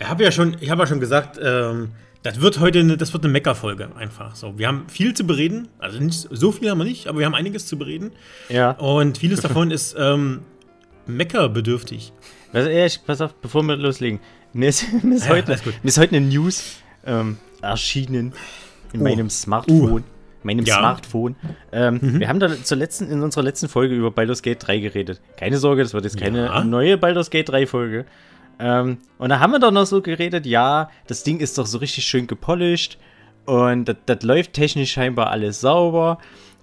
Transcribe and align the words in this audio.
Ich 0.00 0.08
habe 0.08 0.24
ja 0.24 0.32
schon, 0.32 0.56
ich 0.58 0.70
habe 0.70 0.82
ja 0.82 0.86
schon 0.88 0.98
gesagt, 0.98 1.38
ähm, 1.40 1.92
das 2.24 2.40
wird 2.40 2.58
heute 2.58 2.80
eine, 2.80 2.96
das 2.96 3.12
wird 3.12 3.22
eine 3.22 3.32
Mecker-Folge 3.32 3.90
einfach. 3.96 4.34
So, 4.34 4.58
wir 4.58 4.66
haben 4.66 4.88
viel 4.88 5.14
zu 5.14 5.24
bereden, 5.24 5.68
also 5.78 6.00
nicht 6.00 6.26
so 6.32 6.50
viel 6.50 6.68
haben 6.68 6.78
wir 6.78 6.84
nicht, 6.84 7.06
aber 7.06 7.20
wir 7.20 7.26
haben 7.26 7.34
einiges 7.36 7.68
zu 7.68 7.78
bereden. 7.78 8.10
Ja. 8.48 8.72
Und 8.72 9.18
vieles 9.18 9.40
davon 9.42 9.70
ist 9.70 9.94
ähm, 9.96 10.40
Mecker-bedürftig. 11.06 12.12
Also, 12.52 12.70
ich, 12.70 13.04
pass 13.06 13.20
auf, 13.20 13.34
bevor 13.34 13.62
wir 13.62 13.76
loslegen. 13.76 14.18
Mir 14.52 14.70
ist, 14.70 14.84
mir 15.04 15.14
ist, 15.14 15.26
Ja, 15.26 15.30
heute, 15.30 15.52
mir 15.52 15.88
ist 15.88 15.98
heute 15.98 16.16
eine 16.16 16.26
News 16.26 16.74
ähm, 17.06 17.36
erschienen 17.62 18.32
in 18.92 19.00
Oh. 19.00 19.04
meinem 19.04 19.30
Smartphone. 19.30 20.02
Meinem 20.42 20.64
Ja. 20.64 20.78
Smartphone. 20.78 21.36
Ähm, 21.70 22.18
Wir 22.18 22.28
haben 22.28 22.40
da 22.40 22.50
zur 22.64 22.78
letzten, 22.78 23.12
in 23.12 23.22
unserer 23.22 23.44
letzten 23.44 23.68
Folge 23.68 23.94
über 23.94 24.10
Baldur's 24.10 24.42
Gate 24.42 24.58
3 24.66 24.78
geredet. 24.80 25.20
Keine 25.36 25.56
Sorge, 25.58 25.84
das 25.84 25.94
wird 25.94 26.02
jetzt 26.02 26.18
keine 26.18 26.46
Ja. 26.46 26.64
neue 26.64 26.98
Baldur's 26.98 27.30
Gate 27.30 27.48
3 27.48 27.68
Folge. 27.68 28.06
Ähm, 28.58 28.98
und 29.18 29.28
da 29.30 29.40
haben 29.40 29.52
wir 29.52 29.58
doch 29.58 29.70
noch 29.72 29.86
so 29.86 30.00
geredet, 30.02 30.46
ja, 30.46 30.90
das 31.06 31.22
Ding 31.24 31.40
ist 31.40 31.58
doch 31.58 31.66
so 31.66 31.78
richtig 31.78 32.04
schön 32.06 32.26
gepolished 32.26 32.98
und 33.46 33.94
das- 34.06 34.22
läuft 34.22 34.52
technisch 34.52 34.92
scheinbar 34.92 35.30
alles 35.30 35.60
sauber. 35.60 36.18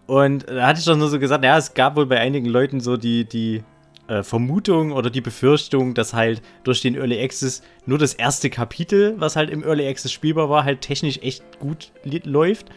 Und 0.08 0.50
da 0.50 0.68
hatte 0.68 0.80
ich 0.80 0.86
doch 0.86 0.98
nur 0.98 1.10
so 1.10 1.20
gesagt, 1.20 1.44
ja, 1.44 1.58
es 1.58 1.74
gab 1.74 1.96
wohl 1.96 2.06
bei 2.06 2.20
einigen 2.20 2.48
Leuten 2.48 2.80
so 2.80 2.98
die, 2.98 3.26
die 3.26 3.64
äh, 4.08 4.24
Vermutung 4.24 4.92
oder 4.92 5.10
die 5.10 5.22
Befürchtung, 5.22 5.94
dass 5.94 6.14
halt 6.14 6.42
durch 6.64 6.82
den 6.82 6.96
Early 6.96 7.22
Access 7.24 7.62
nur 7.86 7.98
das 7.98 8.14
erste 8.14 8.50
Kapitel, 8.50 9.16
was 9.20 9.36
halt 9.36 9.50
im 9.50 9.64
Early 9.64 9.88
Access 9.88 10.12
spielbar 10.12 10.50
war, 10.50 10.64
halt 10.66 10.82
technisch 10.82 11.20
echt 11.22 11.44
gut 11.60 11.92
läuft. 12.26 12.68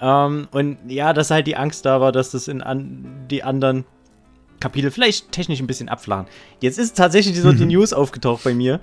Ähm, 0.00 0.48
und 0.52 0.78
ja, 0.88 1.12
dass 1.12 1.30
halt 1.30 1.46
die 1.46 1.56
Angst 1.56 1.84
da 1.84 2.00
war, 2.00 2.12
dass 2.12 2.30
das 2.30 2.48
in 2.48 2.62
an 2.62 3.26
die 3.30 3.42
anderen 3.42 3.84
Kapitel 4.60 4.90
vielleicht 4.90 5.32
technisch 5.32 5.60
ein 5.60 5.66
bisschen 5.66 5.88
abflachen. 5.88 6.26
Jetzt 6.60 6.78
ist 6.78 6.96
tatsächlich 6.96 7.40
so 7.40 7.52
die 7.52 7.66
News 7.66 7.92
aufgetaucht 7.92 8.44
bei 8.44 8.54
mir, 8.54 8.80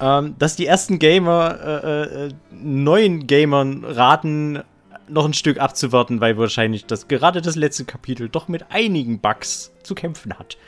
ähm, 0.00 0.34
dass 0.38 0.56
die 0.56 0.66
ersten 0.66 0.98
Gamer, 0.98 1.58
äh, 1.62 2.26
äh, 2.26 2.30
neuen 2.50 3.26
Gamern 3.26 3.84
raten, 3.84 4.62
noch 5.08 5.24
ein 5.24 5.34
Stück 5.34 5.58
abzuwarten, 5.58 6.20
weil 6.20 6.36
wahrscheinlich 6.36 6.84
das 6.84 7.08
gerade 7.08 7.40
das 7.40 7.56
letzte 7.56 7.84
Kapitel 7.84 8.28
doch 8.28 8.48
mit 8.48 8.66
einigen 8.70 9.20
Bugs 9.20 9.72
zu 9.82 9.94
kämpfen 9.94 10.38
hat. 10.38 10.58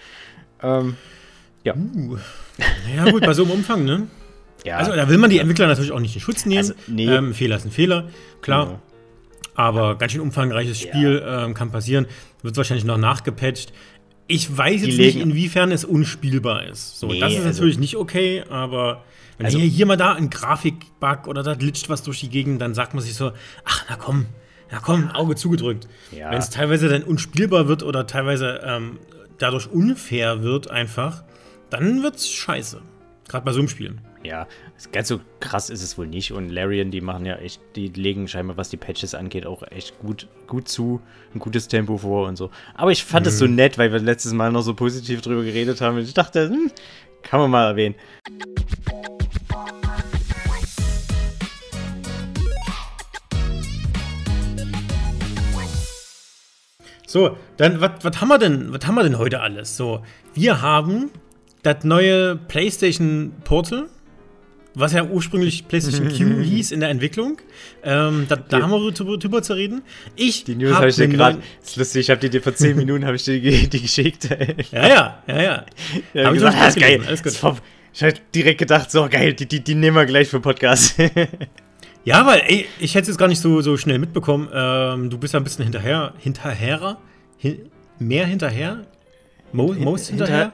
Ähm, 0.63 0.97
ja. 1.63 1.75
Uh. 1.75 2.17
Ja, 2.97 3.11
gut, 3.11 3.25
bei 3.25 3.35
so 3.35 3.43
einem 3.43 3.53
Umfang, 3.53 3.85
ne? 3.85 4.07
ja. 4.65 4.79
Also, 4.79 4.95
da 4.95 5.09
will 5.09 5.19
man 5.19 5.31
die 5.31 5.39
Entwickler 5.39 5.67
natürlich 5.67 5.93
auch 5.93 6.01
nicht 6.01 6.15
in 6.15 6.21
Schutz 6.21 6.47
nehmen. 6.47 6.59
Also, 6.59 6.75
nee. 6.87 7.07
ähm, 7.07 7.35
Fehler 7.35 7.57
ist 7.57 7.67
ein 7.67 7.71
Fehler, 7.71 8.09
klar. 8.41 8.67
Ja. 8.67 8.79
Aber 9.55 9.99
ganz 9.99 10.13
schön 10.13 10.23
umfangreiches 10.23 10.83
Ja. 10.83 10.89
Spiel 10.89 11.23
ähm, 11.27 11.55
kann 11.55 11.71
passieren. 11.71 12.07
Wird 12.43 12.57
wahrscheinlich 12.57 12.85
noch 12.85 12.97
nachgepatcht. 12.97 13.73
Ich 14.31 14.57
weiß 14.57 14.83
jetzt 14.87 14.97
nicht, 14.99 15.17
inwiefern 15.17 15.73
es 15.73 15.85
unspielbar 15.85 16.65
ist. 16.67 17.01
So, 17.01 17.09
Nee, 17.09 17.19
das 17.19 17.33
ist 17.33 17.39
also- 17.39 17.49
natürlich 17.49 17.79
nicht 17.79 17.97
okay, 17.97 18.45
aber 18.49 19.03
wenn 19.39 19.47
Also- 19.47 19.59
hier, 19.59 19.69
hier 19.69 19.87
mal 19.87 19.97
da 19.97 20.13
ein 20.13 20.31
Grafikbug 20.31 21.27
oder 21.27 21.43
da 21.43 21.55
glitscht 21.55 21.89
was 21.89 22.03
durch 22.05 22.21
die 22.21 22.29
Gegend, 22.29 22.61
dann 22.63 22.75
sagt 22.75 22.95
man 22.95 23.03
sich 23.03 23.15
so, 23.15 23.33
ach, 23.65 23.87
na 23.89 23.97
komm, 23.97 24.27
na 24.71 24.79
komm, 24.79 25.11
Auge 25.11 25.35
zugedrückt. 25.35 25.89
Ja. 26.13 26.31
Wenn 26.31 26.39
es 26.39 26.51
teilweise 26.51 26.89
dann 26.89 27.03
unspielbar 27.03 27.67
wird 27.67 27.83
oder 27.83 28.07
teilweise 28.07 28.61
ähm, 28.65 28.99
dadurch 29.39 29.69
unfair 29.69 30.43
wird 30.45 30.71
einfach, 30.71 31.25
dann 31.71 32.03
wird's 32.05 32.29
scheiße. 32.31 32.81
Gerade 33.29 33.45
bei 33.45 33.53
so 33.53 33.59
einem 33.59 33.69
Spiel. 33.69 33.97
Ja, 34.23 34.47
ganz 34.93 35.09
so 35.09 35.21
krass 35.41 35.71
ist 35.71 35.83
es 35.83 35.97
wohl 35.97 36.07
nicht. 36.07 36.33
Und 36.33 36.51
Larian, 36.51 36.91
die 36.91 37.01
machen 37.01 37.25
ja 37.25 37.37
echt, 37.37 37.61
die 37.75 37.89
legen 37.89 38.29
scheinbar, 38.29 38.59
was 38.59 38.69
die 38.69 38.77
Patches 38.77 39.15
angeht, 39.15 39.47
auch 39.47 39.63
echt 39.71 39.99
gut, 39.99 40.29
gut 40.47 40.69
zu, 40.69 41.01
ein 41.35 41.39
gutes 41.39 41.69
Tempo 41.69 41.97
vor 41.97 42.29
und 42.29 42.37
so. 42.37 42.51
Aber 42.75 42.91
ich 42.91 43.03
fand 43.03 43.27
es 43.27 43.39
so 43.39 43.47
nett, 43.47 43.79
weil 43.79 43.93
wir 43.93 43.99
letztes 43.99 44.35
Mal 44.35 44.53
noch 44.53 44.61
so 44.61 44.75
positiv 44.75 45.23
drüber 45.23 45.43
geredet 45.43 45.81
haben. 45.81 45.97
Und 45.97 46.03
ich 46.03 46.13
dachte, 46.13 46.51
hm, 46.51 46.71
kann 47.23 47.41
man 47.41 47.51
mal 47.51 47.69
erwähnen. 47.69 47.95
So, 57.07 57.39
dann, 57.57 57.81
was 57.81 58.21
haben 58.21 58.29
wir 58.29 58.39
denn, 58.39 58.73
was 58.73 58.87
haben 58.87 58.95
wir 58.95 59.03
denn 59.03 59.19
heute 59.19 59.41
alles? 59.41 59.77
So, 59.77 60.03
wir 60.35 60.61
haben 60.61 61.11
das 61.63 61.85
neue 61.85 62.37
PlayStation 62.37 63.33
Portal, 63.45 63.89
was 64.75 64.93
ja 64.93 65.05
ursprünglich 65.05 65.67
PlayStation 65.69 66.09
Q 66.09 66.43
hieß 66.43 66.71
in 66.73 66.81
der 66.81 66.89
Entwicklung. 66.91 67.39
Ähm, 67.83 68.27
da, 68.29 68.37
da 68.37 68.63
haben 68.63 68.71
wir 68.71 68.93
drüber, 68.93 69.19
drüber 69.19 69.43
zu 69.43 69.55
reden. 69.55 69.83
Ich 70.17 70.45
Die 70.45 70.55
News 70.55 70.71
hab 70.73 70.79
habe 70.79 70.89
ich 70.89 70.97
dir 70.97 71.09
gerade. 71.09 71.39
Ist 71.63 71.77
lustig, 71.77 72.01
ich 72.03 72.11
habe 72.11 72.21
die 72.21 72.31
dir 72.31 72.43
vor 72.43 72.55
10 72.55 72.77
Minuten 72.77 73.05
habe 73.05 73.17
ich 73.17 73.25
dir 73.25 73.41
die, 73.41 73.69
die 73.69 73.81
geschickt. 73.83 74.29
Ja, 74.73 74.89
ja, 74.89 75.23
ja, 75.27 75.43
ja. 75.43 75.67
Ja, 76.15 76.25
Hab 76.27 76.33
ich 76.35 76.39
gesagt, 76.41 76.57
ah, 76.61 76.69
ist 76.69 76.79
geil. 76.79 77.03
alles 77.07 77.23
gut. 77.23 77.33
Vom- 77.33 77.59
Ich 77.93 78.03
habe 78.03 78.15
direkt 78.35 78.59
gedacht, 78.59 78.91
so 78.91 79.09
geil, 79.11 79.35
die, 79.35 79.47
die, 79.47 79.61
die 79.63 79.75
nehmen 79.75 79.97
wir 79.97 80.07
gleich 80.07 80.29
für 80.29 80.41
Podcast. 80.41 80.95
Ja, 82.05 82.25
weil, 82.27 82.41
ey, 82.47 82.67
ich 82.79 82.95
hätte 82.95 83.03
es 83.03 83.09
jetzt 83.09 83.19
gar 83.19 83.29
nicht 83.29 83.41
so, 83.41 83.61
so 83.61 83.77
schnell 83.77 83.99
mitbekommen. 83.99 84.49
Ähm, 84.55 85.11
du 85.11 85.19
bist 85.19 85.35
ja 85.35 85.41
ein 85.41 85.45
bisschen 85.45 85.65
hinterher, 85.65 86.15
hinterherer, 86.19 86.99
hin, 87.37 87.59
mehr 87.99 88.27
hinterher, 88.27 88.87
Mo, 89.53 89.75
most 89.75 90.09
hinterher, 90.09 90.53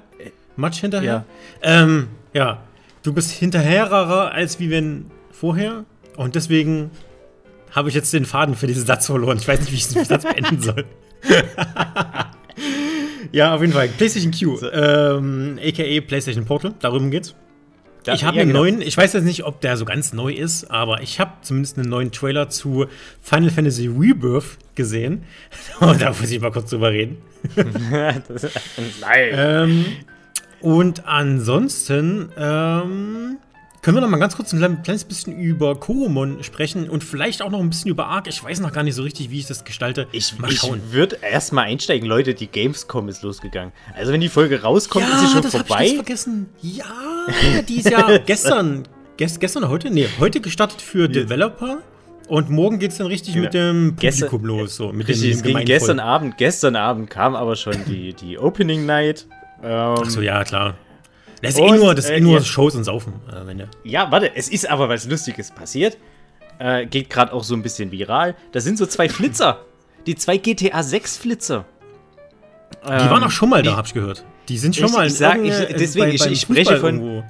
much 0.57 0.81
hinterher. 0.81 1.25
Ja. 1.63 1.83
Ähm, 1.83 2.09
ja, 2.35 2.63
du 3.07 3.13
bist 3.13 3.31
hinterherer 3.31 4.33
als 4.33 4.59
wie 4.59 4.71
wenn 4.71 5.07
vorher 5.31 5.85
und 6.17 6.35
deswegen 6.35 6.91
habe 7.71 7.89
ich 7.89 7.95
jetzt 7.95 8.13
den 8.13 8.25
Faden 8.25 8.55
für 8.55 8.67
diesen 8.67 8.87
Satz 8.87 9.07
verloren. 9.07 9.39
Ich 9.39 9.47
weiß 9.47 9.61
nicht, 9.61 9.71
wie 9.73 9.77
ich 9.77 9.87
diesen 9.87 10.05
Satz 10.05 10.25
beenden 10.35 10.61
soll. 10.63 10.85
ja, 13.33 13.55
auf 13.55 13.61
jeden 13.61 13.73
Fall. 13.73 13.89
PlayStation 13.89 14.33
Q, 14.33 14.59
ähm, 14.73 15.59
aka 15.63 16.01
PlayStation 16.07 16.45
Portal, 16.45 16.75
darum 16.81 17.11
geht's. 17.11 17.35
Ich 18.15 18.25
habe 18.25 18.39
einen 18.39 18.51
genau. 18.51 18.61
neuen, 18.61 18.83
ich 18.83 18.97
weiß 18.97 19.15
jetzt 19.15 19.25
nicht, 19.25 19.45
ob 19.45 19.61
der 19.61 19.77
so 19.77 19.85
ganz 19.85 20.13
neu 20.13 20.33
ist, 20.33 20.71
aber 20.71 21.03
ich 21.03 21.19
habe 21.19 21.33
zumindest 21.43 21.77
einen 21.77 21.89
neuen 21.89 22.13
Trailer 22.13 22.49
zu 22.49 22.87
Final 23.21 23.51
Fantasy 23.51 23.89
Rebirth 23.89 24.59
gesehen. 24.77 25.25
Und 25.81 26.01
da 26.01 26.11
muss 26.11 26.31
ich 26.31 26.41
mal 26.41 26.53
kurz 26.53 26.71
drüber 26.71 26.93
reden. 26.93 27.19
Das 28.29 28.45
ist- 28.45 28.59
Nein. 29.01 29.29
Ähm, 29.33 29.87
und 30.61 31.07
ansonsten 31.07 32.31
ähm, 32.37 33.37
können 33.83 33.97
wir 33.97 34.01
noch 34.01 34.09
mal 34.09 34.19
ganz 34.19 34.37
kurz 34.37 34.53
ein 34.53 34.59
klein- 34.59 34.83
kleines 34.83 35.05
bisschen 35.05 35.39
über 35.39 35.77
Koromon 35.79 36.43
sprechen 36.43 36.89
und 36.91 37.05
vielleicht 37.05 37.41
auch 37.43 37.51
noch 37.51 37.61
ein 37.61 37.69
bisschen 37.71 37.91
über 37.91 38.07
Ark. 38.09 38.27
Ich 38.29 38.43
weiß 38.43 38.59
noch 38.61 38.73
gar 38.73 38.83
nicht 38.83 38.95
so 38.97 39.03
richtig, 39.03 39.31
wie 39.31 39.39
ich 39.39 39.47
das 39.47 39.65
gestalte. 39.65 40.09
Ich, 40.13 40.37
mal 40.39 40.51
ich 40.51 40.59
schauen. 40.59 40.81
würde 40.91 41.19
erstmal 41.23 41.67
einsteigen, 41.67 42.09
Leute, 42.09 42.35
die 42.35 42.49
Gamescom 42.49 43.09
ist 43.09 43.23
losgegangen. 43.23 43.73
Also 43.95 44.13
wenn 44.13 44.21
die 44.21 44.29
Folge 44.29 44.63
rauskommt, 44.63 45.07
ist 45.07 45.21
sie 45.21 45.27
schon 45.29 45.43
das 45.43 45.55
hab 45.55 45.63
ich 45.63 45.67
vorbei. 45.69 45.89
vergessen. 45.95 46.49
Ja, 46.63 46.85
die 47.69 47.77
ist 47.77 47.91
ja 47.91 48.19
gestern, 48.27 48.89
gest, 49.17 49.39
gestern 49.41 49.63
oder 49.65 49.71
heute? 49.73 49.91
Nee, 49.91 50.09
heute 50.19 50.41
gestartet 50.41 50.83
für 50.83 51.09
Developer. 51.09 51.79
Und 52.29 52.51
morgen 52.51 52.81
geht 52.81 52.91
es 52.91 52.99
dann 52.99 53.07
richtig 53.07 53.35
Genau. 53.35 53.45
mit 53.45 53.55
dem 53.55 53.95
Gestern- 54.01 54.29
Publikum 54.31 54.59
los. 54.59 54.75
So, 54.75 54.93
mit 54.93 55.07
Richtig, 55.07 55.31
es 55.31 55.37
dem 55.37 55.43
ging 55.45 55.53
Gemeinvolk. 55.53 55.67
gestern 55.79 56.01
Abend. 56.01 56.37
Gestern 56.39 56.75
Abend 56.75 57.09
kam 57.09 57.37
aber 57.37 57.55
schon 57.55 57.77
die, 57.87 58.15
die 58.15 58.37
Opening 58.37 58.85
Night. 58.85 59.27
Ähm, 59.67 59.97
Ach 60.03 60.05
so, 60.11 60.21
ja, 60.21 60.45
klar. 60.45 60.75
Das 61.43 61.55
ist 61.55 61.61
Und, 61.61 61.75
eh 61.75 61.79
nur, 61.79 61.95
das 61.95 62.05
ist 62.07 62.11
eh 62.13 62.17
äh, 62.17 62.21
nur 62.21 62.39
ja. 62.39 62.45
Shows 62.45 62.75
und 62.77 62.85
Saufen. 62.85 63.15
Äh, 63.29 63.47
wenn 63.47 63.59
du- 63.59 63.69
Ja, 63.85 64.11
warte, 64.11 64.35
es 64.35 64.49
ist 64.49 64.69
aber 64.71 64.89
was 64.89 65.07
Lustiges 65.09 65.51
passiert. 65.51 65.99
Äh, 66.59 66.87
geht 66.87 67.11
gerade 67.11 67.33
auch 67.33 67.45
so 67.45 67.55
ein 67.55 67.63
bisschen 67.63 67.91
viral. 67.93 68.35
Da 68.53 68.61
sind 68.61 68.79
so 68.79 68.87
zwei 68.87 69.09
Flitzer. 69.09 69.61
Die 70.07 70.15
zwei 70.15 70.37
GTA 70.39 70.83
6 70.83 71.19
Flitzer. 71.19 71.65
Die 72.85 72.89
waren 72.89 73.23
auch 73.25 73.31
schon 73.31 73.51
mal 73.51 73.63
da, 73.63 73.71
die- 73.73 73.77
hab 73.77 73.87
ich 73.87 73.95
gehört. 73.95 74.25
Die 74.49 74.57
sind 74.59 74.77
schon 74.77 74.87
Ich- 74.87 74.93
mal 74.93 75.07
ich 75.09 75.15
sag- 75.15 75.43
ich- 75.45 75.53
deswegen, 75.77 76.13
ich- 76.13 76.21
beim 76.23 76.33
ich 76.33 76.41
spreche 76.41 76.77
von- 76.79 76.95
irgendwo. 77.01 77.25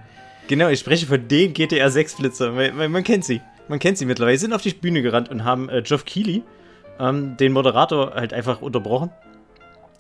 Genau, 0.49 0.69
ich 0.69 0.79
spreche 0.79 1.07
von 1.07 1.27
den 1.27 1.53
GTA 1.55 1.89
6 1.91 2.15
Flitzer, 2.15 2.55
weil 2.55 2.73
man 2.89 3.03
kennt 3.03 3.25
sie. 3.25 3.41
Man 3.69 3.79
kennt 3.81 3.99
sie 3.99 4.05
mittlerweile. 4.07 4.37
Sie 4.37 4.43
sind 4.43 4.53
auf 4.53 4.63
die 4.63 4.71
Bühne 4.75 5.03
gerannt 5.03 5.29
und 5.31 5.43
haben 5.45 5.69
äh, 5.69 5.83
Geoff 5.83 6.05
Keighley, 6.05 6.43
ähm, 7.01 7.37
den 7.39 7.53
Moderator, 7.53 8.15
halt 8.15 8.33
einfach 8.33 8.61
unterbrochen. 8.63 9.11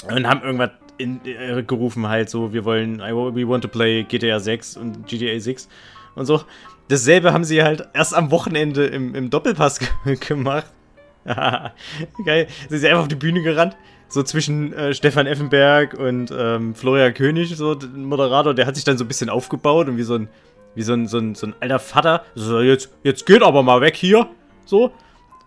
Und 0.08 0.28
haben 0.28 0.42
irgendwas 0.42 0.70
in, 0.98 1.20
äh, 1.24 1.62
gerufen, 1.62 2.08
halt 2.08 2.30
so, 2.30 2.52
wir 2.52 2.64
wollen, 2.64 2.98
we 3.00 3.46
want 3.48 3.62
to 3.62 3.68
play 3.68 4.02
GTA 4.04 4.38
6 4.40 4.76
und 4.76 5.06
GTA 5.06 5.38
6 5.38 5.68
und 6.14 6.26
so. 6.26 6.42
Dasselbe 6.88 7.32
haben 7.32 7.44
sie 7.44 7.62
halt 7.62 7.88
erst 7.94 8.14
am 8.14 8.30
Wochenende 8.30 8.86
im, 8.86 9.14
im 9.14 9.28
Doppelpass 9.30 9.80
ge- 9.80 10.16
gemacht. 10.28 10.66
Geil. 11.24 12.46
Sind 12.68 12.78
sie 12.78 12.88
einfach 12.88 13.02
auf 13.02 13.08
die 13.08 13.16
Bühne 13.16 13.42
gerannt. 13.42 13.76
So 14.08 14.22
zwischen 14.22 14.72
äh, 14.72 14.94
Stefan 14.94 15.26
Effenberg 15.26 15.94
und 15.94 16.32
ähm, 16.36 16.76
Florian 16.76 17.12
König, 17.12 17.56
so 17.56 17.74
der 17.74 17.88
Moderator, 17.88 18.54
der 18.54 18.66
hat 18.66 18.76
sich 18.76 18.84
dann 18.84 18.96
so 18.96 19.04
ein 19.04 19.08
bisschen 19.08 19.28
aufgebaut 19.28 19.88
und 19.88 19.96
wie 19.96 20.04
so 20.04 20.14
ein, 20.14 20.28
wie 20.76 20.82
so 20.82 20.92
ein, 20.92 21.08
so 21.08 21.18
ein, 21.18 21.34
so 21.34 21.48
ein 21.48 21.54
alter 21.58 21.80
Vater, 21.80 22.22
so 22.36 22.60
jetzt, 22.60 22.90
jetzt 23.02 23.26
geht 23.26 23.42
aber 23.42 23.64
mal 23.64 23.80
weg 23.80 23.96
hier. 23.96 24.28
So. 24.64 24.92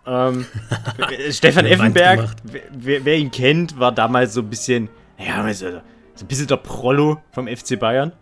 Ähm, 0.06 0.44
äh, 0.98 1.32
Stefan 1.32 1.64
Effenberg, 1.64 2.28
wer, 2.72 3.02
wer 3.02 3.16
ihn 3.16 3.30
kennt, 3.30 3.78
war 3.80 3.92
damals 3.92 4.34
so 4.34 4.42
ein 4.42 4.50
bisschen, 4.50 4.90
ja, 5.26 5.52
so, 5.54 5.70
so 6.14 6.24
ein 6.24 6.28
bisschen 6.28 6.46
der 6.46 6.56
Prollo 6.56 7.20
vom 7.32 7.46
FC 7.48 7.78
Bayern. 7.78 8.12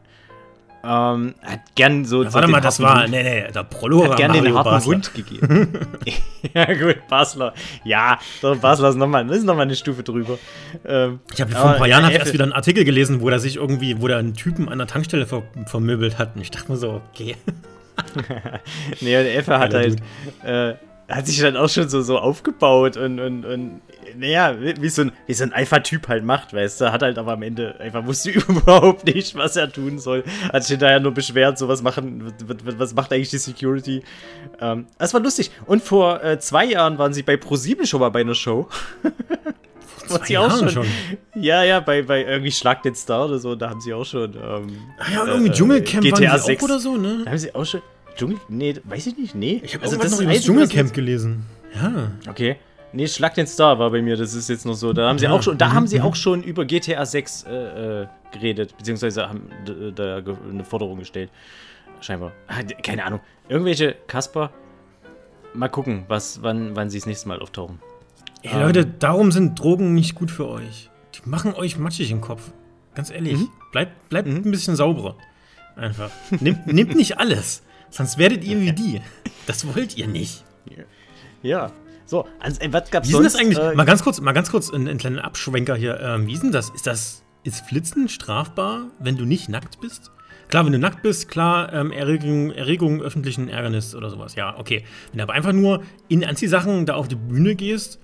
Ähm, 0.85 1.35
hat 1.43 1.61
gern 1.75 2.05
so. 2.05 2.23
So 2.23 2.33
warte 2.33 2.47
den 2.47 2.53
mal, 2.53 2.61
das 2.61 2.81
war. 2.81 3.03
Hund- 3.03 3.11
Nee, 3.11 3.23
nee, 3.25 3.51
der 3.53 3.65
Prollo 3.65 4.05
hat 4.09 4.17
gern 4.17 4.33
den 4.33 4.45
Mario 4.45 4.59
harten 4.59 4.71
Basler. 4.71 4.93
Hund 4.95 5.13
gegeben. 5.13 5.69
ja, 6.55 6.65
gut, 6.75 6.97
Basler. 7.09 7.53
Ja, 7.83 8.19
doch, 8.41 8.57
Basler 8.57 8.91
ist 8.91 8.95
nochmal 8.97 9.29
ist 9.29 9.43
noch 9.45 9.57
mal 9.57 9.63
eine 9.63 9.75
Stufe 9.75 10.05
drüber. 10.05 10.39
Ähm, 10.87 11.19
Ich 11.35 11.41
habe 11.41 11.51
vor 11.51 11.71
ein 11.73 11.79
paar 11.79 11.89
Jahren 11.89 12.05
hab 12.05 12.11
ich 12.13 12.17
Effe- 12.17 12.21
erst 12.21 12.33
wieder 12.33 12.45
einen 12.45 12.53
Artikel 12.53 12.85
gelesen, 12.85 13.21
wo 13.21 13.29
der 13.29 13.41
sich 13.41 13.57
irgendwie, 13.57 14.01
wo 14.01 14.07
der 14.07 14.19
einen 14.19 14.35
Typen 14.35 14.69
an 14.69 14.79
der 14.79 14.87
Tankstelle 14.87 15.27
ver 15.27 15.43
vermöbelt 15.67 16.17
hat. 16.17 16.37
Und 16.37 16.43
ich 16.43 16.53
dachte 16.53 16.71
mir 16.71 16.79
so, 16.79 17.03
okay. 17.13 17.35
nee, 19.01 19.17
und 19.19 19.27
Effe 19.27 19.59
hat 19.59 19.75
halt, 19.75 19.97
äh, 20.45 20.75
hat 21.09 21.27
sich 21.27 21.41
dann 21.41 21.57
auch 21.57 21.69
schon 21.71 21.89
so, 21.89 22.03
so 22.03 22.19
aufgebaut 22.19 22.97
und, 22.99 23.19
und, 23.19 23.45
und 23.47 23.81
naja, 24.17 24.57
wie 24.61 24.89
so 24.89 25.03
ein, 25.03 25.13
wie 25.27 25.35
so 25.35 25.45
ein 25.45 25.53
Alpha-Typ 25.53 26.07
halt 26.09 26.25
macht, 26.25 26.53
weißt 26.53 26.81
du, 26.81 26.93
hat 26.93 27.03
halt 27.03 27.19
aber 27.19 27.33
am 27.33 27.43
Ende 27.43 27.81
einfach 27.81 28.05
wusste 28.05 28.31
überhaupt 28.49 29.07
nicht, 29.07 29.35
was 29.35 29.57
er 29.57 29.73
tun 29.73 29.99
soll. 29.99 30.25
Hat 30.53 30.65
sich 30.65 30.73
hinterher 30.73 31.01
nur 31.01 31.13
beschwert, 31.13 31.59
so 31.59 31.67
was 31.69 31.83
machen, 31.83 32.33
was 32.77 32.95
macht 32.95 33.13
eigentlich 33.13 33.31
die 33.31 33.39
Security? 33.39 34.03
Ähm, 34.61 34.87
das 34.99 35.15
war 35.15 35.21
lustig. 35.21 35.51
Und 35.67 35.83
vor 35.83 36.23
äh, 36.23 36.39
zwei 36.39 36.67
Jahren 36.67 36.99
waren 36.99 37.15
sie 37.15 37.23
bei 37.23 37.37
ProSieben 37.37 37.87
schon 37.87 38.01
mal 38.01 38.11
bei 38.11 38.21
einer 38.21 38.35
Show. 38.35 38.69
Was 40.11 40.27
sie 40.27 40.39
auch 40.39 40.51
schon, 40.51 40.71
schon. 40.71 40.87
Ja, 41.35 41.63
ja, 41.65 41.81
bei, 41.81 42.01
bei 42.01 42.25
irgendwie 42.25 42.51
Schlag 42.51 42.83
den 42.83 42.95
Star 42.95 43.27
oder 43.27 43.39
so, 43.39 43.55
da 43.55 43.69
haben 43.69 43.83
sie 43.83 43.93
auch 43.93 44.07
schon. 44.07 44.35
Ähm, 44.35 44.79
ah 44.99 45.13
ja, 45.13 45.23
und 45.23 45.29
irgendwie 45.29 45.49
äh, 45.49 45.53
Dschungelcamp 45.53 46.03
GTA 46.03 46.31
waren 46.31 46.41
sie 46.41 46.57
auch 46.57 46.63
oder 46.63 46.79
so, 46.79 46.97
ne? 46.97 47.23
Da 47.25 47.31
haben 47.31 47.39
sie 47.39 47.55
auch 47.55 47.67
schon. 47.67 47.83
Dschungel. 48.19 48.39
Nee, 48.49 48.75
weiß 48.85 49.07
ich 49.07 49.17
nicht, 49.17 49.35
nee. 49.35 49.61
Ich 49.65 49.75
habe 49.75 49.85
also 49.85 49.97
das 49.97 50.11
noch 50.11 50.21
über 50.21 50.33
das 50.33 50.43
Dschungelcamp 50.43 50.93
gelesen. 50.93 51.47
Ja. 51.75 52.11
Okay. 52.29 52.57
Nee, 52.93 53.07
Schlag 53.07 53.35
den 53.35 53.47
Star 53.47 53.79
war 53.79 53.91
bei 53.91 54.03
mir, 54.03 54.17
das 54.17 54.35
ist 54.35 54.49
jetzt 54.49 54.67
noch 54.67 54.75
so. 54.75 54.93
Da 54.93 55.09
haben 55.09 55.19
sie 55.19 55.27
ja. 55.27 55.31
auch 55.31 55.43
schon, 55.43 55.59
da 55.59 55.69
mhm. 55.69 55.73
haben 55.75 55.87
sie 55.87 55.99
mhm. 55.99 56.05
auch 56.05 56.17
schon 56.17 56.43
über 56.43 56.65
GTA 56.65 57.05
6 57.05 57.45
äh, 57.45 58.03
äh, 58.03 58.07
geredet, 58.33 58.77
beziehungsweise 58.77 59.29
haben 59.29 59.51
da 59.95 60.17
eine 60.17 60.65
Forderung 60.65 60.99
gestellt. 60.99 61.31
Scheinbar. 62.01 62.33
Ah, 62.47 62.63
keine 62.83 63.05
Ahnung. 63.05 63.21
Irgendwelche 63.49 63.95
Kasper. 64.07 64.51
Mal 65.55 65.69
gucken, 65.69 66.05
was, 66.09 66.43
wann, 66.43 66.77
wann 66.77 66.91
sie 66.91 66.99
das 66.99 67.07
nächste 67.07 67.29
Mal 67.29 67.41
auftauchen. 67.41 67.81
Ey, 68.43 68.55
um, 68.55 68.61
Leute, 68.61 68.87
darum 68.87 69.33
sind 69.33 69.59
Drogen 69.59 69.95
nicht 69.95 70.15
gut 70.15 70.31
für 70.31 70.49
euch. 70.49 70.91
Die 71.15 71.29
machen 71.29 71.55
euch 71.55 71.79
matschig 71.79 72.11
im 72.11 72.21
Kopf. 72.21 72.53
Ganz 72.95 73.11
ehrlich. 73.11 73.39
Mhm. 73.39 73.49
Bleibt, 73.73 74.09
bleibt 74.09 74.29
mhm. 74.29 74.37
ein 74.37 74.51
bisschen 74.51 74.77
sauberer. 74.77 75.17
Einfach. 75.77 76.11
Nehmt, 76.41 76.67
nehmt 76.67 76.95
nicht 76.95 77.19
alles. 77.19 77.63
Sonst 77.91 78.19
werdet 78.19 78.45
ihr 78.45 78.61
wie 78.61 78.73
die. 78.73 79.01
Das 79.47 79.67
wollt 79.75 79.97
ihr 79.97 80.07
nicht. 80.07 80.45
Ja. 81.43 81.73
So, 82.05 82.27
also, 82.41 82.61
was 82.71 82.91
gab's 82.91 83.09
wie 83.09 83.13
sonst? 83.13 83.27
Ist 83.27 83.35
das 83.35 83.41
eigentlich? 83.41 83.59
Äh, 83.59 83.75
mal 83.75 83.85
ganz 83.85 84.03
kurz, 84.03 84.21
mal 84.21 84.33
ganz 84.33 84.51
kurz 84.51 84.71
einen, 84.71 84.89
einen 84.89 84.99
kleinen 84.99 85.19
Abschwenker 85.19 85.77
hier. 85.77 86.01
Ähm, 86.01 86.27
wie 86.27 86.33
ist 86.33 86.43
denn 86.43 86.53
das? 86.53 86.71
Ist 86.71 86.87
das 86.87 87.23
ist 87.45 87.67
Flitzen 87.67 88.09
strafbar, 88.09 88.87
wenn 88.99 89.17
du 89.17 89.25
nicht 89.25 89.49
nackt 89.49 89.81
bist? 89.81 90.11
Klar, 90.49 90.65
wenn 90.65 90.73
du 90.73 90.79
nackt 90.79 91.03
bist, 91.03 91.29
klar, 91.29 91.73
ähm, 91.75 91.93
Erregung, 91.93 92.51
Erregung 92.51 93.03
öffentlichen 93.03 93.51
Ärgernis 93.51 93.95
oder 93.95 94.09
sowas. 94.09 94.35
Ja, 94.35 94.59
okay. 94.59 94.85
Wenn 95.11 95.19
du 95.19 95.25
aber 95.25 95.35
einfach 95.35 95.53
nur 95.53 95.83
in 96.09 96.25
Anziehsachen 96.25 96.87
da 96.87 96.95
auf 96.95 97.09
die 97.09 97.17
Bühne 97.17 97.55
gehst, 97.55 98.01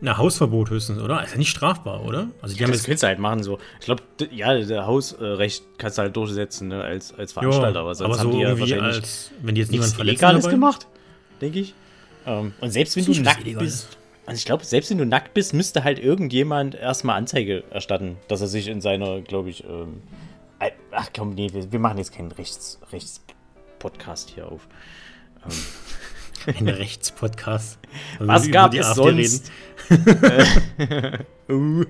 na, 0.00 0.16
Hausverbot 0.16 0.70
höchstens, 0.70 1.00
oder? 1.00 1.22
Ist 1.24 1.32
ja 1.32 1.38
nicht 1.38 1.50
strafbar, 1.50 2.04
oder? 2.04 2.28
Also 2.40 2.54
die 2.54 2.60
ja, 2.60 2.66
haben 2.66 2.72
das 2.72 2.84
kannst 2.84 3.02
du 3.02 3.06
halt 3.08 3.18
machen 3.18 3.42
so. 3.42 3.58
Ich 3.80 3.86
glaube, 3.86 4.02
ja, 4.30 4.56
der 4.58 4.86
Hausrecht 4.86 5.64
kannst 5.76 5.98
du 5.98 6.02
halt 6.02 6.16
durchsetzen, 6.16 6.68
ne, 6.68 6.82
als, 6.82 7.12
als 7.14 7.32
Veranstalter. 7.32 7.80
aber 7.80 7.94
sonst 7.94 8.18
aber 8.20 8.22
so 8.22 8.28
haben 8.28 8.36
die 8.38 8.42
ja 8.42 8.60
wahrscheinlich 8.60 8.96
als, 8.96 9.30
wenn 9.42 9.54
die 9.54 9.60
jetzt 9.60 9.70
niemand 9.72 9.92
verletzt 9.92 10.20
Illegales 10.22 10.44
dabei. 10.44 10.54
gemacht, 10.54 10.86
denke 11.40 11.58
ich. 11.60 11.74
Um, 12.24 12.32
ähm, 12.32 12.52
und 12.60 12.70
selbst 12.70 12.96
wenn 12.96 13.04
du 13.06 13.20
nackt 13.20 13.44
bist, 13.58 13.98
also 14.26 14.36
ich 14.36 14.44
glaube, 14.44 14.64
selbst 14.64 14.90
wenn 14.90 14.98
du 14.98 15.06
nackt 15.06 15.34
bist, 15.34 15.54
müsste 15.54 15.82
halt 15.82 15.98
irgendjemand 15.98 16.74
erstmal 16.74 17.16
Anzeige 17.16 17.64
erstatten, 17.70 18.18
dass 18.28 18.40
er 18.40 18.46
sich 18.46 18.68
in 18.68 18.80
seiner, 18.80 19.20
glaube 19.22 19.50
ich, 19.50 19.64
ähm, 19.64 20.02
ach 20.92 21.10
komm, 21.16 21.34
nee, 21.34 21.48
wir, 21.52 21.72
wir, 21.72 21.78
machen 21.78 21.98
jetzt 21.98 22.12
keinen 22.12 22.32
Rechts, 22.32 22.78
Rechts-Podcast 22.92 24.30
hier 24.30 24.46
auf. 24.50 24.68
Ähm, 25.44 25.56
Ein 26.46 26.68
Rechtspodcast. 26.68 27.78
Was 28.18 28.50
gab 28.50 28.74
es 28.74 28.94
sonst? 28.94 29.50
uh, 29.90 31.84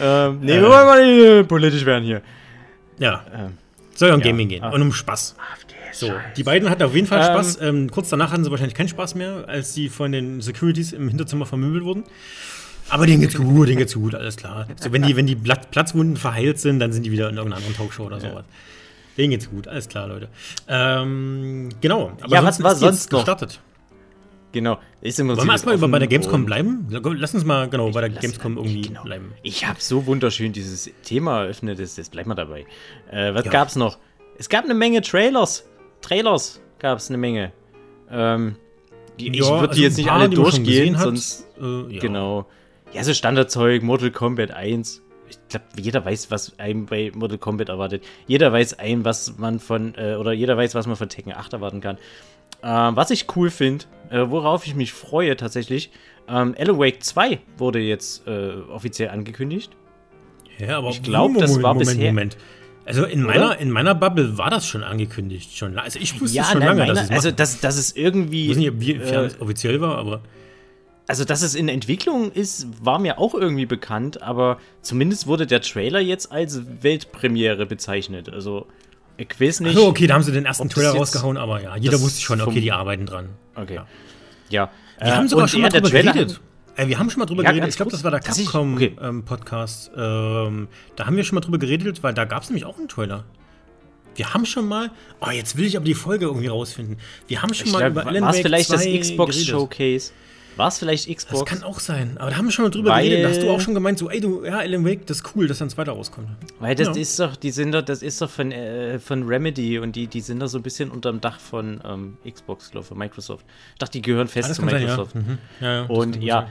ähm, 0.00 0.38
nee, 0.40 0.52
äh, 0.52 0.60
wir 0.60 0.68
wollen 0.68 0.86
mal 0.86 1.00
äh, 1.00 1.44
politisch 1.44 1.84
werden 1.84 2.04
hier. 2.04 2.22
Ja. 2.98 3.24
Ähm, 3.32 3.58
Soll 3.94 4.08
ja 4.08 4.14
um 4.14 4.20
ja, 4.20 4.26
Gaming 4.26 4.48
gehen 4.48 4.62
ah. 4.62 4.70
und 4.70 4.82
um 4.82 4.92
Spaß. 4.92 5.36
So, 5.92 6.12
die 6.36 6.42
beiden 6.42 6.68
hatten 6.68 6.82
auf 6.82 6.94
jeden 6.94 7.06
Fall 7.06 7.20
ähm, 7.20 7.24
Spaß. 7.24 7.60
Ähm, 7.62 7.90
kurz 7.90 8.10
danach 8.10 8.32
hatten 8.32 8.44
sie 8.44 8.50
wahrscheinlich 8.50 8.74
keinen 8.74 8.88
Spaß 8.88 9.14
mehr, 9.14 9.44
als 9.48 9.74
sie 9.74 9.88
von 9.88 10.12
den 10.12 10.40
Securities 10.42 10.92
im 10.92 11.08
Hinterzimmer 11.08 11.46
vermöbelt 11.46 11.84
wurden. 11.84 12.04
Aber 12.88 13.06
denen 13.06 13.20
geht's 13.20 13.34
gut, 13.36 13.68
denen 13.68 13.78
geht's 13.78 13.94
gut, 13.94 14.14
alles 14.14 14.36
klar. 14.36 14.66
So, 14.76 14.92
wenn 14.92 15.02
die, 15.02 15.16
wenn 15.16 15.26
die 15.26 15.34
Platzwunden 15.34 16.16
verheilt 16.16 16.60
sind, 16.60 16.78
dann 16.78 16.92
sind 16.92 17.04
die 17.04 17.10
wieder 17.10 17.28
in 17.28 17.36
irgendeiner 17.36 17.56
anderen 17.56 17.76
Talkshow 17.76 18.04
oder 18.04 18.20
sowas. 18.20 18.44
Ja. 18.46 19.16
Denen 19.16 19.30
geht's 19.30 19.50
gut, 19.50 19.66
alles 19.66 19.88
klar, 19.88 20.06
Leute. 20.08 20.28
Ähm, 20.68 21.70
genau. 21.80 22.12
Aber 22.20 22.34
ja, 22.34 22.44
was 22.44 22.62
war 22.62 22.76
sonst 22.76 23.10
noch? 23.10 23.20
Gestartet. 23.20 23.60
Genau. 24.52 24.78
Ist 25.00 25.18
Wollen 25.18 25.36
wir 25.36 25.52
erstmal 25.52 25.76
bei 25.76 25.98
der 25.98 26.08
Gamescom 26.08 26.46
bleiben? 26.46 26.86
Lass 26.88 27.34
uns 27.34 27.44
mal 27.44 27.68
genau 27.68 27.90
bei 27.90 28.00
der 28.00 28.10
Gamescom 28.10 28.56
irgendwie 28.56 28.82
genau. 28.82 29.02
bleiben. 29.02 29.32
Ich 29.42 29.66
habe 29.66 29.80
so 29.80 30.06
wunderschön 30.06 30.52
dieses 30.52 30.90
Thema 31.02 31.42
eröffnet, 31.42 31.78
das, 31.78 31.96
das 31.96 32.08
bleibt 32.08 32.26
mal 32.26 32.34
dabei. 32.34 32.66
Äh, 33.10 33.34
was 33.34 33.44
ja. 33.44 33.50
gab's 33.50 33.76
noch? 33.76 33.98
Es 34.38 34.48
gab 34.48 34.64
eine 34.64 34.74
Menge 34.74 35.02
Trailers. 35.02 35.68
Trailers 36.00 36.60
gab 36.78 36.98
es 36.98 37.08
eine 37.08 37.18
Menge. 37.18 37.52
Ähm, 38.10 38.56
die, 39.18 39.26
ja, 39.26 39.32
ich 39.32 39.40
würde 39.40 39.60
also 39.60 39.72
die 39.72 39.82
jetzt 39.82 39.96
nicht 39.96 40.08
paar, 40.08 40.20
alle 40.20 40.30
durchgehen, 40.30 40.96
sonst. 40.96 41.46
Äh, 41.60 41.94
ja. 41.94 42.00
Genau. 42.00 42.46
Ja, 42.92 43.02
so 43.04 43.14
Standardzeug, 43.14 43.82
Mortal 43.82 44.10
Kombat 44.10 44.50
1. 44.50 45.02
Ich 45.28 45.38
glaube, 45.48 45.66
jeder 45.76 46.04
weiß, 46.04 46.30
was 46.30 46.58
einem 46.58 46.86
bei 46.86 47.10
Mortal 47.14 47.38
Kombat 47.38 47.68
erwartet. 47.68 48.04
Jeder 48.26 48.52
weiß 48.52 48.78
ein, 48.78 49.04
was 49.04 49.38
man 49.38 49.58
von, 49.58 49.94
äh, 49.96 50.14
oder 50.14 50.32
jeder 50.32 50.56
weiß, 50.56 50.74
was 50.74 50.86
man 50.86 50.96
von 50.96 51.08
Tekken 51.08 51.32
8 51.32 51.54
erwarten 51.54 51.80
kann. 51.80 51.98
Ähm, 52.62 52.96
was 52.96 53.10
ich 53.10 53.26
cool 53.36 53.50
finde, 53.50 53.84
äh, 54.10 54.24
worauf 54.28 54.66
ich 54.66 54.74
mich 54.74 54.92
freue 54.92 55.36
tatsächlich, 55.36 55.90
ähm, 56.28 56.54
Alan 56.58 56.78
Wake 56.78 57.02
2 57.02 57.38
wurde 57.56 57.78
jetzt 57.78 58.26
äh, 58.26 58.54
offiziell 58.70 59.10
angekündigt. 59.10 59.72
Ja, 60.58 60.78
aber 60.78 60.90
ich 60.90 61.02
glaube, 61.02 61.38
das 61.38 61.62
war 61.62 61.74
Moment, 61.74 61.90
bisher. 61.90 62.06
Moment. 62.06 62.36
Also 62.86 63.04
in 63.04 63.22
meiner, 63.22 63.58
in 63.58 63.70
meiner 63.70 63.96
Bubble 63.96 64.38
war 64.38 64.48
das 64.48 64.66
schon 64.68 64.84
angekündigt. 64.84 65.56
Schon, 65.56 65.76
also 65.76 65.98
ich 65.98 66.20
wusste 66.20 66.36
ja, 66.36 66.44
schon 66.44 66.60
nein, 66.60 66.68
lange, 66.68 66.80
meine, 66.82 66.94
dass 66.94 67.04
es 67.04 67.10
Also 67.10 67.30
dass, 67.32 67.60
dass 67.60 67.76
es 67.76 67.96
irgendwie. 67.96 68.44
Ich 68.44 68.50
weiß 68.50 68.56
nicht, 68.58 68.80
wie 68.80 68.92
äh, 68.92 69.30
offiziell 69.40 69.80
war, 69.80 69.98
aber. 69.98 70.20
Also, 71.08 71.24
dass 71.24 71.42
es 71.42 71.54
in 71.54 71.68
Entwicklung 71.68 72.32
ist, 72.32 72.84
war 72.84 72.98
mir 72.98 73.18
auch 73.20 73.34
irgendwie 73.34 73.66
bekannt, 73.66 74.22
aber 74.22 74.58
zumindest 74.82 75.28
wurde 75.28 75.46
der 75.46 75.60
Trailer 75.60 76.00
jetzt 76.00 76.32
als 76.32 76.62
Weltpremiere 76.82 77.64
bezeichnet. 77.66 78.28
Also, 78.28 78.66
ich 79.16 79.40
weiß 79.40 79.60
nicht. 79.60 79.76
Achso, 79.76 79.88
okay, 79.88 80.06
da 80.06 80.14
haben 80.14 80.22
sie 80.22 80.32
den 80.32 80.44
ersten 80.44 80.68
Trailer 80.68 80.90
rausgehauen, 80.90 81.36
aber 81.36 81.62
ja, 81.62 81.76
jeder 81.76 82.00
wusste 82.00 82.20
schon, 82.20 82.40
okay, 82.40 82.60
die 82.60 82.72
arbeiten 82.72 83.06
dran. 83.06 83.30
Okay. 83.54 83.74
Ja. 83.74 83.86
ja. 84.48 84.70
Wir 84.98 85.08
äh, 85.08 85.10
haben 85.12 85.28
sogar 85.28 85.48
schon 85.48 85.62
mal 85.62 85.68
drüber 85.68 85.90
geredet. 85.90 86.40
Äh, 86.76 86.88
wir 86.88 86.98
haben 86.98 87.10
schon 87.10 87.20
mal 87.20 87.26
drüber 87.26 87.42
ja, 87.42 87.50
geredet. 87.50 87.70
Ich 87.70 87.76
glaube, 87.76 87.90
das 87.90 88.04
war 88.04 88.10
der 88.10 88.20
Capcom-Podcast. 88.20 89.90
Okay. 89.92 90.00
Ähm, 90.00 90.46
ähm, 90.46 90.68
da 90.94 91.06
haben 91.06 91.16
wir 91.16 91.24
schon 91.24 91.36
mal 91.36 91.40
drüber 91.40 91.58
geredet, 91.58 92.02
weil 92.02 92.14
da 92.14 92.24
gab 92.24 92.42
es 92.42 92.50
nämlich 92.50 92.64
auch 92.66 92.76
einen 92.76 92.88
Trailer. 92.88 93.24
Wir 94.14 94.32
haben 94.32 94.46
schon 94.46 94.66
mal. 94.66 94.90
Oh, 95.20 95.30
jetzt 95.30 95.56
will 95.56 95.66
ich 95.66 95.76
aber 95.76 95.84
die 95.84 95.94
Folge 95.94 96.26
irgendwie 96.26 96.46
rausfinden. 96.46 96.98
Wir 97.26 97.42
haben 97.42 97.52
schon 97.54 97.66
ich 97.66 97.72
mal 97.72 97.78
glaub, 97.90 97.92
über 97.92 98.06
Alan 98.06 98.24
Wake 98.24 98.42
vielleicht 98.42 98.72
das 98.72 98.84
Xbox 98.84 99.32
geredet. 99.32 99.50
Showcase? 99.50 100.12
War 100.56 100.68
es 100.68 100.78
vielleicht 100.78 101.14
Xbox? 101.14 101.40
Das 101.40 101.44
kann 101.44 101.62
auch 101.62 101.80
sein. 101.80 102.16
Aber 102.18 102.30
da 102.30 102.36
haben 102.36 102.46
wir 102.46 102.52
schon 102.52 102.64
mal 102.64 102.70
drüber 102.70 102.90
Weil, 102.90 103.04
geredet. 103.04 103.24
Da 103.24 103.28
hast 103.30 103.42
du 103.42 103.50
auch 103.50 103.60
schon 103.60 103.74
gemeint, 103.74 103.98
so, 103.98 104.10
ey, 104.10 104.20
du, 104.20 104.44
ja, 104.44 104.58
Alan 104.58 104.84
Wake, 104.84 105.06
das 105.06 105.18
ist 105.18 105.36
cool, 105.36 105.46
dass 105.46 105.58
dann 105.58 105.68
zweiter 105.68 105.92
rauskommt. 105.92 106.28
Weil 106.58 106.74
das 106.74 106.88
ja. 106.88 107.02
ist 107.02 107.18
doch, 107.20 107.36
die 107.36 107.50
sind 107.50 107.72
doch, 107.72 107.82
das 107.82 108.02
ist 108.02 108.20
doch 108.22 108.30
von, 108.30 108.52
äh, 108.52 108.98
von 108.98 109.24
Remedy 109.24 109.78
und 109.78 109.96
die, 109.96 110.06
die 110.06 110.20
sind 110.20 110.40
doch 110.40 110.48
so 110.48 110.58
ein 110.58 110.62
bisschen 110.62 110.90
unterm 110.90 111.20
Dach 111.20 111.38
von 111.38 111.80
ähm, 111.84 112.16
Xbox, 112.28 112.70
glaube 112.70 112.84
ich, 112.84 112.88
von 112.88 112.98
Microsoft. 112.98 113.44
Ich 113.74 113.78
dachte, 113.78 113.92
die 113.92 114.02
gehören 114.02 114.28
fest 114.28 114.50
ah, 114.50 114.54
zu 114.54 114.62
Microsoft. 114.62 115.12
Sein, 115.12 115.38
ja. 115.60 115.84
Mhm. 115.84 115.90
und 115.90 116.22
ja. 116.22 116.48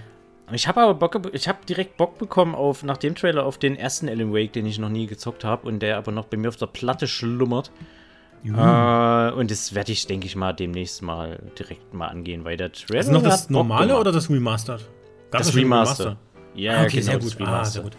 Ich 0.52 0.68
habe 0.68 0.82
aber 0.82 0.94
Bock, 0.94 1.20
ich 1.34 1.48
habe 1.48 1.58
direkt 1.68 1.98
Bock 1.98 2.20
bekommen 2.20 2.54
auf, 2.54 2.84
nach 2.84 2.98
dem 2.98 3.16
Trailer 3.16 3.48
auf 3.48 3.58
den 3.58 3.76
ersten 3.76 4.08
Alan 4.08 4.32
Wake, 4.32 4.54
den 4.54 4.68
ich 4.68 4.78
noch 4.78 4.90
nie 4.90 5.08
gezockt 5.08 5.44
habe 5.44 5.68
und 5.68 5.80
der 5.80 5.98
aber 5.98 6.12
noch 6.12 6.26
bei 6.26 6.38
mir 6.38 6.50
auf 6.50 6.56
der 6.56 6.68
Platte 6.68 7.08
schlummert. 7.08 7.72
Äh, 8.54 9.32
und 9.34 9.52
das 9.52 9.74
werde 9.74 9.92
ich, 9.92 10.08
denke 10.08 10.28
ich 10.28 10.36
mal, 10.36 10.54
demnächst 10.54 11.02
mal 11.02 11.40
direkt 11.58 11.94
mal 11.94 12.08
angehen, 12.08 12.46
weil 12.46 12.58
der 12.58 12.72
Trailer. 12.72 13.00
Ist 13.00 13.12
noch 13.12 13.24
das 13.24 13.50
normale 13.50 13.98
oder 13.98 14.12
das 14.12 14.30
Remastered? 14.30 14.88
Gab 15.32 15.42
das 15.42 15.56
Remastered. 15.56 16.08
Remaster? 16.08 16.26
Ja, 16.56 16.78
ah, 16.78 16.84
okay, 16.84 17.02
genau, 17.02 17.06
sehr 17.06 17.20
gut. 17.20 17.36
Ah, 17.42 17.66
sehr 17.66 17.84
gut. 17.84 17.98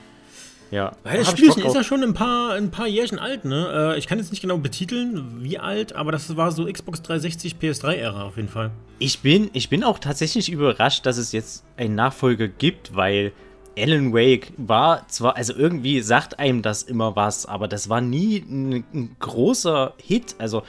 Ja. 0.71 0.93
Weil 1.05 1.19
das 1.19 1.31
Spielchen 1.31 1.65
ist 1.65 1.75
ja 1.75 1.85
schon 1.85 2.03
ein 2.03 2.15
paar, 2.15 2.55
ein 2.55 2.71
paar 2.71 2.89
Jährchen 2.89 3.19
alt, 3.19 3.45
ne? 3.45 3.93
Äh, 3.95 3.99
ich 3.99 4.07
kann 4.07 4.19
jetzt 4.19 4.31
nicht 4.31 4.41
genau 4.41 4.59
betiteln, 4.59 5.43
wie 5.43 5.59
alt, 5.59 5.95
aber 5.95 6.11
das 6.11 6.37
war 6.37 6.51
so 6.51 6.65
Xbox 6.65 7.03
360, 7.03 7.57
PS3-Ära 7.61 8.25
auf 8.25 8.37
jeden 8.37 8.49
Fall. 8.49 8.73
Ich 8.99 9.21
bin, 9.21 9.51
ich 9.53 9.69
bin 9.69 9.85
auch 9.85 9.99
tatsächlich 9.99 10.51
überrascht, 10.51 11.07
dass 11.07 11.19
es 11.19 11.33
jetzt 11.33 11.65
einen 11.77 11.95
Nachfolger 11.95 12.49
gibt, 12.49 12.97
weil 12.97 13.33
Alan 13.79 14.13
Wake 14.13 14.53
war 14.57 15.07
zwar, 15.09 15.37
also 15.37 15.55
irgendwie 15.55 16.01
sagt 16.01 16.39
einem 16.39 16.63
das 16.63 16.83
immer 16.83 17.15
was, 17.15 17.47
aber 17.47 17.69
das 17.69 17.89
war 17.89 18.01
nie 18.01 18.39
ein, 18.39 18.85
ein, 18.95 19.17
großer 19.19 19.95
Hit. 20.03 20.35
Also 20.39 20.63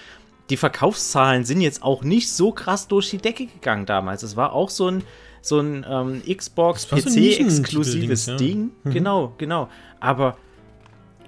die 0.49 0.57
Verkaufszahlen 0.57 1.45
sind 1.45 1.61
jetzt 1.61 1.83
auch 1.83 2.03
nicht 2.03 2.31
so 2.31 2.51
krass 2.51 2.87
durch 2.87 3.09
die 3.09 3.17
Decke 3.17 3.45
gegangen 3.45 3.85
damals. 3.85 4.23
Es 4.23 4.35
war 4.35 4.53
auch 4.53 4.69
so 4.69 4.89
ein, 4.89 5.03
so 5.41 5.59
ein 5.59 5.85
ähm, 5.89 6.21
Xbox-PC-exklusives 6.27 8.25
so 8.25 8.35
Ding. 8.35 8.71
Ja. 8.83 8.89
Mhm. 8.89 8.93
Genau, 8.93 9.33
genau. 9.37 9.69
Aber 9.99 10.37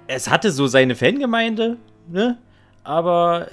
es 0.06 0.28
hatte 0.28 0.50
so 0.50 0.66
seine 0.66 0.96
Fangemeinde, 0.96 1.78
ne? 2.08 2.38
Aber 2.84 3.48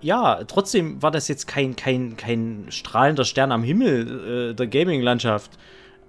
ja, 0.00 0.44
trotzdem 0.44 1.02
war 1.02 1.10
das 1.10 1.28
jetzt 1.28 1.46
kein, 1.46 1.76
kein, 1.76 2.16
kein 2.16 2.66
strahlender 2.68 3.24
Stern 3.24 3.52
am 3.52 3.62
Himmel 3.62 4.50
äh, 4.50 4.54
der 4.54 4.66
Gaming-Landschaft. 4.66 5.52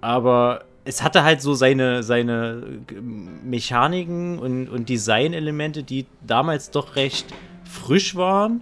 Aber 0.01 0.65
es 0.85 1.03
hatte 1.03 1.23
halt 1.23 1.41
so 1.41 1.53
seine, 1.55 2.03
seine 2.03 2.63
Mechaniken 3.43 4.39
und, 4.39 4.69
und 4.69 4.87
Designelemente, 4.87 5.83
die 5.83 6.05
damals 6.25 6.71
doch 6.71 6.95
recht 6.95 7.25
frisch 7.63 8.15
waren. 8.15 8.61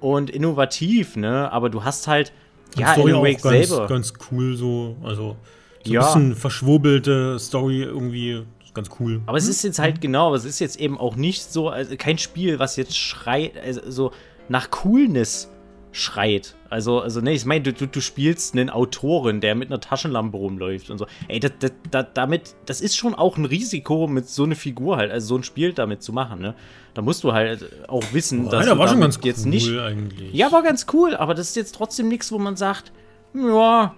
und 0.00 0.30
innovativ, 0.30 1.16
ne? 1.16 1.52
Aber 1.52 1.68
du 1.68 1.84
hast 1.84 2.08
halt, 2.08 2.32
und 2.74 2.80
ja, 2.80 2.94
Story 2.94 3.12
Alan 3.12 3.22
Wake 3.22 3.42
ganz, 3.42 3.68
selber. 3.68 3.86
ganz 3.86 4.12
cool 4.30 4.56
so, 4.56 4.96
also 5.02 5.36
so 5.84 5.92
ja. 5.92 6.00
ein 6.00 6.06
bisschen 6.06 6.36
verschwurbelte 6.36 7.38
Story 7.38 7.82
irgendwie 7.82 8.42
ganz 8.74 8.88
cool. 8.98 9.20
Aber 9.26 9.38
hm? 9.38 9.44
es 9.44 9.48
ist 9.48 9.62
jetzt 9.62 9.78
halt 9.78 10.00
genau, 10.00 10.28
aber 10.28 10.36
es 10.36 10.44
ist 10.44 10.58
jetzt 10.58 10.80
eben 10.80 10.98
auch 10.98 11.16
nicht 11.16 11.52
so, 11.52 11.68
also 11.68 11.94
kein 11.96 12.18
Spiel, 12.18 12.58
was 12.58 12.76
jetzt 12.76 12.96
schreit, 12.96 13.52
also 13.62 13.80
so 13.88 14.12
nach 14.48 14.70
Coolness 14.70 15.50
schreit. 15.92 16.54
Also, 16.68 17.00
also 17.00 17.20
ne, 17.20 17.32
ich 17.32 17.44
meine, 17.44 17.62
du, 17.64 17.72
du, 17.72 17.86
du 17.86 18.00
spielst 18.00 18.54
einen 18.54 18.70
Autoren, 18.70 19.40
der 19.40 19.54
mit 19.54 19.70
einer 19.70 19.80
Taschenlampe 19.80 20.36
rumläuft 20.36 20.90
und 20.90 20.98
so. 20.98 21.06
Ey, 21.26 21.40
das, 21.40 21.52
das, 21.58 21.72
das, 21.90 22.06
damit, 22.14 22.54
das 22.66 22.80
ist 22.80 22.96
schon 22.96 23.14
auch 23.14 23.36
ein 23.36 23.44
Risiko, 23.44 24.06
mit 24.06 24.28
so 24.28 24.44
einer 24.44 24.54
Figur 24.54 24.96
halt, 24.96 25.10
also 25.10 25.26
so 25.28 25.36
ein 25.36 25.42
Spiel 25.42 25.72
damit 25.72 26.02
zu 26.02 26.12
machen, 26.12 26.40
ne? 26.40 26.54
Da 26.94 27.02
musst 27.02 27.22
du 27.22 27.32
halt 27.32 27.68
auch 27.88 28.02
wissen, 28.12 28.46
oh, 28.46 28.50
dass 28.50 28.66
du 28.66 28.78
war 28.78 28.88
schon 28.88 29.00
ganz 29.00 29.18
jetzt 29.22 29.44
cool 29.44 29.50
nicht. 29.50 29.78
Eigentlich. 29.78 30.32
Ja, 30.32 30.50
war 30.50 30.62
ganz 30.62 30.86
cool, 30.92 31.14
aber 31.14 31.34
das 31.34 31.50
ist 31.50 31.56
jetzt 31.56 31.74
trotzdem 31.74 32.08
nichts, 32.08 32.32
wo 32.32 32.38
man 32.38 32.56
sagt, 32.56 32.92
ja, 33.34 33.94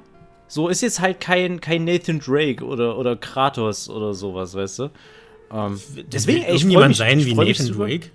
so 0.46 0.68
ist 0.68 0.82
jetzt 0.82 1.00
halt 1.00 1.20
kein, 1.20 1.60
kein 1.60 1.84
Nathan 1.84 2.20
Drake 2.20 2.64
oder, 2.64 2.98
oder 2.98 3.16
Kratos 3.16 3.88
oder 3.88 4.12
sowas, 4.12 4.54
weißt 4.54 4.78
du? 4.80 4.90
Ähm, 5.52 5.80
deswegen, 6.06 6.42
ey, 6.42 6.56
ich 6.56 6.64
jemand 6.64 6.96
sein 6.96 7.24
wie 7.24 7.34
Nathan 7.34 7.72
Drake? 7.72 8.10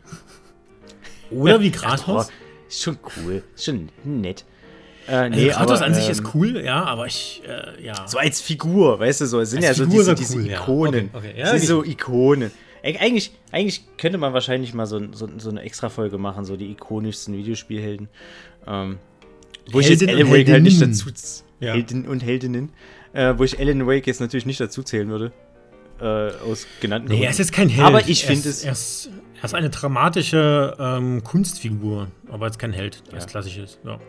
Oder 1.32 1.60
wie 1.60 1.72
Kratos? 1.72 2.30
Ist 2.68 2.84
schon 2.84 2.98
cool, 3.18 3.44
ist 3.56 3.66
schon 3.66 3.90
nett. 4.04 4.46
Äh, 5.08 5.30
nee, 5.30 5.46
also 5.46 5.58
Kratos 5.58 5.78
aber, 5.78 5.86
an 5.88 5.94
sich 5.94 6.06
ähm, 6.06 6.12
ist 6.12 6.36
cool, 6.36 6.62
ja, 6.66 6.84
aber 6.84 7.06
ich, 7.08 7.42
äh, 7.48 7.84
ja. 7.84 8.08
So 8.08 8.18
als 8.18 8.42
Figur, 8.42 9.00
weißt 9.00 9.22
du, 9.22 9.26
so, 9.26 9.40
es 9.40 9.52
sind 9.52 9.64
ja 9.64 9.74
Figur 9.74 10.04
so 10.04 10.14
diese, 10.14 10.36
diese 10.36 10.52
Ikonen. 10.52 11.10
Ja. 11.14 11.20
Okay, 11.20 11.30
okay. 11.32 11.40
Ja, 11.40 11.58
sind 11.58 11.64
so 11.64 11.84
Ikonen. 11.84 12.52
Eigentlich, 12.84 13.32
eigentlich 13.52 13.84
könnte 13.98 14.18
man 14.18 14.34
wahrscheinlich 14.34 14.74
mal 14.74 14.86
so, 14.86 15.02
so, 15.14 15.28
so 15.38 15.50
eine 15.50 15.62
Extra-Folge 15.62 16.18
machen, 16.18 16.46
so 16.46 16.56
die 16.56 16.72
ikonischsten 16.72 17.36
Videospielhelden. 17.36 18.08
Ähm, 18.66 18.98
wo 19.72 19.80
Heldin 19.80 19.94
ich 19.94 20.02
jetzt 20.02 20.10
Alan 20.10 20.32
Wake 20.32 20.50
halt 20.50 20.64
nicht 20.64 20.82
dazu. 20.82 21.10
Ja. 21.60 21.74
Helden 21.74 22.08
und 22.08 22.24
Heldinnen. 22.24 22.72
Äh, 23.14 23.34
wo 23.38 23.44
ich 23.44 23.60
Alan 23.60 23.88
Wake 23.88 24.08
jetzt 24.08 24.22
natürlich 24.22 24.46
nicht 24.46 24.60
dazu 24.60 24.84
zählen 24.84 25.10
würde. 25.10 25.32
Äh, 26.00 26.32
aus 26.50 26.68
genannten 26.80 27.08
Nee, 27.08 27.16
Gründen. 27.16 27.24
er 27.24 27.30
ist 27.32 27.40
jetzt 27.40 27.52
kein 27.52 27.70
Held. 27.70 27.88
Aber 27.88 28.08
ich 28.08 28.26
finde 28.26 28.48
es. 28.48 29.10
Er 29.40 29.46
ist, 29.46 29.54
eine 29.54 29.70
dramatische 29.70 30.76
ähm, 30.80 31.24
Kunstfigur, 31.24 32.08
aber 32.32 32.48
jetzt 32.48 32.60
kein 32.60 32.74
Held, 32.74 33.04
der 33.12 33.20
ja. 33.20 33.26
klassisch 33.26 33.58
ist. 33.58 33.80
Ja. 33.86 34.00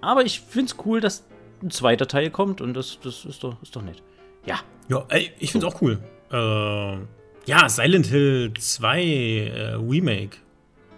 Aber 0.00 0.24
ich 0.24 0.40
finde 0.40 0.72
es 0.72 0.84
cool, 0.84 1.00
dass 1.00 1.24
ein 1.62 1.70
zweiter 1.70 2.06
Teil 2.06 2.30
kommt 2.30 2.60
und 2.60 2.74
das, 2.74 2.98
das 3.02 3.24
ist, 3.24 3.42
doch, 3.42 3.60
ist 3.62 3.74
doch 3.74 3.82
nett. 3.82 4.02
Ja. 4.44 4.60
Ja, 4.88 5.04
ey, 5.08 5.32
ich 5.38 5.52
finde 5.52 5.66
es 5.66 5.74
auch 5.74 5.80
cool. 5.80 5.98
Äh, 6.30 6.98
ja, 7.46 7.68
Silent 7.68 8.06
Hill 8.06 8.52
2 8.58 9.02
äh, 9.02 9.74
Remake. 9.74 10.36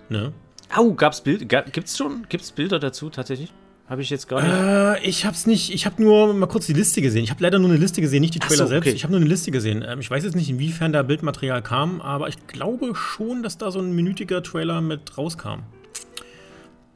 Ne? 0.09 0.33
Au, 0.75 0.93
gab's 0.93 1.21
Bild, 1.21 1.49
gab, 1.49 1.73
gibt's 1.73 1.97
schon, 1.97 2.27
gibt's 2.29 2.51
Bilder 2.51 2.79
dazu 2.79 3.11
tatsächlich? 3.11 3.53
Habe 3.89 4.03
ich 4.03 4.11
jetzt 4.11 4.29
gar 4.29 4.43
nicht. 4.43 4.53
Äh, 4.53 5.09
ich 5.09 5.25
hab's 5.25 5.47
nicht, 5.47 5.73
ich 5.73 5.87
habe 5.87 6.03
nur 6.03 6.35
mal 6.35 6.47
kurz 6.47 6.67
die 6.67 6.73
Liste 6.73 7.01
gesehen. 7.01 7.23
Ich 7.23 7.31
habe 7.31 7.43
leider 7.43 7.61
nur 7.61 7.71
eine 7.71 7.79
Liste 7.79 8.01
gesehen, 8.01 8.21
nicht 8.21 8.35
die 8.35 8.41
Trailer 8.41 8.65
so, 8.65 8.67
selbst. 8.67 8.93
Ich 8.93 9.05
habe 9.05 9.13
nur 9.13 9.21
eine 9.21 9.29
Liste 9.29 9.53
gesehen. 9.53 9.85
Ähm, 9.87 10.01
ich 10.01 10.11
weiß 10.11 10.25
jetzt 10.25 10.35
nicht, 10.35 10.51
inwiefern 10.51 10.93
da 10.93 11.03
Bildmaterial 11.03 11.63
kam, 11.63 12.01
aber 12.01 12.29
ich 12.29 12.47
glaube 12.49 12.97
schon, 12.97 13.45
dass 13.45 13.59
da 13.59 13.71
so 13.71 13.79
ein 13.79 13.93
minütiger 13.93 14.43
Trailer 14.43 14.81
mit 14.81 15.17
rauskam. 15.17 15.61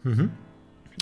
Mhm. 0.03 0.31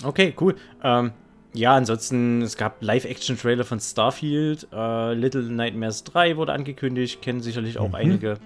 Okay, 0.03 0.35
cool. 0.39 0.55
Ähm, 0.83 1.11
ja, 1.53 1.75
ansonsten, 1.75 2.43
es 2.43 2.55
gab 2.55 2.83
Live-Action-Trailer 2.83 3.63
von 3.63 3.79
Starfield. 3.79 4.67
Äh, 4.71 5.13
Little 5.15 5.41
Nightmares 5.41 6.03
3 6.03 6.37
wurde 6.37 6.53
angekündigt, 6.53 7.23
kennen 7.23 7.41
sicherlich 7.41 7.79
auch 7.79 7.89
mhm. 7.89 7.95
einige. 7.95 8.37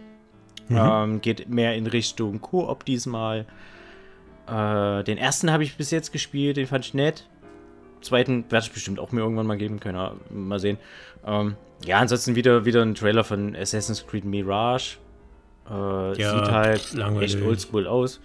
Mhm. 0.69 0.77
Ähm, 0.79 1.21
geht 1.21 1.49
mehr 1.49 1.75
in 1.75 1.87
Richtung 1.87 2.39
Koop 2.39 2.85
diesmal. 2.85 3.45
Äh, 4.47 5.03
den 5.03 5.17
ersten 5.17 5.51
habe 5.51 5.63
ich 5.63 5.75
bis 5.75 5.91
jetzt 5.91 6.13
gespielt, 6.13 6.55
den 6.55 6.67
fand 6.67 6.85
ich 6.85 6.93
nett. 6.93 7.27
Zweiten 8.03 8.45
werde 8.49 8.65
ich 8.65 8.71
bestimmt 8.71 8.99
auch 8.99 9.11
mir 9.11 9.21
irgendwann 9.21 9.47
mal 9.47 9.57
geben 9.57 9.79
können. 9.79 10.19
Mal 10.29 10.59
sehen. 10.59 10.77
Ähm, 11.25 11.55
ja, 11.85 11.97
ansonsten 11.97 12.35
wieder, 12.35 12.65
wieder 12.65 12.81
ein 12.81 12.95
Trailer 12.95 13.23
von 13.23 13.55
Assassin's 13.55 14.05
Creed 14.05 14.25
Mirage. 14.25 14.97
Äh, 15.69 15.73
ja, 15.73 16.13
sieht 16.13 16.51
halt 16.51 16.93
langweilig. 16.93 17.35
echt 17.35 17.43
oldschool 17.43 17.87
aus. 17.87 18.19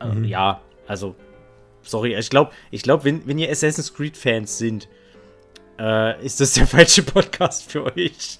Äh, 0.00 0.06
mhm. 0.06 0.24
Ja, 0.24 0.60
also 0.86 1.14
sorry, 1.82 2.14
ich 2.14 2.30
glaube, 2.30 2.52
ich 2.70 2.82
glaub, 2.82 3.04
wenn, 3.04 3.26
wenn 3.26 3.38
ihr 3.38 3.50
Assassin's 3.50 3.94
Creed-Fans 3.94 4.58
sind, 4.58 4.88
äh, 5.78 6.24
ist 6.24 6.40
das 6.40 6.54
der 6.54 6.66
falsche 6.66 7.02
Podcast 7.02 7.70
für 7.70 7.84
euch. 7.96 8.38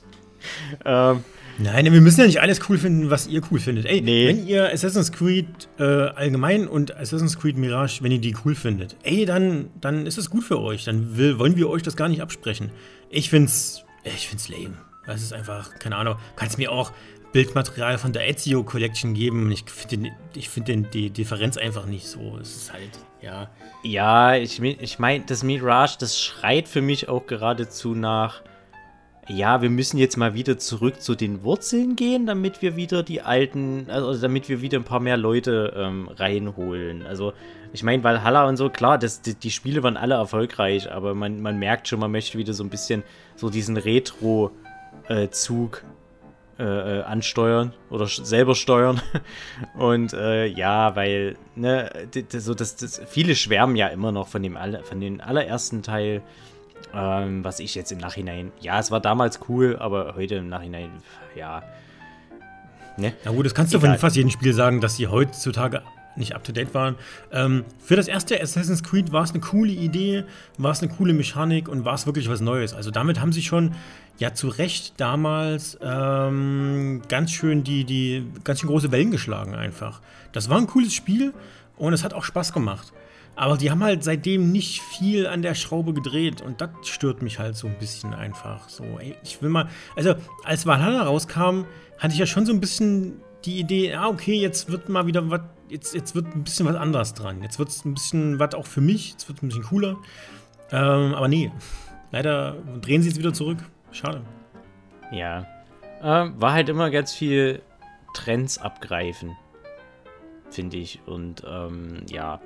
ähm, 0.84 1.24
Nein, 1.62 1.92
wir 1.92 2.00
müssen 2.00 2.20
ja 2.20 2.26
nicht 2.26 2.40
alles 2.40 2.58
cool 2.70 2.78
finden, 2.78 3.10
was 3.10 3.26
ihr 3.26 3.42
cool 3.50 3.60
findet. 3.60 3.84
Ey, 3.84 4.00
nee. 4.00 4.28
wenn 4.28 4.46
ihr 4.46 4.72
Assassin's 4.72 5.12
Creed 5.12 5.68
äh, 5.78 5.82
allgemein 5.82 6.66
und 6.66 6.96
Assassin's 6.96 7.38
Creed 7.38 7.58
Mirage, 7.58 8.02
wenn 8.02 8.10
ihr 8.10 8.18
die 8.18 8.34
cool 8.44 8.54
findet, 8.54 8.96
ey, 9.02 9.26
dann, 9.26 9.68
dann 9.78 10.06
ist 10.06 10.16
es 10.16 10.30
gut 10.30 10.42
für 10.42 10.58
euch. 10.58 10.84
Dann 10.84 11.18
will, 11.18 11.38
wollen 11.38 11.56
wir 11.56 11.68
euch 11.68 11.82
das 11.82 11.96
gar 11.96 12.08
nicht 12.08 12.22
absprechen. 12.22 12.70
Ich 13.10 13.28
find's, 13.28 13.84
ich 14.04 14.28
find's 14.28 14.48
lame. 14.48 14.72
Das 15.04 15.20
ist 15.20 15.34
einfach, 15.34 15.78
keine 15.78 15.96
Ahnung, 15.96 16.16
kannst 16.34 16.56
mir 16.56 16.72
auch 16.72 16.92
Bildmaterial 17.32 17.98
von 17.98 18.14
der 18.14 18.26
Ezio 18.26 18.62
Collection 18.62 19.12
geben. 19.12 19.52
Ich 19.52 19.64
finde 19.70 20.12
find 20.34 20.94
die 20.94 21.10
Differenz 21.10 21.58
einfach 21.58 21.84
nicht 21.84 22.06
so. 22.06 22.38
Es 22.40 22.56
ist 22.56 22.72
halt, 22.72 22.98
ja. 23.20 23.50
Ja, 23.82 24.34
ich, 24.34 24.62
ich 24.62 24.98
meine, 24.98 25.24
das 25.26 25.42
Mirage, 25.42 25.96
das 26.00 26.18
schreit 26.18 26.68
für 26.68 26.80
mich 26.80 27.10
auch 27.10 27.26
geradezu 27.26 27.94
nach. 27.94 28.42
Ja, 29.32 29.62
wir 29.62 29.70
müssen 29.70 29.96
jetzt 29.96 30.16
mal 30.16 30.34
wieder 30.34 30.58
zurück 30.58 31.00
zu 31.00 31.14
den 31.14 31.44
Wurzeln 31.44 31.94
gehen, 31.94 32.26
damit 32.26 32.62
wir 32.62 32.74
wieder 32.74 33.04
die 33.04 33.22
alten, 33.22 33.86
also 33.88 34.20
damit 34.20 34.48
wir 34.48 34.60
wieder 34.60 34.76
ein 34.76 34.84
paar 34.84 34.98
mehr 34.98 35.16
Leute 35.16 35.72
ähm, 35.76 36.08
reinholen. 36.08 37.06
Also, 37.06 37.32
ich 37.72 37.84
meine, 37.84 38.02
Valhalla 38.02 38.48
und 38.48 38.56
so, 38.56 38.70
klar, 38.70 38.98
das, 38.98 39.22
die, 39.22 39.36
die, 39.36 39.52
Spiele 39.52 39.84
waren 39.84 39.96
alle 39.96 40.16
erfolgreich, 40.16 40.90
aber 40.90 41.14
man, 41.14 41.40
man 41.42 41.60
merkt 41.60 41.86
schon, 41.86 42.00
man 42.00 42.10
möchte 42.10 42.38
wieder 42.38 42.54
so 42.54 42.64
ein 42.64 42.70
bisschen 42.70 43.04
so 43.36 43.50
diesen 43.50 43.76
Retro-Zug 43.76 45.84
äh, 46.58 46.60
äh, 46.60 46.98
äh, 46.98 47.02
ansteuern 47.04 47.72
oder 47.88 48.08
selber 48.08 48.56
steuern. 48.56 49.00
Und 49.78 50.12
äh, 50.12 50.46
ja, 50.46 50.96
weil, 50.96 51.36
ne, 51.54 51.88
so 52.36 52.54
das, 52.54 52.74
das, 52.74 53.00
viele 53.06 53.36
schwärmen 53.36 53.76
ja 53.76 53.86
immer 53.86 54.10
noch 54.10 54.26
von 54.26 54.42
dem 54.42 54.58
von 54.82 55.00
dem 55.00 55.20
allerersten 55.20 55.84
Teil. 55.84 56.20
Ähm, 56.94 57.44
was 57.44 57.60
ich 57.60 57.74
jetzt 57.74 57.92
im 57.92 57.98
Nachhinein, 57.98 58.52
ja, 58.60 58.78
es 58.78 58.90
war 58.90 59.00
damals 59.00 59.40
cool, 59.48 59.76
aber 59.78 60.14
heute 60.16 60.36
im 60.36 60.48
Nachhinein, 60.48 60.90
ja. 61.36 61.62
Ne? 62.96 63.14
Na 63.24 63.30
gut, 63.30 63.46
das 63.46 63.54
kannst 63.54 63.72
Egal. 63.72 63.80
du 63.80 63.92
von 63.92 63.98
fast 63.98 64.16
jedem 64.16 64.30
Spiel 64.30 64.52
sagen, 64.52 64.80
dass 64.80 64.96
sie 64.96 65.06
heutzutage 65.06 65.82
nicht 66.16 66.34
up 66.34 66.44
to 66.44 66.52
date 66.52 66.74
waren. 66.74 66.96
Ähm, 67.32 67.64
für 67.78 67.96
das 67.96 68.08
erste 68.08 68.40
Assassin's 68.40 68.82
Creed 68.82 69.12
war 69.12 69.22
es 69.22 69.30
eine 69.30 69.40
coole 69.40 69.72
Idee, 69.72 70.24
war 70.58 70.72
es 70.72 70.82
eine 70.82 70.92
coole 70.92 71.12
Mechanik 71.12 71.68
und 71.68 71.84
war 71.84 71.94
es 71.94 72.06
wirklich 72.06 72.28
was 72.28 72.40
Neues. 72.40 72.74
Also 72.74 72.90
damit 72.90 73.20
haben 73.20 73.32
sie 73.32 73.42
schon 73.42 73.74
ja 74.18 74.34
zu 74.34 74.48
Recht 74.48 74.94
damals 74.98 75.78
ähm, 75.82 77.02
ganz 77.08 77.30
schön 77.30 77.64
die, 77.64 77.84
die 77.84 78.26
ganz 78.44 78.60
schön 78.60 78.68
große 78.68 78.92
Wellen 78.92 79.10
geschlagen 79.10 79.54
einfach. 79.54 80.00
Das 80.32 80.48
war 80.50 80.58
ein 80.58 80.66
cooles 80.66 80.94
Spiel 80.94 81.32
und 81.76 81.92
es 81.92 82.04
hat 82.04 82.12
auch 82.12 82.24
Spaß 82.24 82.52
gemacht. 82.52 82.92
Aber 83.36 83.56
die 83.56 83.70
haben 83.70 83.82
halt 83.82 84.04
seitdem 84.04 84.52
nicht 84.52 84.82
viel 84.82 85.26
an 85.26 85.42
der 85.42 85.54
Schraube 85.54 85.94
gedreht 85.94 86.42
und 86.42 86.60
das 86.60 86.70
stört 86.84 87.22
mich 87.22 87.38
halt 87.38 87.56
so 87.56 87.66
ein 87.66 87.78
bisschen 87.78 88.12
einfach. 88.12 88.68
So, 88.68 88.84
ey, 88.98 89.16
ich 89.22 89.40
will 89.40 89.48
mal, 89.48 89.68
also 89.96 90.14
als 90.44 90.66
Valhalla 90.66 91.02
rauskam, 91.02 91.64
hatte 91.98 92.12
ich 92.12 92.18
ja 92.18 92.26
schon 92.26 92.44
so 92.44 92.52
ein 92.52 92.60
bisschen 92.60 93.20
die 93.44 93.58
Idee, 93.58 93.94
ah, 93.94 94.08
okay, 94.08 94.34
jetzt 94.34 94.70
wird 94.70 94.88
mal 94.88 95.06
wieder 95.06 95.30
was, 95.30 95.40
jetzt, 95.68 95.94
jetzt 95.94 96.14
wird 96.14 96.34
ein 96.34 96.44
bisschen 96.44 96.66
was 96.66 96.76
anderes 96.76 97.14
dran. 97.14 97.42
Jetzt 97.42 97.58
wird 97.58 97.70
es 97.70 97.84
ein 97.84 97.94
bisschen 97.94 98.38
was 98.38 98.54
auch 98.54 98.66
für 98.66 98.80
mich, 98.80 99.12
jetzt 99.12 99.28
wird 99.28 99.38
es 99.38 99.42
ein 99.42 99.48
bisschen 99.48 99.64
cooler. 99.64 99.96
Ähm, 100.72 101.14
aber 101.14 101.28
nee, 101.28 101.50
leider 102.10 102.56
drehen 102.80 103.02
sie 103.02 103.08
es 103.08 103.18
wieder 103.18 103.32
zurück. 103.32 103.58
Schade. 103.92 104.22
Ja. 105.12 105.46
Äh, 106.00 106.30
war 106.36 106.52
halt 106.52 106.68
immer 106.68 106.90
ganz 106.90 107.12
viel 107.12 107.62
Trends 108.14 108.58
abgreifen, 108.58 109.36
finde 110.50 110.76
ich. 110.76 111.00
Und 111.06 111.42
ähm, 111.46 112.04
ja. 112.08 112.40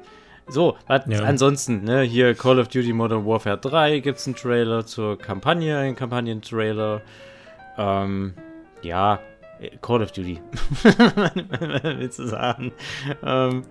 So, 0.47 0.77
ja. 0.89 1.23
ansonsten, 1.23 1.85
ne, 1.85 2.03
hier 2.03 2.35
Call 2.35 2.59
of 2.59 2.69
Duty 2.69 2.93
Modern 2.93 3.25
Warfare 3.27 3.59
3 3.59 4.01
gibt 4.01 4.19
es 4.19 4.27
einen 4.27 4.37
Trailer 4.37 4.85
zur 4.85 5.19
Kampagne, 5.19 5.79
einen 5.79 5.97
Kampagnentrailer. 5.97 7.01
Ähm, 7.79 8.35
ja, 8.83 9.21
Call 9.81 10.03
of 10.03 10.13
Duty. 10.13 10.41
Willst 11.83 12.19
du 12.19 12.27
sagen? 12.27 12.73
Ähm, 13.25 13.65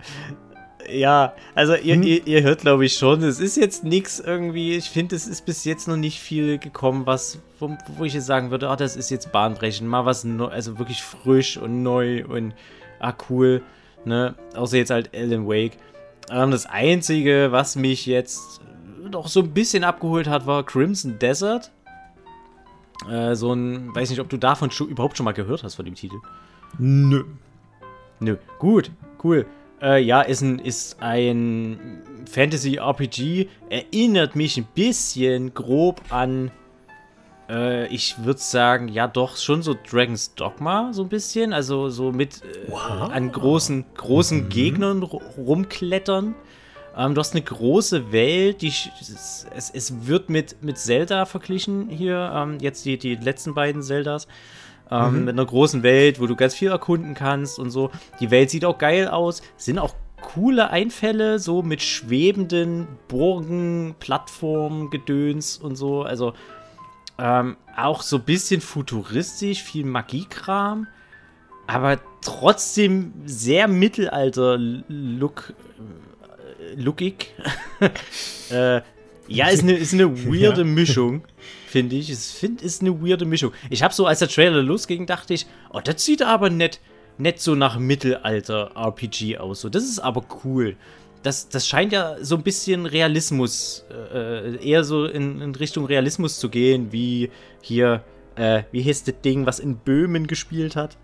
ja, 0.89 1.33
also 1.55 1.75
ihr, 1.75 1.95
hm. 1.95 2.03
ihr, 2.03 2.27
ihr, 2.27 2.43
hört, 2.43 2.61
glaube 2.61 2.85
ich, 2.85 2.95
schon, 2.97 3.23
es 3.23 3.39
ist 3.39 3.55
jetzt 3.55 3.83
nichts 3.83 4.19
irgendwie, 4.19 4.75
ich 4.75 4.89
finde, 4.89 5.15
es 5.15 5.27
ist 5.27 5.45
bis 5.45 5.63
jetzt 5.65 5.87
noch 5.87 5.95
nicht 5.95 6.19
viel 6.19 6.57
gekommen, 6.57 7.05
was, 7.05 7.39
wo, 7.59 7.77
wo 7.95 8.03
ich 8.03 8.13
jetzt 8.13 8.25
sagen 8.25 8.51
würde, 8.51 8.69
ah, 8.69 8.75
das 8.75 8.95
ist 8.95 9.09
jetzt 9.09 9.31
bahnbrechend, 9.31 9.87
mal 9.87 10.05
was, 10.05 10.23
neu, 10.23 10.47
also 10.47 10.79
wirklich 10.79 11.01
frisch 11.01 11.57
und 11.57 11.83
neu 11.83 12.25
und, 12.25 12.53
ah, 12.99 13.13
cool, 13.29 13.61
ne, 14.05 14.35
außer 14.55 14.77
jetzt 14.77 14.91
halt 14.91 15.11
Alan 15.15 15.47
Wake. 15.47 15.77
Ähm, 16.29 16.51
das 16.51 16.65
Einzige, 16.65 17.51
was 17.51 17.75
mich 17.75 18.05
jetzt 18.05 18.61
doch 19.09 19.27
so 19.27 19.41
ein 19.41 19.53
bisschen 19.53 19.83
abgeholt 19.83 20.27
hat, 20.27 20.45
war 20.45 20.65
Crimson 20.65 21.19
Desert. 21.19 21.71
Äh, 23.09 23.35
so 23.35 23.53
ein, 23.53 23.93
weiß 23.93 24.09
nicht, 24.09 24.19
ob 24.19 24.29
du 24.29 24.37
davon 24.37 24.71
schon, 24.71 24.87
überhaupt 24.87 25.17
schon 25.17 25.25
mal 25.25 25.33
gehört 25.33 25.63
hast, 25.63 25.75
von 25.75 25.85
dem 25.85 25.95
Titel. 25.95 26.15
Nö. 26.77 27.23
Nö, 28.19 28.37
gut, 28.59 28.91
cool. 29.23 29.45
Äh, 29.81 30.01
ja, 30.01 30.21
ist 30.21 30.41
ein, 30.41 30.59
ist 30.59 31.01
ein 31.01 32.01
Fantasy-RPG. 32.31 33.49
Erinnert 33.69 34.35
mich 34.35 34.57
ein 34.57 34.67
bisschen 34.73 35.53
grob 35.53 36.01
an, 36.09 36.51
äh, 37.49 37.87
ich 37.87 38.23
würde 38.23 38.39
sagen, 38.39 38.87
ja 38.87 39.07
doch, 39.07 39.37
schon 39.37 39.61
so 39.61 39.75
Dragon's 39.89 40.35
Dogma, 40.35 40.93
so 40.93 41.03
ein 41.03 41.09
bisschen. 41.09 41.53
Also 41.53 41.89
so 41.89 42.11
mit 42.11 42.43
äh, 42.43 42.69
wow. 42.71 43.11
an 43.11 43.31
großen, 43.31 43.85
großen 43.95 44.45
mhm. 44.45 44.49
Gegnern 44.49 45.03
rumklettern. 45.03 46.35
Ähm, 46.95 47.15
du 47.15 47.19
hast 47.19 47.33
eine 47.33 47.43
große 47.43 48.11
Welt, 48.11 48.61
die 48.61 48.67
es, 48.67 49.47
es, 49.73 50.07
wird 50.07 50.29
mit, 50.29 50.61
mit 50.61 50.77
Zelda 50.77 51.25
verglichen 51.25 51.89
hier, 51.89 52.31
ähm, 52.35 52.57
jetzt 52.61 52.85
die, 52.85 52.97
die 52.97 53.15
letzten 53.15 53.53
beiden 53.53 53.81
Zeldas. 53.81 54.27
Ähm, 54.91 55.19
mhm. 55.19 55.25
Mit 55.25 55.33
einer 55.33 55.45
großen 55.45 55.81
Welt, 55.81 56.19
wo 56.19 56.27
du 56.27 56.35
ganz 56.35 56.53
viel 56.53 56.69
erkunden 56.69 57.13
kannst 57.13 57.57
und 57.57 57.71
so. 57.71 57.89
Die 58.19 58.29
Welt 58.31 58.49
sieht 58.49 58.65
auch 58.65 58.77
geil 58.77 59.07
aus. 59.07 59.41
Sind 59.57 59.79
auch 59.79 59.95
coole 60.21 60.69
Einfälle, 60.69 61.39
so 61.39 61.61
mit 61.61 61.81
schwebenden 61.81 62.87
Burgen, 63.07 63.95
Plattformen, 63.99 64.89
Gedöns 64.89 65.57
und 65.57 65.75
so. 65.75 66.03
Also 66.03 66.33
ähm, 67.17 67.57
auch 67.75 68.01
so 68.01 68.17
ein 68.17 68.23
bisschen 68.23 68.61
futuristisch, 68.61 69.63
viel 69.63 69.85
Magiekram, 69.85 70.87
aber 71.67 71.99
trotzdem 72.21 73.13
sehr 73.25 73.67
Mittelalter-Look. 73.67 75.53
Äh, 76.59 76.81
lookig. 76.81 77.33
äh, 78.49 78.81
ja, 79.27 79.47
ist 79.47 79.63
eine, 79.63 79.73
ist 79.73 79.93
eine 79.93 80.17
weirde 80.27 80.61
ja. 80.61 80.67
Mischung 80.67 81.23
finde 81.73 81.95
ich. 81.95 82.09
Es 82.11 82.31
find, 82.31 82.61
ist 82.61 82.81
eine 82.81 83.01
weirde 83.01 83.25
Mischung. 83.25 83.51
Ich 83.71 83.81
habe 83.81 83.93
so, 83.93 84.05
als 84.05 84.19
der 84.19 84.27
Trailer 84.27 84.61
losging, 84.61 85.07
dachte 85.07 85.33
ich, 85.33 85.47
oh, 85.71 85.81
das 85.83 86.05
sieht 86.05 86.21
aber 86.21 86.51
nett, 86.51 86.79
nett 87.17 87.39
so 87.39 87.55
nach 87.55 87.79
Mittelalter-RPG 87.79 89.39
aus. 89.39 89.61
So, 89.61 89.69
das 89.69 89.83
ist 89.83 89.99
aber 89.99 90.23
cool. 90.45 90.75
Das, 91.23 91.49
das 91.49 91.67
scheint 91.67 91.93
ja 91.93 92.17
so 92.21 92.35
ein 92.35 92.43
bisschen 92.43 92.85
Realismus, 92.85 93.85
äh, 94.13 94.57
eher 94.57 94.83
so 94.83 95.05
in, 95.05 95.41
in, 95.41 95.55
Richtung 95.55 95.85
Realismus 95.85 96.37
zu 96.37 96.49
gehen, 96.49 96.91
wie 96.91 97.31
hier, 97.61 98.03
äh, 98.35 98.63
wie 98.71 98.81
hieß 98.81 99.05
das 99.05 99.15
Ding, 99.23 99.45
was 99.45 99.59
in 99.59 99.77
Böhmen 99.77 100.27
gespielt 100.27 100.75
hat? 100.75 100.97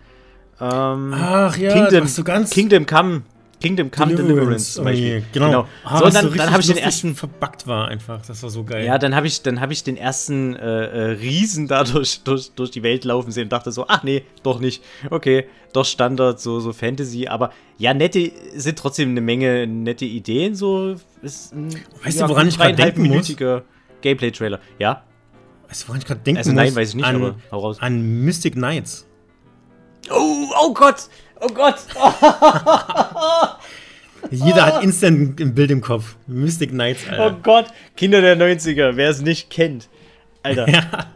Ähm, 0.60 1.14
Ach 1.14 1.56
ja, 1.56 1.72
Kingdom, 1.72 2.06
so 2.06 2.22
ganz 2.22 2.50
Kingdom 2.50 2.84
Come. 2.86 3.22
Kingdom 3.60 3.90
Come 3.90 4.14
Deliverance, 4.14 4.74
zum 4.74 4.84
Beispiel. 4.84 5.22
Oh, 5.22 5.28
genau. 5.32 5.46
genau. 5.46 5.68
Ah, 5.84 5.98
so, 5.98 6.08
dann, 6.08 6.30
so 6.30 6.34
dann 6.34 6.50
habe 6.50 6.62
ich 6.62 6.66
den 6.66 6.78
ersten 6.78 7.14
verbuggt 7.14 7.66
war 7.66 7.88
einfach. 7.88 8.24
Das 8.26 8.42
war 8.42 8.48
so 8.48 8.64
geil. 8.64 8.86
Ja, 8.86 8.96
dann 8.96 9.14
habe 9.14 9.26
ich, 9.26 9.42
dann 9.42 9.60
habe 9.60 9.74
ich 9.74 9.84
den 9.84 9.98
ersten 9.98 10.56
äh, 10.56 10.84
äh, 10.86 11.10
Riesen 11.12 11.68
da 11.68 11.84
durch, 11.84 12.22
durch, 12.22 12.52
durch 12.52 12.70
die 12.70 12.82
Welt 12.82 13.04
laufen 13.04 13.30
sehen 13.32 13.44
und 13.44 13.52
dachte 13.52 13.70
so, 13.70 13.84
ach 13.86 14.02
nee, 14.02 14.24
doch 14.42 14.60
nicht. 14.60 14.82
Okay, 15.10 15.46
doch 15.74 15.84
Standard, 15.84 16.40
so, 16.40 16.58
so 16.60 16.72
Fantasy. 16.72 17.26
Aber 17.28 17.50
ja, 17.76 17.92
nette 17.92 18.32
sind 18.54 18.78
trotzdem 18.78 19.10
eine 19.10 19.20
Menge 19.20 19.66
nette 19.66 20.06
Ideen. 20.06 20.54
So 20.54 20.96
ist 21.20 21.52
ein, 21.52 21.68
weißt 22.02 22.18
ja, 22.18 22.26
du, 22.26 22.32
woran 22.32 22.48
ich 22.48 22.56
gerade 22.56 22.74
denken 22.74 23.08
muss? 23.08 23.34
Gameplay-Trailer. 24.00 24.58
Ja. 24.78 25.04
Weißt 25.68 25.82
du, 25.82 25.88
woran 25.88 26.00
ich 26.00 26.06
gerade 26.06 26.20
denken 26.20 26.38
also, 26.38 26.50
muss? 26.50 26.56
Nein, 26.56 26.74
weiß 26.74 26.88
ich 26.88 26.94
nicht, 26.94 27.04
an, 27.04 27.16
aber 27.16 27.36
hau 27.52 27.58
raus. 27.58 27.76
An 27.80 28.24
Mystic 28.24 28.54
Knights. 28.54 29.06
Oh, 30.10 30.46
oh 30.60 30.72
Gott! 30.72 31.08
Oh 31.40 31.48
Gott! 31.48 31.76
Jeder 34.30 34.66
hat 34.66 34.82
instant 34.82 35.40
ein 35.40 35.54
Bild 35.54 35.70
im 35.70 35.80
Kopf. 35.80 36.16
Mystic 36.26 36.70
Knights, 36.70 37.08
Alter. 37.08 37.26
Oh 37.26 37.40
Gott, 37.42 37.66
Kinder 37.96 38.20
der 38.20 38.36
90er, 38.36 38.96
wer 38.96 39.10
es 39.10 39.22
nicht 39.22 39.50
kennt. 39.50 39.88
Alter. 40.42 40.68
Ja. 40.68 41.06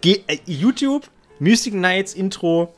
Ge 0.00 0.20
äh, 0.26 0.38
YouTube, 0.46 1.08
Mystic 1.38 1.74
Knights 1.74 2.14
Intro 2.14 2.74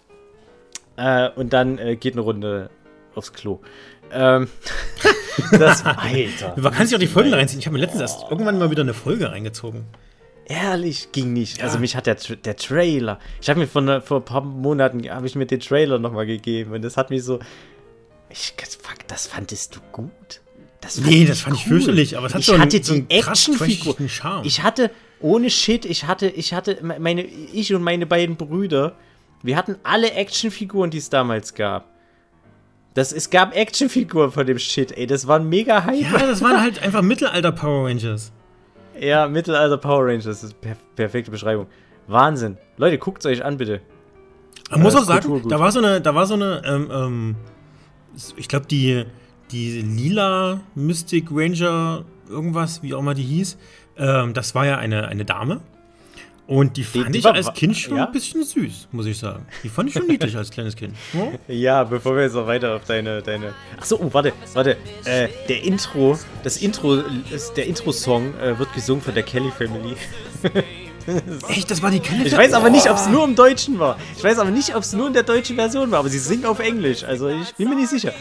äh, 0.97 1.31
und 1.31 1.53
dann 1.53 1.79
äh, 1.79 1.97
geht 1.97 2.15
eine 2.15 2.23
Runde 2.23 2.71
aufs 3.15 3.33
Klo. 3.33 3.61
Ähm, 4.13 4.49
das, 5.53 5.85
Alter. 5.85 6.55
Man 6.57 6.73
kann 6.73 6.87
sich 6.87 6.97
auch 6.97 7.01
die 7.01 7.07
Folgen 7.07 7.33
reinziehen. 7.35 7.61
Ich 7.61 7.67
habe 7.67 7.75
mir 7.75 7.81
letztens 7.81 8.01
oh. 8.01 8.05
erst 8.05 8.31
irgendwann 8.31 8.59
mal 8.59 8.71
wieder 8.71 8.83
eine 8.83 8.95
Folge 8.95 9.31
reingezogen. 9.31 9.85
Ehrlich, 10.49 11.11
ging 11.13 11.33
nicht. 11.33 11.59
Ja. 11.59 11.65
Also 11.65 11.79
mich 11.79 11.97
hat 11.97 12.07
der, 12.07 12.15
der 12.15 12.57
Trailer. 12.57 13.19
Ich 13.41 13.49
habe 13.49 13.61
mir 13.61 13.67
von, 13.67 14.01
vor 14.01 14.19
ein 14.19 14.25
paar 14.25 14.43
Monaten 14.43 15.09
habe 15.11 15.27
ich 15.27 15.35
mir 15.35 15.47
den 15.47 15.61
Trailer 15.61 15.99
nochmal 15.99 16.27
gegeben 16.27 16.73
und 16.73 16.83
das 16.83 16.97
hat 16.97 17.11
mich 17.11 17.25
so. 17.25 17.41
Ich, 18.31 18.55
fuck, 18.81 19.07
das 19.09 19.27
fandest 19.27 19.77
du 19.77 19.81
gut? 19.93 20.41
Das 20.81 20.99
nee, 20.99 21.25
das 21.25 21.41
fand 21.41 21.55
cool. 21.55 21.61
ich 21.61 21.69
fürchterlich, 21.69 22.17
aber 22.17 22.27
es 22.27 22.35
hat 22.35 22.41
ich 22.41 22.47
so 22.47 22.59
hatte 22.59 22.83
so 22.83 22.95
die 22.95 23.07
Actionfigur. 23.09 23.97
Ich 24.45 24.63
hatte 24.63 24.91
ohne 25.21 25.51
Shit, 25.51 25.85
ich 25.85 26.05
hatte, 26.05 26.29
ich 26.29 26.53
hatte 26.53 26.79
meine, 26.83 27.23
ich 27.25 27.75
und 27.75 27.83
meine 27.83 28.07
beiden 28.07 28.37
Brüder, 28.37 28.95
wir 29.43 29.57
hatten 29.57 29.77
alle 29.83 30.13
Actionfiguren, 30.13 30.91
die 30.91 30.99
es 30.99 31.11
damals 31.11 31.55
gab. 31.55 31.91
Das, 32.95 33.13
es 33.13 33.31
gab 33.31 33.55
Actionfiguren 33.55 34.31
von 34.31 34.47
dem 34.47 34.59
Shit, 34.59 34.93
ey. 34.93 35.07
Das 35.07 35.27
waren 35.27 35.49
mega 35.49 35.85
Hype. 35.85 36.03
Ja, 36.03 36.19
das 36.19 36.41
waren 36.41 36.61
halt 36.61 36.83
einfach 36.83 37.03
Mittelalter 37.03 37.53
Power 37.53 37.89
Rangers. 37.89 38.33
Ja, 39.01 39.29
Mittelalter 39.29 39.79
Power 39.79 40.07
Rangers, 40.07 40.25
das 40.25 40.45
ist 40.45 40.61
per 40.61 40.77
perfekte 40.95 41.31
Beschreibung. 41.31 41.67
Wahnsinn. 42.07 42.57
Leute, 42.77 42.99
guckt 42.99 43.25
es 43.25 43.27
euch 43.27 43.45
an, 43.45 43.57
bitte. 43.57 43.81
Man 44.71 44.83
muss 44.83 44.97
auch 44.97 45.05
sagen, 45.05 45.49
da 45.49 45.61
war 45.61 45.71
so 45.71 45.79
eine, 45.79 46.01
da 46.01 46.15
war 46.15 46.27
so 46.27 46.35
eine, 46.35 46.63
ähm, 46.65 46.91
ähm, 46.93 47.37
ich 48.37 48.49
glaube, 48.49 48.67
die, 48.67 49.05
die 49.51 49.81
lila 49.81 50.61
Mystic 50.75 51.29
Ranger, 51.31 52.05
irgendwas, 52.29 52.83
wie 52.83 52.95
auch 52.95 53.01
immer 53.01 53.15
die 53.15 53.23
hieß, 53.23 53.59
ähm, 53.99 54.35
das 54.35 54.55
war 54.55 54.67
ja 54.67 54.79
eine, 54.79 55.09
eine 55.09 55.25
Dame. 55.25 55.61
Und 56.47 56.77
die 56.77 56.85
fand 56.85 57.09
die, 57.09 57.13
die 57.13 57.19
ich 57.19 57.25
war, 57.25 57.35
als 57.35 57.53
Kind 57.55 57.77
schon 57.77 57.97
ja? 57.97 58.07
ein 58.07 58.13
bisschen 58.13 58.45
süß, 58.45 58.89
muss 58.93 59.07
ich 59.07 59.19
sagen. 59.19 59.47
Die 59.65 59.69
fand 59.69 59.89
ich 59.89 59.95
schon 59.95 60.07
niedlich 60.07 60.37
als 60.37 60.51
kleines 60.51 60.77
Kind. 60.77 60.95
Ja? 61.13 61.33
ja, 61.55 61.85
bevor 61.85 62.15
wir 62.15 62.23
jetzt 62.23 62.35
noch 62.35 62.47
weiter 62.47 62.77
auf 62.77 62.85
deine. 62.85 63.21
deine 63.21 63.53
Achso, 63.77 63.97
oh, 63.97 64.09
warte, 64.13 64.33
warte. 64.55 64.77
Äh, 65.05 65.29
der 65.49 65.65
Intro, 65.65 66.17
das 66.45 66.59
Intro, 66.59 67.03
der 67.57 67.67
Intro-Song 67.67 68.39
äh, 68.39 68.57
wird 68.59 68.73
gesungen 68.75 69.03
von 69.03 69.15
der 69.15 69.25
Kelly 69.25 69.51
Family. 69.51 69.97
Echt, 71.49 71.71
das 71.71 71.83
war 71.83 71.91
die 71.91 71.99
Kelly 71.99 72.19
Family? 72.19 72.29
Ich 72.29 72.39
weiß 72.39 72.53
aber 72.53 72.71
nicht, 72.71 72.89
ob 72.89 72.97
es 72.97 73.09
nur 73.09 73.25
im 73.25 73.35
Deutschen 73.35 73.81
war. 73.81 73.99
Ich 74.17 74.23
weiß 74.23 74.39
aber 74.39 74.51
nicht, 74.51 74.75
ob 74.77 74.83
es 74.83 74.93
nur 74.93 75.09
in 75.09 75.15
der 75.15 75.25
deutschen 75.25 75.57
Version 75.57 75.91
war, 75.91 75.99
aber 75.99 76.09
sie 76.09 76.19
singen 76.21 76.45
auf 76.45 76.61
Englisch. 76.61 77.03
Also 77.03 77.29
ich 77.29 77.55
bin 77.57 77.69
mir 77.69 77.77
nicht 77.77 77.91
sicher. 77.91 78.13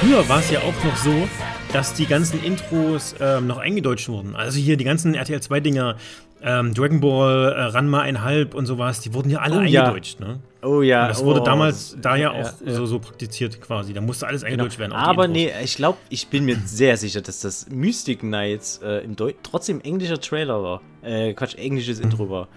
Früher 0.00 0.28
war 0.28 0.40
es 0.40 0.50
ja 0.50 0.60
auch 0.60 0.84
noch 0.84 0.96
so, 0.96 1.28
dass 1.72 1.94
die 1.94 2.06
ganzen 2.06 2.42
Intros 2.42 3.14
ähm, 3.18 3.46
noch 3.46 3.56
eingedeutscht 3.56 4.08
wurden. 4.08 4.36
Also 4.36 4.58
hier 4.58 4.76
die 4.76 4.84
ganzen 4.84 5.14
RTL 5.14 5.40
2 5.40 5.60
Dinger, 5.60 5.96
ähm, 6.42 6.74
Dragon 6.74 7.00
Ball, 7.00 7.52
äh, 7.52 7.62
Ranma 7.62 8.02
1,5 8.02 8.54
und 8.54 8.66
sowas, 8.66 9.00
die 9.00 9.14
wurden 9.14 9.30
ja 9.30 9.38
alle 9.38 9.56
oh, 9.56 9.60
eingedeutscht, 9.60 10.20
ja. 10.20 10.26
ne? 10.26 10.40
Oh 10.62 10.82
ja. 10.82 11.02
Und 11.02 11.08
das 11.08 11.24
wurde 11.24 11.40
oh, 11.40 11.44
damals 11.44 11.96
da 12.00 12.16
ja 12.16 12.30
auch 12.30 12.52
ja, 12.64 12.74
so, 12.74 12.84
so, 12.84 12.98
praktiziert 12.98 13.60
quasi. 13.60 13.94
Da 13.94 14.00
musste 14.02 14.26
alles 14.26 14.42
genau. 14.42 14.52
eingedeutscht 14.52 14.78
genau. 14.78 14.94
werden. 14.94 15.08
Aber 15.08 15.28
nee, 15.28 15.50
ich 15.62 15.76
glaube, 15.76 15.98
ich 16.10 16.28
bin 16.28 16.44
mir 16.44 16.58
sehr 16.66 16.96
sicher, 16.98 17.22
dass 17.22 17.40
das 17.40 17.68
Mystic 17.70 18.20
Knights 18.20 18.80
äh, 18.82 19.04
im 19.04 19.16
Deu 19.16 19.32
trotzdem 19.42 19.80
englischer 19.80 20.20
Trailer 20.20 20.62
war. 20.62 20.82
Äh, 21.02 21.32
Quatsch, 21.32 21.54
englisches 21.54 21.98
mhm. 21.98 22.04
Intro 22.04 22.28
war. 22.28 22.48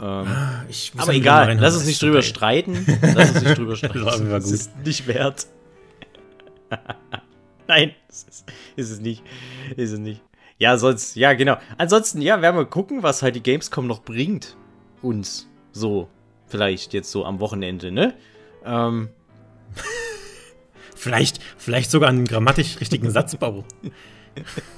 Ähm, 0.00 0.26
ah, 0.26 0.64
aber 0.96 1.12
egal, 1.12 1.56
lass 1.60 1.76
uns 1.76 1.86
nicht 1.86 2.00
drüber 2.00 2.22
streiten. 2.22 2.86
Lass 3.14 3.32
uns 3.32 3.42
nicht 3.42 3.58
drüber 3.58 3.76
streiten. 3.76 4.30
das 4.30 4.50
ist 4.50 4.70
nicht 4.84 5.06
wert. 5.06 5.46
Nein, 7.68 7.92
ist, 8.22 8.44
ist 8.76 8.90
es 8.90 9.00
nicht. 9.00 9.22
Ist 9.76 9.92
es 9.92 9.98
nicht. 9.98 10.22
Ja, 10.58 10.76
sonst, 10.76 11.16
ja, 11.16 11.32
genau. 11.34 11.56
Ansonsten, 11.78 12.22
ja, 12.22 12.40
werden 12.40 12.56
wir 12.56 12.64
gucken, 12.64 13.02
was 13.02 13.22
halt 13.22 13.34
die 13.34 13.42
Gamescom 13.42 13.86
noch 13.86 14.02
bringt. 14.02 14.56
Uns. 15.02 15.48
So. 15.72 16.08
Vielleicht 16.46 16.92
jetzt 16.92 17.10
so 17.10 17.24
am 17.24 17.40
Wochenende, 17.40 17.90
ne? 17.90 18.14
Ähm. 18.64 19.08
vielleicht, 20.94 21.40
vielleicht 21.56 21.90
sogar 21.90 22.10
einen 22.10 22.26
grammatisch 22.26 22.80
richtigen 22.80 23.10
Satzbau. 23.10 23.64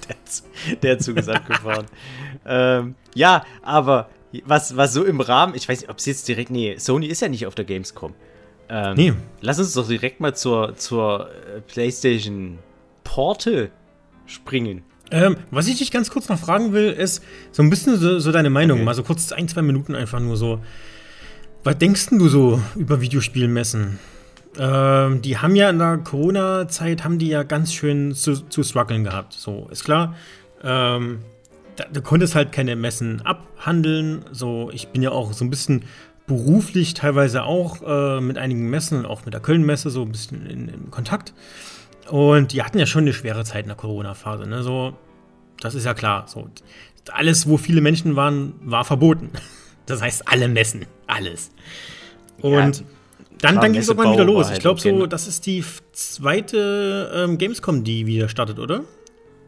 der, 0.08 0.76
der 0.82 0.98
Zug 0.98 1.18
ist 1.18 1.28
abgefahren. 1.28 1.86
ähm, 2.46 2.94
ja, 3.14 3.44
aber 3.62 4.08
was, 4.44 4.76
was 4.76 4.92
so 4.92 5.04
im 5.04 5.20
Rahmen, 5.20 5.54
ich 5.54 5.68
weiß 5.68 5.80
nicht, 5.82 5.90
ob 5.90 5.98
es 5.98 6.06
jetzt 6.06 6.28
direkt, 6.28 6.50
nee, 6.50 6.76
Sony 6.78 7.06
ist 7.06 7.20
ja 7.20 7.28
nicht 7.28 7.46
auf 7.46 7.54
der 7.54 7.64
Gamescom. 7.64 8.14
Ähm, 8.68 8.94
nee. 8.96 9.12
Lass 9.40 9.58
uns 9.58 9.74
doch 9.74 9.86
direkt 9.86 10.20
mal 10.20 10.34
zur, 10.34 10.76
zur 10.76 11.30
äh, 11.30 11.60
PlayStation 11.60 12.58
Portal 13.06 13.70
springen. 14.26 14.82
Ähm, 15.12 15.36
was 15.52 15.68
ich 15.68 15.78
dich 15.78 15.92
ganz 15.92 16.10
kurz 16.10 16.28
noch 16.28 16.38
fragen 16.38 16.72
will, 16.72 16.90
ist 16.90 17.22
so 17.52 17.62
ein 17.62 17.70
bisschen 17.70 17.96
so, 17.96 18.18
so 18.18 18.32
deine 18.32 18.50
Meinung, 18.50 18.78
okay. 18.78 18.84
mal 18.84 18.94
so 18.94 19.04
kurz 19.04 19.30
ein, 19.30 19.46
zwei 19.46 19.62
Minuten 19.62 19.94
einfach 19.94 20.18
nur 20.18 20.36
so. 20.36 20.60
Was 21.62 21.78
denkst 21.78 22.08
du 22.10 22.28
so 22.28 22.60
über 22.74 23.00
Videospielmessen? 23.00 23.98
Ähm, 24.58 25.22
die 25.22 25.38
haben 25.38 25.54
ja 25.54 25.70
in 25.70 25.78
der 25.78 25.98
Corona-Zeit 25.98 27.04
haben 27.04 27.18
die 27.18 27.28
ja 27.28 27.44
ganz 27.44 27.72
schön 27.72 28.14
zu, 28.14 28.34
zu 28.48 28.62
strugglen 28.64 29.04
gehabt. 29.04 29.34
So, 29.34 29.68
ist 29.70 29.84
klar. 29.84 30.16
Ähm, 30.64 31.20
da, 31.76 31.84
du 31.92 32.02
konntest 32.02 32.34
halt 32.34 32.50
keine 32.50 32.74
Messen 32.74 33.22
abhandeln. 33.22 34.24
So, 34.32 34.70
ich 34.72 34.88
bin 34.88 35.02
ja 35.02 35.12
auch 35.12 35.32
so 35.32 35.44
ein 35.44 35.50
bisschen 35.50 35.84
beruflich 36.26 36.94
teilweise 36.94 37.44
auch 37.44 37.82
äh, 37.86 38.20
mit 38.20 38.38
einigen 38.38 38.68
Messen 38.68 38.98
und 38.98 39.06
auch 39.06 39.24
mit 39.24 39.34
der 39.34 39.40
Köln-Messe 39.40 39.90
so 39.90 40.02
ein 40.02 40.10
bisschen 40.10 40.46
in, 40.46 40.68
in 40.68 40.90
Kontakt. 40.90 41.32
Und 42.10 42.52
die 42.52 42.62
hatten 42.62 42.78
ja 42.78 42.86
schon 42.86 43.02
eine 43.02 43.12
schwere 43.12 43.44
Zeit 43.44 43.62
in 43.62 43.68
der 43.68 43.76
Corona-Phase. 43.76 44.46
Ne? 44.46 44.62
So, 44.62 44.96
das 45.60 45.74
ist 45.74 45.84
ja 45.84 45.94
klar. 45.94 46.26
So, 46.28 46.48
alles, 47.10 47.48
wo 47.48 47.56
viele 47.56 47.80
Menschen 47.80 48.16
waren, 48.16 48.54
war 48.60 48.84
verboten. 48.84 49.30
Das 49.88 50.02
heißt, 50.02 50.26
alle 50.26 50.48
Messen. 50.48 50.84
Alles. 51.06 51.52
Und 52.40 52.78
ja, 52.80 52.84
dann, 53.38 53.60
dann 53.60 53.72
ging 53.72 53.80
es 53.80 53.86
irgendwann 53.86 54.14
wieder 54.14 54.24
los. 54.24 54.46
Halt 54.46 54.56
ich 54.56 54.60
glaube, 54.60 54.80
so, 54.80 55.06
das 55.06 55.28
ist 55.28 55.46
die 55.46 55.62
zweite 55.92 57.12
ähm, 57.14 57.38
Gamescom, 57.38 57.84
die 57.84 58.04
wieder 58.04 58.28
startet, 58.28 58.58
oder? 58.58 58.82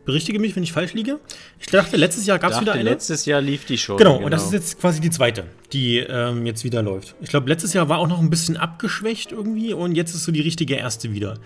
Berichtige 0.05 0.39
mich, 0.39 0.55
wenn 0.57 0.63
ich 0.63 0.73
falsch 0.73 0.95
liege. 0.95 1.19
Ich 1.59 1.67
dachte, 1.67 1.97
letztes 1.97 2.25
Jahr 2.25 2.39
gab 2.39 2.53
es 2.53 2.61
wieder 2.61 2.73
eine. 2.73 2.89
Letztes 2.89 3.27
Jahr 3.27 3.41
lief 3.41 3.65
die 3.67 3.77
schon. 3.77 3.99
Genau, 3.99 4.15
genau, 4.15 4.25
und 4.27 4.31
das 4.31 4.45
ist 4.45 4.53
jetzt 4.53 4.81
quasi 4.81 5.01
die 5.01 5.11
zweite, 5.11 5.45
die 5.73 5.99
ähm, 5.99 6.47
jetzt 6.47 6.65
wieder 6.65 6.83
läuft. 6.83 7.15
Ich 7.21 7.29
glaube, 7.29 7.49
letztes 7.49 7.75
Jahr 7.75 7.89
war 7.89 7.99
auch 7.99 8.07
noch 8.09 8.21
ein 8.21 8.31
bisschen 8.31 8.57
abgeschwächt 8.57 9.33
irgendwie 9.33 9.73
und 9.73 9.97
jetzt 9.97 10.15
ist 10.15 10.25
so 10.25 10.33
die 10.33 10.41
richtige 10.41 10.77
erste 10.77 11.13
wieder. 11.13 11.39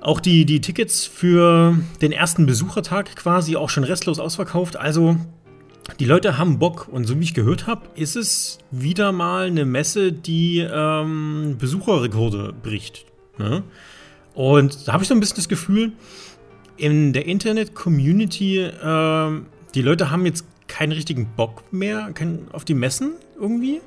Auch 0.00 0.20
die, 0.20 0.44
die 0.44 0.60
Tickets 0.60 1.04
für 1.06 1.78
den 2.00 2.12
ersten 2.12 2.46
Besuchertag 2.46 3.16
quasi 3.16 3.56
auch 3.56 3.68
schon 3.68 3.84
restlos 3.84 4.18
ausverkauft. 4.18 4.76
Also 4.76 5.16
die 5.98 6.04
Leute 6.04 6.38
haben 6.38 6.58
Bock 6.58 6.88
und 6.88 7.06
so 7.06 7.18
wie 7.18 7.24
ich 7.24 7.34
gehört 7.34 7.66
habe, 7.66 7.82
ist 7.96 8.14
es 8.14 8.58
wieder 8.70 9.10
mal 9.10 9.46
eine 9.46 9.64
Messe, 9.64 10.12
die 10.12 10.58
ähm, 10.58 11.56
Besucherrekorde 11.58 12.52
bricht. 12.52 13.06
Ne? 13.38 13.64
Und 14.34 14.86
da 14.86 14.92
habe 14.92 15.02
ich 15.02 15.08
so 15.08 15.14
ein 15.14 15.20
bisschen 15.20 15.36
das 15.36 15.48
Gefühl, 15.48 15.92
in 16.76 17.12
der 17.12 17.26
Internet-Community, 17.26 18.58
äh, 18.58 19.30
die 19.74 19.82
Leute 19.82 20.10
haben 20.10 20.24
jetzt 20.26 20.44
keinen 20.68 20.92
richtigen 20.92 21.26
Bock 21.36 21.64
mehr 21.72 22.10
kein, 22.14 22.46
auf 22.52 22.64
die 22.64 22.74
Messen 22.74 23.14
irgendwie. 23.40 23.80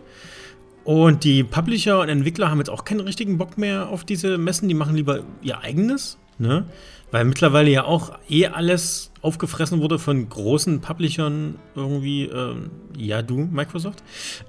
Und 0.83 1.23
die 1.23 1.43
Publisher 1.43 1.99
und 1.99 2.09
Entwickler 2.09 2.49
haben 2.49 2.57
jetzt 2.57 2.69
auch 2.69 2.85
keinen 2.85 3.01
richtigen 3.01 3.37
Bock 3.37 3.57
mehr 3.57 3.89
auf 3.89 4.03
diese 4.03 4.37
Messen. 4.37 4.67
Die 4.67 4.73
machen 4.73 4.95
lieber 4.95 5.23
ihr 5.41 5.59
eigenes, 5.59 6.17
ne? 6.39 6.65
Weil 7.11 7.25
mittlerweile 7.25 7.69
ja 7.69 7.83
auch 7.83 8.17
eh 8.29 8.47
alles 8.47 9.11
aufgefressen 9.21 9.81
wurde 9.81 9.99
von 9.99 10.27
großen 10.29 10.81
Publishern 10.81 11.55
irgendwie. 11.75 12.25
Ähm, 12.25 12.71
ja, 12.97 13.21
du, 13.21 13.37
Microsoft. 13.37 14.01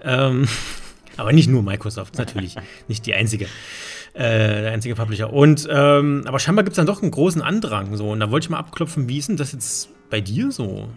Ähm, 0.02 0.46
aber 1.16 1.32
nicht 1.32 1.50
nur 1.50 1.62
Microsoft, 1.62 2.16
natürlich. 2.18 2.56
nicht 2.88 3.04
die 3.06 3.14
einzige 3.14 3.46
äh, 4.14 4.62
der 4.62 4.72
einzige 4.72 4.94
Publisher. 4.94 5.32
Und, 5.32 5.66
ähm, 5.70 6.22
aber 6.26 6.38
scheinbar 6.38 6.64
gibt 6.64 6.74
es 6.74 6.76
dann 6.76 6.86
doch 6.86 7.02
einen 7.02 7.10
großen 7.10 7.42
Andrang. 7.42 7.96
So. 7.96 8.10
Und 8.10 8.20
da 8.20 8.30
wollte 8.30 8.44
ich 8.44 8.50
mal 8.50 8.58
abklopfen, 8.58 9.08
wie 9.08 9.18
ist 9.18 9.28
denn 9.28 9.36
das 9.36 9.52
jetzt 9.52 9.88
bei 10.10 10.20
dir 10.20 10.52
so? 10.52 10.88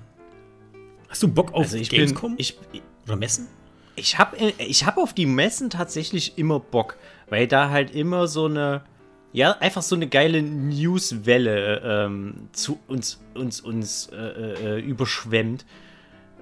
Hast 1.07 1.23
du 1.23 1.29
Bock 1.29 1.53
auf 1.53 1.63
also 1.63 1.77
ich 1.77 1.89
Gamescom? 1.89 2.35
Bin, 2.35 2.39
ich, 2.39 2.57
Oder 3.05 3.15
Messen? 3.15 3.47
Ich 3.95 4.19
habe 4.19 4.37
ich 4.57 4.85
hab 4.85 4.97
auf 4.97 5.13
die 5.13 5.25
Messen 5.25 5.69
tatsächlich 5.69 6.37
immer 6.37 6.59
Bock, 6.59 6.97
weil 7.29 7.47
da 7.47 7.69
halt 7.69 7.95
immer 7.95 8.27
so 8.27 8.45
eine, 8.45 8.83
ja, 9.31 9.51
einfach 9.59 9.81
so 9.81 9.95
eine 9.95 10.07
geile 10.07 10.41
Newswelle 10.41 11.81
ähm, 11.83 12.49
zu 12.51 12.79
uns, 12.87 13.21
uns, 13.33 13.61
uns 13.61 14.09
äh, 14.13 14.77
äh, 14.77 14.79
überschwemmt 14.79 15.65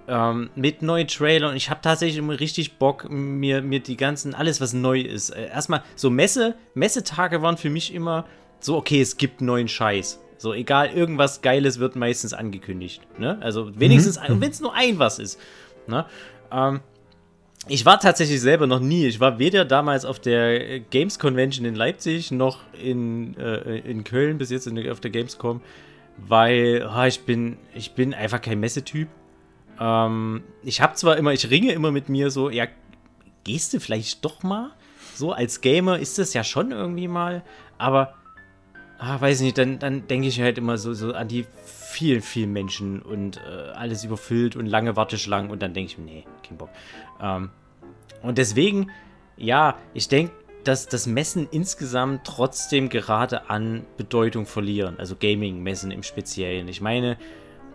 ähm, 0.07 0.49
mit 0.55 0.81
neuen 0.81 1.07
Trailern. 1.07 1.51
Und 1.51 1.57
ich 1.57 1.69
habe 1.69 1.81
tatsächlich 1.81 2.17
immer 2.17 2.39
richtig 2.39 2.77
Bock, 2.77 3.09
mir, 3.09 3.61
mir 3.61 3.79
die 3.79 3.97
ganzen, 3.97 4.35
alles 4.35 4.61
was 4.61 4.73
neu 4.73 5.01
ist. 5.01 5.29
Äh, 5.29 5.47
erstmal, 5.49 5.83
so 5.95 6.09
Messe, 6.09 6.55
Messetage 6.73 7.41
waren 7.41 7.57
für 7.57 7.69
mich 7.69 7.93
immer 7.93 8.25
so, 8.59 8.77
okay, 8.77 9.01
es 9.01 9.17
gibt 9.17 9.41
neuen 9.41 9.67
Scheiß. 9.67 10.19
So, 10.37 10.53
egal, 10.53 10.91
irgendwas 10.91 11.41
Geiles 11.41 11.79
wird 11.79 11.95
meistens 11.95 12.33
angekündigt. 12.33 13.01
Ne? 13.17 13.37
Also 13.41 13.79
wenigstens, 13.79 14.19
mhm. 14.19 14.41
wenn 14.41 14.51
es 14.51 14.59
nur 14.59 14.73
ein 14.73 14.99
was 14.99 15.19
ist. 15.19 15.39
Ne? 15.87 16.05
Ähm, 16.51 16.81
ich 17.67 17.85
war 17.85 17.99
tatsächlich 17.99 18.41
selber 18.41 18.67
noch 18.67 18.79
nie. 18.79 19.05
Ich 19.05 19.19
war 19.19 19.39
weder 19.39 19.63
damals 19.63 20.03
auf 20.05 20.19
der 20.19 20.79
Games 20.79 21.17
Convention 21.17 21.65
in 21.65 21.75
Leipzig 21.75 22.31
noch 22.31 22.59
in, 22.73 23.37
äh, 23.37 23.79
in 23.79 24.03
Köln 24.03 24.37
bis 24.37 24.49
jetzt 24.49 24.67
in, 24.67 24.89
auf 24.89 24.99
der 24.99 25.11
Gamescom, 25.11 25.61
weil 26.17 26.89
oh, 26.93 27.03
ich 27.03 27.21
bin 27.21 27.57
ich 27.73 27.93
bin 27.93 28.13
einfach 28.13 28.41
kein 28.41 28.59
Messetyp. 28.59 29.07
Ähm, 29.79 30.43
ich 30.63 30.81
habe 30.81 30.95
zwar 30.95 31.17
immer, 31.17 31.31
ich 31.31 31.49
ringe 31.49 31.71
immer 31.71 31.91
mit 31.91 32.09
mir 32.09 32.31
so, 32.31 32.49
ja, 32.49 32.67
gehst 33.43 33.73
du 33.73 33.79
vielleicht 33.79 34.23
doch 34.25 34.43
mal? 34.43 34.71
So 35.15 35.31
als 35.31 35.61
Gamer 35.61 35.99
ist 35.99 36.19
das 36.19 36.33
ja 36.33 36.43
schon 36.43 36.71
irgendwie 36.71 37.07
mal, 37.07 37.43
aber 37.77 38.15
ah, 39.03 39.19
weiß 39.19 39.41
nicht, 39.41 39.57
dann, 39.57 39.79
dann 39.79 40.07
denke 40.07 40.27
ich 40.27 40.39
halt 40.39 40.57
immer 40.57 40.77
so, 40.77 40.93
so 40.93 41.13
an 41.13 41.27
die 41.27 41.45
vielen, 41.65 42.21
vielen 42.21 42.53
Menschen 42.53 43.01
und 43.01 43.37
äh, 43.37 43.71
alles 43.73 44.03
überfüllt 44.03 44.55
und 44.55 44.65
lange 44.65 44.95
Warteschlangen 44.95 45.51
und 45.51 45.61
dann 45.61 45.73
denke 45.73 45.91
ich 45.91 45.97
mir, 45.97 46.05
nee, 46.05 46.25
kein 46.47 46.57
Bock. 46.57 46.69
Ähm, 47.21 47.49
und 48.21 48.37
deswegen, 48.37 48.89
ja, 49.35 49.77
ich 49.93 50.07
denke, 50.07 50.33
dass 50.63 50.87
das 50.87 51.05
Messen 51.05 51.49
insgesamt 51.51 52.25
trotzdem 52.25 52.87
gerade 52.87 53.49
an 53.49 53.85
Bedeutung 53.97 54.45
verlieren, 54.45 54.95
also 54.97 55.17
Gaming-Messen 55.19 55.91
im 55.91 56.03
Speziellen. 56.03 56.69
Ich 56.69 56.79
meine, 56.79 57.17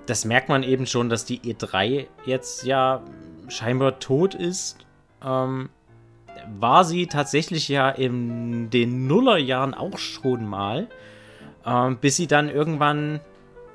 das 0.06 0.24
merkt 0.24 0.48
man 0.48 0.62
eben 0.62 0.86
schon, 0.86 1.10
dass 1.10 1.26
die 1.26 1.40
E3 1.40 2.06
jetzt 2.24 2.64
ja 2.64 3.02
scheinbar 3.48 3.98
tot 3.98 4.34
ist. 4.34 4.78
Ähm, 5.22 5.68
war 6.58 6.84
sie 6.84 7.08
tatsächlich 7.08 7.68
ja 7.68 7.90
in 7.90 8.70
den 8.70 9.06
Nullerjahren 9.06 9.74
auch 9.74 9.98
schon 9.98 10.46
mal, 10.46 10.88
ähm, 11.68 11.98
bis 12.00 12.16
sie 12.16 12.26
dann 12.26 12.48
irgendwann, 12.48 13.20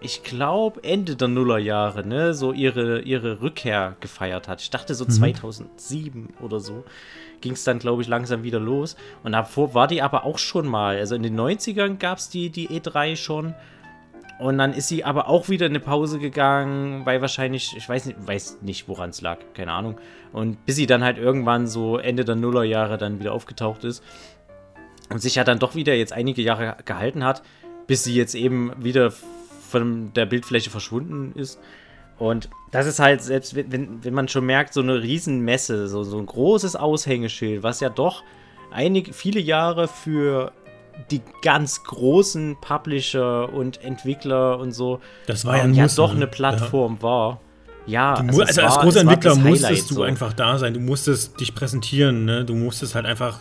ich 0.01 0.23
glaube 0.23 0.83
Ende 0.83 1.15
der 1.15 1.27
Nullerjahre, 1.27 2.05
ne, 2.05 2.33
so 2.33 2.51
ihre, 2.51 3.01
ihre 3.01 3.41
Rückkehr 3.41 3.95
gefeiert 3.99 4.47
hat. 4.47 4.61
Ich 4.61 4.69
dachte 4.69 4.95
so 4.95 5.05
mhm. 5.05 5.09
2007 5.09 6.33
oder 6.41 6.59
so 6.59 6.83
ging 7.43 7.53
es 7.53 7.63
dann, 7.65 7.77
glaube 7.77 8.01
ich, 8.01 8.07
langsam 8.07 8.41
wieder 8.43 8.59
los. 8.59 8.95
Und 9.21 9.33
davor 9.33 9.73
war 9.73 9.87
die 9.87 10.01
aber 10.01 10.25
auch 10.25 10.39
schon 10.39 10.65
mal. 10.65 10.97
Also 10.97 11.13
in 11.13 11.23
den 11.23 11.37
90ern 11.37 11.97
gab 11.97 12.17
es 12.17 12.29
die, 12.29 12.49
die 12.49 12.69
E3 12.69 13.17
schon. 13.17 13.53
Und 14.39 14.57
dann 14.57 14.73
ist 14.73 14.87
sie 14.87 15.03
aber 15.03 15.27
auch 15.27 15.49
wieder 15.49 15.67
in 15.67 15.73
eine 15.73 15.79
Pause 15.79 16.19
gegangen, 16.19 17.05
weil 17.05 17.21
wahrscheinlich, 17.21 17.75
ich 17.77 17.87
weiß 17.87 18.07
nicht, 18.07 18.17
weiß 18.25 18.59
nicht 18.61 18.87
woran 18.87 19.11
es 19.11 19.21
lag, 19.21 19.37
keine 19.53 19.73
Ahnung. 19.73 19.99
Und 20.31 20.65
bis 20.65 20.77
sie 20.77 20.87
dann 20.87 21.03
halt 21.03 21.17
irgendwann 21.17 21.67
so 21.67 21.97
Ende 21.97 22.25
der 22.25 22.35
Nullerjahre 22.35 22.97
dann 22.97 23.19
wieder 23.19 23.33
aufgetaucht 23.33 23.83
ist 23.83 24.03
und 25.09 25.21
sich 25.21 25.35
ja 25.35 25.43
dann 25.43 25.59
doch 25.59 25.75
wieder 25.75 25.93
jetzt 25.93 26.13
einige 26.13 26.41
Jahre 26.41 26.77
gehalten 26.85 27.23
hat, 27.23 27.43
bis 27.87 28.03
sie 28.03 28.15
jetzt 28.15 28.35
eben 28.35 28.71
wieder 28.77 29.11
von 29.69 30.13
der 30.13 30.25
Bildfläche 30.25 30.69
verschwunden 30.69 31.33
ist. 31.35 31.59
Und 32.19 32.49
das 32.71 32.85
ist 32.85 32.99
halt, 32.99 33.21
selbst 33.21 33.55
wenn, 33.55 34.03
wenn 34.03 34.13
man 34.13 34.27
schon 34.27 34.45
merkt, 34.45 34.73
so 34.73 34.81
eine 34.81 35.01
Riesenmesse, 35.01 35.87
so, 35.87 36.03
so 36.03 36.17
ein 36.17 36.25
großes 36.25 36.75
Aushängeschild, 36.75 37.63
was 37.63 37.79
ja 37.79 37.89
doch 37.89 38.23
einige, 38.71 39.13
viele 39.13 39.39
Jahre 39.39 39.87
für 39.87 40.51
die 41.09 41.21
ganz 41.41 41.83
großen 41.83 42.57
Publisher 42.61 43.51
und 43.51 43.83
Entwickler 43.83 44.59
und 44.59 44.73
so 44.73 44.99
das 45.25 45.43
war 45.43 45.57
ja, 45.57 45.65
ja 45.65 45.87
doch 45.87 46.15
eine 46.15 46.27
Plattform 46.27 46.97
ja. 46.97 47.01
war. 47.01 47.41
Ja, 47.85 48.13
also, 48.13 48.41
also 48.41 48.61
als 48.61 48.79
großer 48.79 49.01
Entwickler 49.01 49.35
musstest 49.35 49.89
du 49.91 49.95
so. 49.95 50.03
einfach 50.03 50.33
da 50.33 50.57
sein. 50.57 50.73
Du 50.73 50.79
musstest 50.79 51.39
dich 51.39 51.53
präsentieren. 51.53 52.25
Ne? 52.25 52.45
Du 52.45 52.55
musstest 52.55 52.95
halt 52.95 53.05
einfach 53.05 53.39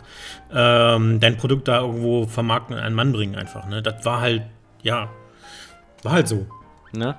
ähm, 0.53 1.21
dein 1.21 1.37
Produkt 1.37 1.69
da 1.69 1.81
irgendwo 1.81 2.27
vermarkten 2.27 2.77
und 2.77 2.83
einen 2.83 2.95
Mann 2.95 3.13
bringen 3.13 3.37
einfach. 3.37 3.67
Ne? 3.69 3.83
Das 3.83 4.05
war 4.05 4.21
halt, 4.21 4.43
ja, 4.83 5.11
war 6.03 6.13
halt 6.13 6.29
so. 6.29 6.47
Ne? 6.93 7.17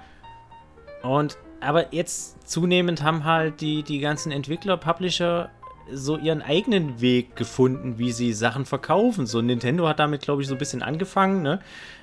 Und 1.01 1.38
aber 1.62 1.93
jetzt 1.93 2.47
zunehmend 2.47 3.03
haben 3.03 3.23
halt 3.23 3.62
die, 3.62 3.83
die 3.83 3.99
ganzen 3.99 4.31
Entwickler, 4.31 4.75
Publisher 4.75 5.49
so 5.91 6.17
ihren 6.17 6.41
eigenen 6.41 7.02
Weg 7.02 7.36
gefunden, 7.36 7.98
wie 7.98 8.12
sie 8.12 8.34
Sachen 8.34 8.65
verkaufen. 8.65 9.26
So 9.26 9.41
Nintendo 9.41 9.88
hat 9.88 10.00
damit, 10.00 10.22
glaube 10.22 10.41
ich, 10.41 10.48
so 10.48 10.56
ein 10.56 10.58
bisschen 10.58 10.82
angefangen, 10.82 11.41
ne? 11.41 11.60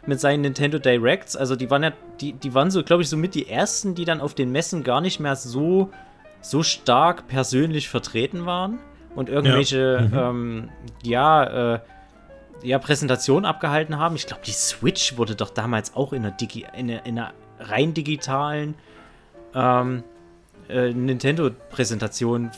Mit 0.07 0.21
seinen 0.21 0.43
Nintendo 0.43 0.79
Directs. 0.79 1.37
Also 1.37 1.57
die 1.57 1.71
waren 1.71 1.83
ja, 1.83 1.93
die, 2.21 2.33
die 2.33 2.55
waren 2.55 2.71
so, 2.71 2.83
glaube 2.83 3.03
ich, 3.03 3.09
so 3.09 3.16
mit 3.16 3.35
die 3.35 3.49
ersten, 3.49 3.95
die 3.95 4.05
dann 4.05 4.21
auf 4.21 4.35
den 4.35 4.53
Messen 4.53 4.83
gar 4.83 5.01
nicht 5.01 5.21
mehr 5.21 5.37
so, 5.37 5.90
so 6.40 6.62
stark 6.62 7.29
persönlich 7.29 7.88
vertreten 7.88 8.47
waren 8.47 8.79
und 9.14 9.29
irgendwelche, 9.29 10.11
ja, 10.12 10.33
mhm. 10.33 10.38
ähm, 10.38 10.69
ja, 11.03 11.75
äh, 11.75 11.81
ja, 12.62 12.79
Präsentationen 12.79 13.47
abgehalten 13.47 13.99
haben. 13.99 14.16
Ich 14.16 14.27
glaube, 14.27 14.43
die 14.47 14.53
Switch 14.53 15.16
wurde 15.16 15.35
doch 15.35 15.51
damals 15.51 15.97
auch 15.97 16.12
in 16.12 16.25
einer, 16.25 16.37
Digi 16.37 16.66
in 16.77 16.90
einer, 16.90 17.07
in 17.07 17.19
einer 17.19 17.33
rein 17.59 17.95
digitalen 17.95 18.75
ähm, 19.55 20.03
äh, 20.70 20.92
Nintendo-Präsentation 20.92 22.50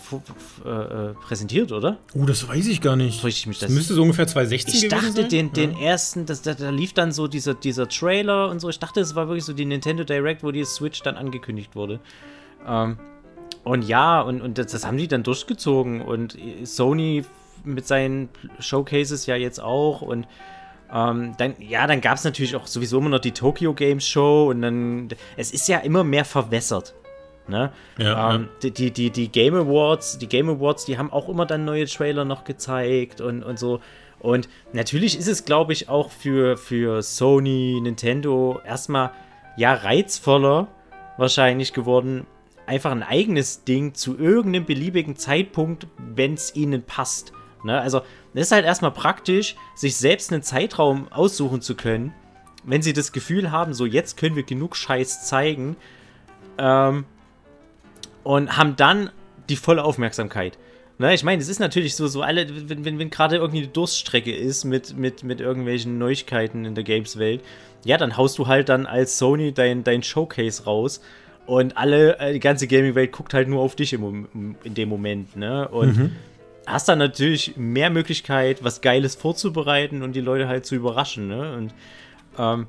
äh, 0.64 0.68
äh, 0.68 1.14
präsentiert, 1.14 1.72
oder? 1.72 1.98
Oh, 2.14 2.24
das 2.24 2.48
weiß 2.48 2.66
ich 2.66 2.80
gar 2.80 2.96
nicht. 2.96 3.24
Ich 3.24 3.46
mich 3.46 3.58
das, 3.58 3.68
das 3.68 3.76
müsste 3.76 3.94
so 3.94 4.02
ungefähr 4.02 4.26
2016 4.26 4.74
Ich 4.74 4.88
dachte, 4.88 5.26
den, 5.26 5.52
den 5.52 5.72
ja. 5.72 5.86
ersten, 5.86 6.26
das, 6.26 6.42
da, 6.42 6.54
da, 6.54 6.70
lief 6.70 6.92
dann 6.92 7.12
so 7.12 7.26
dieser, 7.28 7.54
dieser 7.54 7.88
Trailer 7.88 8.48
und 8.48 8.60
so. 8.60 8.68
Ich 8.68 8.78
dachte, 8.78 9.00
es 9.00 9.14
war 9.14 9.28
wirklich 9.28 9.44
so 9.44 9.52
die 9.52 9.64
Nintendo 9.64 10.04
Direct, 10.04 10.42
wo 10.42 10.50
die 10.50 10.64
Switch 10.64 11.02
dann 11.02 11.16
angekündigt 11.16 11.74
wurde. 11.74 12.00
Ähm, 12.66 12.98
und 13.64 13.82
ja, 13.82 14.20
und, 14.20 14.40
und 14.40 14.58
das, 14.58 14.72
das 14.72 14.86
haben 14.86 14.96
die 14.96 15.08
dann 15.08 15.22
durchgezogen. 15.22 16.02
Und 16.02 16.36
Sony 16.64 17.24
mit 17.64 17.86
seinen 17.86 18.28
Showcases 18.58 19.26
ja 19.26 19.36
jetzt 19.36 19.60
auch. 19.60 20.02
Und 20.02 20.26
ähm, 20.92 21.34
dann, 21.38 21.54
ja, 21.58 21.86
dann 21.86 22.00
gab 22.00 22.18
es 22.18 22.24
natürlich 22.24 22.54
auch 22.54 22.66
sowieso 22.66 22.98
immer 22.98 23.08
noch 23.08 23.20
die 23.20 23.32
Tokyo 23.32 23.72
Games 23.72 24.06
Show 24.06 24.50
und 24.50 24.62
dann, 24.62 25.08
es 25.36 25.52
ist 25.52 25.68
ja 25.68 25.78
immer 25.78 26.04
mehr 26.04 26.24
verwässert. 26.24 26.94
Ne? 27.48 27.72
Ja, 27.98 28.34
ähm, 28.34 28.48
ja. 28.62 28.70
Die, 28.70 28.90
die, 28.90 29.10
die 29.10 29.28
Game 29.28 29.54
Awards, 29.54 30.18
die 30.18 30.28
Game 30.28 30.48
Awards, 30.48 30.84
die 30.84 30.98
haben 30.98 31.12
auch 31.12 31.28
immer 31.28 31.46
dann 31.46 31.64
neue 31.64 31.86
Trailer 31.86 32.24
noch 32.24 32.44
gezeigt 32.44 33.20
und, 33.20 33.42
und 33.42 33.58
so. 33.58 33.80
Und 34.20 34.48
natürlich 34.72 35.18
ist 35.18 35.26
es, 35.26 35.44
glaube 35.44 35.72
ich, 35.72 35.88
auch 35.88 36.10
für, 36.10 36.56
für 36.56 37.02
Sony, 37.02 37.80
Nintendo 37.82 38.60
erstmal 38.64 39.10
ja 39.56 39.74
reizvoller 39.74 40.68
wahrscheinlich 41.18 41.72
geworden, 41.72 42.26
einfach 42.66 42.92
ein 42.92 43.02
eigenes 43.02 43.64
Ding 43.64 43.94
zu 43.94 44.16
irgendeinem 44.16 44.64
beliebigen 44.64 45.16
Zeitpunkt, 45.16 45.88
wenn 45.98 46.34
es 46.34 46.54
ihnen 46.54 46.84
passt. 46.84 47.32
Ne? 47.64 47.80
Also, 47.80 48.02
es 48.34 48.42
ist 48.42 48.52
halt 48.52 48.64
erstmal 48.64 48.92
praktisch, 48.92 49.56
sich 49.74 49.96
selbst 49.96 50.32
einen 50.32 50.42
Zeitraum 50.42 51.10
aussuchen 51.10 51.60
zu 51.60 51.74
können, 51.74 52.14
wenn 52.64 52.80
sie 52.80 52.92
das 52.92 53.10
Gefühl 53.12 53.50
haben, 53.50 53.74
so 53.74 53.86
jetzt 53.86 54.16
können 54.16 54.36
wir 54.36 54.44
genug 54.44 54.76
Scheiß 54.76 55.26
zeigen 55.26 55.76
ähm, 56.58 57.04
und 58.24 58.56
haben 58.56 58.76
dann 58.76 59.10
die 59.48 59.56
volle 59.56 59.84
Aufmerksamkeit. 59.84 60.58
Ne, 60.98 61.14
ich 61.14 61.24
meine, 61.24 61.40
es 61.42 61.48
ist 61.48 61.58
natürlich 61.58 61.96
so, 61.96 62.06
so 62.06 62.22
alle, 62.22 62.46
wenn, 62.68 62.84
wenn, 62.84 62.98
wenn 62.98 63.10
gerade 63.10 63.36
irgendwie 63.36 63.62
eine 63.62 63.68
Durststrecke 63.68 64.34
ist 64.34 64.64
mit, 64.64 64.96
mit, 64.96 65.24
mit 65.24 65.40
irgendwelchen 65.40 65.98
Neuigkeiten 65.98 66.64
in 66.64 66.74
der 66.74 66.84
Games-Welt, 66.84 67.40
ja, 67.84 67.96
dann 67.96 68.16
haust 68.16 68.38
du 68.38 68.46
halt 68.46 68.68
dann 68.68 68.86
als 68.86 69.18
Sony 69.18 69.52
dein, 69.52 69.84
dein 69.84 70.02
Showcase 70.02 70.64
raus 70.64 71.00
und 71.46 71.76
alle, 71.76 72.18
äh, 72.18 72.32
die 72.34 72.40
ganze 72.40 72.66
Gaming-Welt 72.66 73.10
guckt 73.12 73.34
halt 73.34 73.48
nur 73.48 73.60
auf 73.60 73.74
dich 73.74 73.92
im, 73.92 74.56
in 74.62 74.74
dem 74.74 74.88
Moment, 74.88 75.34
ne? 75.34 75.66
Und 75.68 75.96
mhm. 75.96 76.10
hast 76.66 76.88
dann 76.88 76.98
natürlich 76.98 77.56
mehr 77.56 77.90
Möglichkeit, 77.90 78.62
was 78.62 78.80
Geiles 78.80 79.16
vorzubereiten 79.16 80.02
und 80.02 80.14
die 80.14 80.20
Leute 80.20 80.46
halt 80.46 80.66
zu 80.66 80.74
überraschen, 80.74 81.26
ne? 81.26 81.56
Und 81.56 81.74
ähm, 82.38 82.66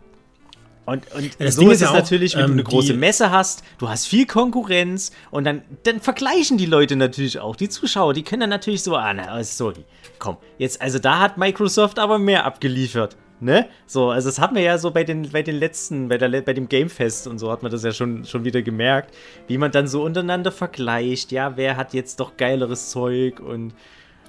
und, 0.85 1.09
und 1.13 1.39
ja, 1.39 1.51
so 1.51 1.69
ist 1.69 1.81
es 1.81 1.89
ja 1.89 1.93
natürlich, 1.93 2.35
wenn 2.35 2.41
ähm, 2.41 2.47
du 2.47 2.53
eine 2.53 2.63
große 2.63 2.93
Messe 2.93 3.31
hast, 3.31 3.63
du 3.77 3.87
hast 3.87 4.05
viel 4.05 4.25
Konkurrenz 4.25 5.11
und 5.31 5.45
dann, 5.45 5.61
dann 5.83 6.01
vergleichen 6.01 6.57
die 6.57 6.65
Leute 6.65 6.95
natürlich 6.95 7.39
auch. 7.39 7.55
Die 7.55 7.69
Zuschauer, 7.69 8.13
die 8.13 8.23
können 8.23 8.41
dann 8.41 8.49
natürlich 8.49 8.83
so, 8.83 8.95
ah, 8.95 9.13
na, 9.13 9.41
sorry, 9.43 9.85
komm, 10.19 10.37
jetzt, 10.57 10.81
also 10.81 10.99
da 10.99 11.19
hat 11.19 11.37
Microsoft 11.37 11.99
aber 11.99 12.19
mehr 12.19 12.45
abgeliefert. 12.45 13.15
Ne? 13.39 13.67
So, 13.87 14.09
also 14.09 14.29
das 14.29 14.39
haben 14.39 14.55
wir 14.55 14.61
ja 14.61 14.77
so 14.77 14.91
bei 14.91 15.03
den, 15.03 15.29
bei 15.31 15.41
den 15.41 15.57
letzten, 15.57 16.07
bei, 16.07 16.17
der, 16.17 16.29
bei 16.41 16.53
dem 16.53 16.69
Gamefest 16.69 17.27
und 17.27 17.39
so 17.39 17.51
hat 17.51 17.61
man 17.61 17.71
das 17.71 17.83
ja 17.83 17.91
schon, 17.91 18.23
schon 18.23 18.45
wieder 18.45 18.61
gemerkt, 18.61 19.13
wie 19.47 19.57
man 19.57 19.71
dann 19.71 19.87
so 19.87 20.03
untereinander 20.03 20.51
vergleicht, 20.51 21.31
ja, 21.33 21.57
wer 21.57 21.75
hat 21.75 21.93
jetzt 21.93 22.19
doch 22.21 22.37
geileres 22.37 22.89
Zeug 22.89 23.41
und 23.41 23.73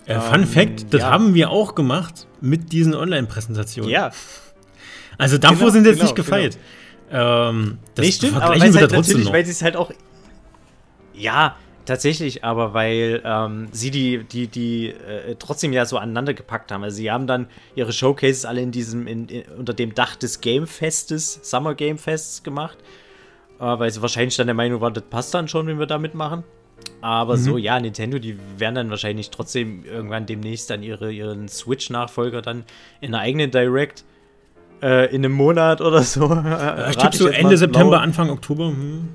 äh, 0.07 0.19
Fun 0.19 0.43
ähm, 0.43 0.47
Fact, 0.47 0.93
das 0.93 1.03
ja. 1.03 1.11
haben 1.11 1.35
wir 1.35 1.51
auch 1.51 1.75
gemacht 1.75 2.27
mit 2.41 2.73
diesen 2.73 2.95
Online-Präsentationen. 2.95 3.91
Ja, 3.91 4.11
also 5.19 5.39
davor 5.39 5.59
genau, 5.59 5.71
sind 5.71 5.87
jetzt 5.87 5.95
genau, 5.95 6.05
nicht 6.05 6.17
gefeilt. 6.17 6.59
Genau. 7.11 7.51
Ähm, 7.51 7.79
das 7.95 8.07
nee, 8.07 8.13
stimmt, 8.13 8.37
aber 8.37 8.61
weil, 8.61 8.75
halt 8.75 8.93
natürlich, 8.93 9.33
weil 9.33 9.45
sie 9.45 9.53
es 9.53 9.63
halt 9.63 9.77
auch. 9.77 9.91
Ja, 11.15 11.57
tatsächlich, 11.85 12.45
aber 12.45 12.75
weil 12.75 13.23
ähm, 13.25 13.69
sie 13.73 13.91
die, 13.91 14.25
die, 14.25 14.49
die 14.49 14.89
äh, 14.89 15.37
trotzdem 15.39 15.73
ja 15.73 15.87
so 15.87 15.99
aneinander 15.99 16.35
gepackt 16.35 16.73
haben. 16.73 16.83
Also 16.83 16.97
sie 16.97 17.11
haben 17.11 17.27
dann 17.27 17.47
ihre 17.75 17.93
Showcases 17.93 18.45
alle 18.45 18.63
in 18.63 18.73
diesem, 18.73 19.07
in, 19.07 19.29
in, 19.29 19.43
unter 19.57 19.75
dem 19.75 19.95
Dach 19.95 20.17
des 20.17 20.41
Gamefestes, 20.41 21.41
Summer 21.43 21.75
Game 21.75 21.99
Fests 21.99 22.43
gemacht. 22.43 22.79
Äh, 23.61 23.79
weil 23.79 23.91
sie 23.91 24.03
wahrscheinlich 24.03 24.37
dann 24.37 24.47
der 24.47 24.55
Meinung 24.55 24.81
waren, 24.81 24.95
das 24.95 25.05
passt 25.05 25.35
dann 25.35 25.49
schon, 25.49 25.67
wenn 25.67 25.79
wir 25.79 25.87
damit 25.87 26.15
machen. 26.15 26.43
Aber 27.01 27.37
mhm. 27.37 27.41
so, 27.41 27.59
ja, 27.59 27.79
Nintendo, 27.79 28.19
die 28.19 28.39
werden 28.59 28.75
dann 28.75 28.91
wahrscheinlich 28.91 29.31
trotzdem 29.31 29.85
irgendwann 29.85 30.27
demnächst 30.27 30.71
dann 30.71 30.83
ihre, 30.83 31.13
ihren 31.13 31.49
Switch-Nachfolger 31.49 32.43
dann 32.43 32.65
in 33.01 33.15
einer 33.15 33.23
eigenen 33.23 33.51
Direct 33.51 34.05
äh, 34.85 35.07
in 35.07 35.25
einem 35.25 35.33
Monat 35.33 35.81
oder 35.81 36.03
so. 36.03 36.25
Ja, 36.45 36.91
ich 36.91 36.97
tippe 36.97 37.17
so 37.17 37.29
Ende 37.29 37.57
September, 37.57 38.01
Anfang 38.01 38.29
Oktober. 38.31 38.67
Hm. 38.67 39.09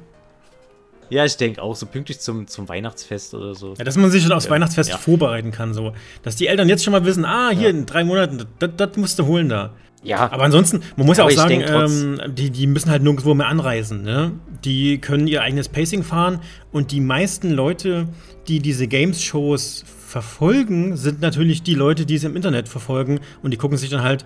Ja, 1.10 1.26
ich 1.26 1.38
denke 1.38 1.62
auch, 1.62 1.76
so 1.76 1.86
pünktlich 1.86 2.20
zum, 2.20 2.48
zum 2.48 2.70
Weihnachtsfest 2.70 3.34
oder 3.34 3.56
so. 3.56 3.74
Ja, 3.78 3.84
dass 3.84 3.98
man 3.98 4.12
sich 4.12 4.24
schon 4.24 4.32
aufs 4.32 4.46
ja. 4.46 4.52
Weihnachtsfest 4.52 4.90
ja. 4.90 4.98
vorbereiten 4.98 5.52
kann, 5.52 5.74
so. 5.74 5.94
Dass 6.24 6.36
die 6.36 6.48
Eltern 6.48 6.70
jetzt 6.70 6.84
schon 6.84 6.92
mal 6.92 7.06
wissen, 7.06 7.26
ah, 7.26 7.50
hier 7.50 7.70
in 7.70 7.86
drei 7.86 8.04
Monaten, 8.04 8.46
das 8.60 8.98
musst 8.98 9.18
du 9.20 9.26
holen 9.26 9.50
da. 9.50 9.72
Ja. 10.04 10.32
Aber 10.32 10.44
ansonsten, 10.44 10.82
man 10.96 11.08
muss 11.08 11.18
ja 11.18 11.26
auch 11.26 11.32
sagen, 11.32 11.62
ähm, 11.62 12.22
die, 12.34 12.52
die 12.52 12.68
müssen 12.68 12.90
halt 12.90 13.04
nirgendwo 13.04 13.34
mehr 13.34 13.48
anreisen, 13.48 14.04
ne? 14.04 14.32
Die 14.64 15.00
können 15.00 15.28
ihr 15.28 15.42
eigenes 15.42 15.70
Pacing 15.70 16.04
fahren 16.04 16.40
und 16.72 16.92
die 16.92 17.02
meisten 17.02 17.52
Leute, 17.52 18.08
die 18.48 18.60
diese 18.60 18.88
Games-Shows 18.88 19.84
verfolgen, 20.08 20.96
sind 20.96 21.22
natürlich 21.22 21.64
die 21.64 21.76
Leute, 21.76 22.06
die 22.06 22.16
es 22.16 22.24
im 22.24 22.36
Internet 22.36 22.70
verfolgen 22.70 23.20
und 23.44 23.52
die 23.52 23.58
gucken 23.58 23.78
sich 23.78 23.90
dann 23.90 24.04
halt 24.04 24.26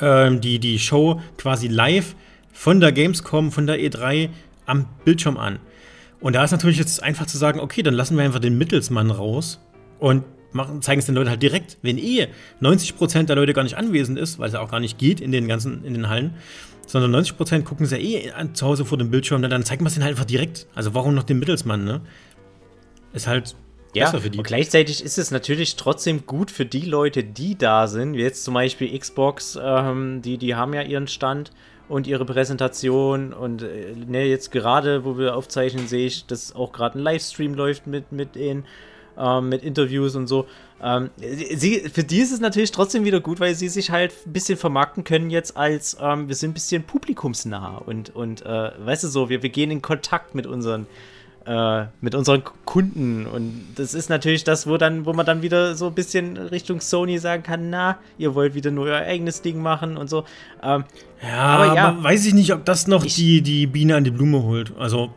ähm, 0.00 0.40
die, 0.40 0.58
die 0.58 0.78
Show 0.78 1.20
quasi 1.38 1.68
live 1.68 2.14
von 2.52 2.80
der 2.80 2.92
Gamescom, 2.92 3.52
von 3.52 3.66
der 3.66 3.78
E3 3.78 4.28
am 4.66 4.86
Bildschirm 5.04 5.36
an. 5.36 5.58
Und 6.20 6.34
da 6.34 6.44
ist 6.44 6.52
natürlich 6.52 6.78
jetzt 6.78 7.02
einfach 7.02 7.26
zu 7.26 7.36
sagen, 7.36 7.58
okay, 7.58 7.82
dann 7.82 7.94
lassen 7.94 8.16
wir 8.16 8.24
einfach 8.24 8.38
den 8.38 8.56
Mittelsmann 8.56 9.10
raus 9.10 9.60
und 9.98 10.24
machen, 10.52 10.82
zeigen 10.82 11.00
es 11.00 11.06
den 11.06 11.14
Leuten 11.14 11.30
halt 11.30 11.42
direkt. 11.42 11.78
Wenn 11.82 11.98
eh 11.98 12.28
90% 12.60 13.24
der 13.24 13.36
Leute 13.36 13.52
gar 13.52 13.64
nicht 13.64 13.76
anwesend 13.76 14.18
ist, 14.18 14.38
weil 14.38 14.48
es 14.48 14.54
ja 14.54 14.60
auch 14.60 14.70
gar 14.70 14.80
nicht 14.80 14.98
geht 14.98 15.20
in 15.20 15.32
den 15.32 15.48
ganzen, 15.48 15.84
in 15.84 15.94
den 15.94 16.08
Hallen, 16.08 16.34
sondern 16.86 17.14
90% 17.24 17.62
gucken 17.62 17.86
sie 17.86 17.96
ja 17.96 18.30
eh 18.30 18.52
zu 18.52 18.66
Hause 18.66 18.84
vor 18.84 18.98
dem 18.98 19.10
Bildschirm, 19.10 19.42
dann 19.42 19.64
zeigen 19.64 19.84
wir 19.84 19.88
es 19.88 19.94
denen 19.94 20.04
halt 20.04 20.12
einfach 20.12 20.24
direkt. 20.24 20.66
Also 20.74 20.94
warum 20.94 21.14
noch 21.14 21.22
den 21.24 21.38
Mittelsmann, 21.38 21.84
ne? 21.84 22.02
Ist 23.12 23.26
halt 23.26 23.56
ja, 23.94 24.10
und 24.10 24.44
gleichzeitig 24.44 25.04
ist 25.04 25.18
es 25.18 25.30
natürlich 25.30 25.76
trotzdem 25.76 26.24
gut 26.26 26.50
für 26.50 26.64
die 26.64 26.86
Leute, 26.86 27.24
die 27.24 27.56
da 27.56 27.86
sind. 27.86 28.14
Wie 28.14 28.22
jetzt 28.22 28.44
zum 28.44 28.54
Beispiel 28.54 28.98
Xbox, 28.98 29.58
ähm, 29.62 30.22
die, 30.22 30.38
die 30.38 30.54
haben 30.54 30.72
ja 30.72 30.82
ihren 30.82 31.08
Stand 31.08 31.50
und 31.88 32.06
ihre 32.06 32.24
Präsentation. 32.24 33.32
Und 33.32 33.62
äh, 33.62 33.94
ne, 34.06 34.24
jetzt 34.24 34.50
gerade, 34.50 35.04
wo 35.04 35.18
wir 35.18 35.36
aufzeichnen, 35.36 35.86
sehe 35.88 36.06
ich, 36.06 36.26
dass 36.26 36.54
auch 36.54 36.72
gerade 36.72 36.98
ein 36.98 37.02
Livestream 37.02 37.54
läuft 37.54 37.86
mit, 37.86 38.12
mit 38.12 38.36
ihnen. 38.36 38.64
Ähm, 39.18 39.50
mit 39.50 39.62
Interviews 39.62 40.16
und 40.16 40.26
so. 40.26 40.46
Ähm, 40.82 41.10
sie, 41.18 41.80
für 41.80 42.02
die 42.02 42.20
ist 42.20 42.32
es 42.32 42.40
natürlich 42.40 42.72
trotzdem 42.72 43.04
wieder 43.04 43.20
gut, 43.20 43.40
weil 43.40 43.54
sie 43.54 43.68
sich 43.68 43.90
halt 43.90 44.14
ein 44.26 44.32
bisschen 44.32 44.56
vermarkten 44.56 45.04
können 45.04 45.28
jetzt 45.28 45.54
als, 45.54 45.98
ähm, 46.00 46.28
wir 46.28 46.34
sind 46.34 46.52
ein 46.52 46.54
bisschen 46.54 46.84
publikumsnah 46.84 47.76
und, 47.76 48.16
und 48.16 48.40
äh, 48.46 48.70
weißt 48.78 49.04
du 49.04 49.08
so, 49.08 49.28
wir, 49.28 49.42
wir 49.42 49.50
gehen 49.50 49.70
in 49.70 49.82
Kontakt 49.82 50.34
mit 50.34 50.46
unseren 50.46 50.86
äh, 51.46 51.86
mit 52.00 52.14
unseren 52.14 52.42
Kunden. 52.64 53.26
Und 53.26 53.66
das 53.76 53.94
ist 53.94 54.10
natürlich 54.10 54.44
das, 54.44 54.66
wo 54.66 54.76
dann, 54.76 55.06
wo 55.06 55.12
man 55.12 55.26
dann 55.26 55.42
wieder 55.42 55.74
so 55.74 55.88
ein 55.88 55.94
bisschen 55.94 56.36
Richtung 56.36 56.80
Sony 56.80 57.18
sagen 57.18 57.42
kann, 57.42 57.70
na, 57.70 57.98
ihr 58.18 58.34
wollt 58.34 58.54
wieder 58.54 58.70
nur 58.70 58.86
euer 58.86 59.02
eigenes 59.02 59.42
Ding 59.42 59.60
machen 59.60 59.96
und 59.96 60.08
so. 60.08 60.24
Ähm, 60.62 60.84
ja, 61.22 61.38
aber, 61.38 61.74
ja, 61.74 61.88
aber 61.88 62.04
weiß 62.04 62.26
ich 62.26 62.34
nicht, 62.34 62.52
ob 62.52 62.64
das 62.64 62.86
noch 62.86 63.04
die, 63.04 63.42
die 63.42 63.66
Biene 63.66 63.96
an 63.96 64.04
die 64.04 64.10
Blume 64.10 64.42
holt. 64.42 64.72
Also 64.78 65.12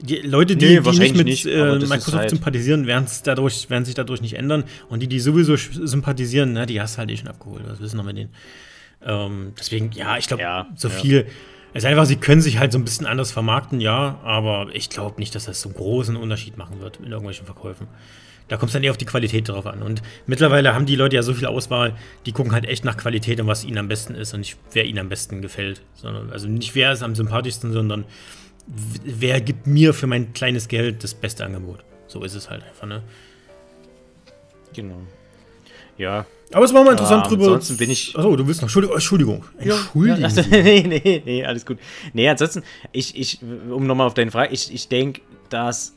die 0.00 0.16
Leute, 0.16 0.56
die, 0.56 0.80
nee, 0.80 0.80
die 0.80 0.98
nicht 0.98 1.16
mit 1.16 1.26
nicht, 1.26 1.46
äh, 1.46 1.78
Microsoft 1.78 2.14
halt 2.14 2.30
sympathisieren, 2.30 2.86
werden, 2.86 3.06
dadurch, 3.24 3.70
werden 3.70 3.84
sich 3.84 3.94
dadurch 3.94 4.20
nicht 4.20 4.34
ändern. 4.34 4.64
Und 4.88 5.00
die, 5.00 5.06
die 5.06 5.20
sowieso 5.20 5.56
sympathisieren, 5.56 6.52
na, 6.52 6.66
die 6.66 6.80
hast 6.80 6.94
du 6.94 6.98
halt 6.98 7.10
eh 7.10 7.16
schon 7.16 7.28
abgeholt. 7.28 7.62
Das 7.66 7.80
wissen 7.80 7.98
wir 7.98 8.02
mit 8.02 8.16
denen. 8.16 8.30
Ähm, 9.04 9.52
deswegen, 9.58 9.92
ja, 9.92 10.16
ich 10.16 10.26
glaube, 10.26 10.42
ja, 10.42 10.66
so 10.76 10.88
ja. 10.88 10.94
viel 10.94 11.26
es 11.74 11.84
ist 11.84 11.88
einfach, 11.88 12.04
sie 12.04 12.16
können 12.16 12.40
sich 12.40 12.58
halt 12.58 12.72
so 12.72 12.78
ein 12.78 12.84
bisschen 12.84 13.06
anders 13.06 13.32
vermarkten, 13.32 13.80
ja, 13.80 14.18
aber 14.22 14.68
ich 14.74 14.90
glaube 14.90 15.18
nicht, 15.20 15.34
dass 15.34 15.46
das 15.46 15.60
so 15.60 15.70
einen 15.70 15.76
großen 15.76 16.16
Unterschied 16.16 16.58
machen 16.58 16.80
wird 16.80 16.98
in 16.98 17.06
irgendwelchen 17.06 17.46
Verkäufen. 17.46 17.86
Da 18.48 18.58
kommt 18.58 18.68
es 18.68 18.72
dann 18.74 18.82
eher 18.82 18.90
auf 18.90 18.98
die 18.98 19.06
Qualität 19.06 19.48
drauf 19.48 19.66
an. 19.66 19.82
Und 19.82 20.02
mittlerweile 20.26 20.74
haben 20.74 20.84
die 20.84 20.96
Leute 20.96 21.16
ja 21.16 21.22
so 21.22 21.32
viel 21.32 21.46
Auswahl, 21.46 21.96
die 22.26 22.32
gucken 22.32 22.52
halt 22.52 22.66
echt 22.66 22.84
nach 22.84 22.98
Qualität 22.98 23.40
und 23.40 23.46
was 23.46 23.64
ihnen 23.64 23.78
am 23.78 23.88
besten 23.88 24.14
ist 24.14 24.34
und 24.34 24.40
nicht, 24.40 24.58
wer 24.72 24.84
ihnen 24.84 24.98
am 24.98 25.08
besten 25.08 25.40
gefällt. 25.40 25.80
Sondern, 25.94 26.30
also 26.30 26.48
nicht 26.48 26.74
wer 26.74 26.92
ist 26.92 27.02
am 27.02 27.14
sympathischsten, 27.14 27.72
sondern 27.72 28.04
wer 28.66 29.40
gibt 29.40 29.66
mir 29.66 29.94
für 29.94 30.06
mein 30.06 30.34
kleines 30.34 30.68
Geld 30.68 31.02
das 31.02 31.14
beste 31.14 31.46
Angebot. 31.46 31.82
So 32.08 32.22
ist 32.24 32.34
es 32.34 32.50
halt 32.50 32.62
einfach, 32.64 32.86
ne? 32.86 33.02
Genau. 34.74 35.00
Ja, 35.98 36.26
aber 36.52 36.64
es 36.64 36.74
war 36.74 36.84
mal 36.84 36.92
interessant 36.92 37.28
drüber. 37.28 37.44
Ansonsten 37.44 37.76
bin 37.76 37.90
ich. 37.90 38.16
Achso, 38.16 38.36
du 38.36 38.46
willst 38.46 38.60
noch. 38.60 38.68
Entschuldigung. 38.68 38.94
Entschuldigung. 38.94 39.44
Ja, 39.62 39.74
also, 40.24 40.42
nee, 40.50 40.82
nee, 40.86 41.22
nee, 41.24 41.44
alles 41.44 41.64
gut. 41.64 41.78
Nee, 42.12 42.28
ansonsten, 42.28 42.62
ich, 42.92 43.16
ich, 43.18 43.40
um 43.70 43.86
nochmal 43.86 44.06
auf 44.06 44.14
deine 44.14 44.30
Frage, 44.30 44.52
ich, 44.52 44.72
ich 44.72 44.88
denke, 44.88 45.22
dass 45.48 45.94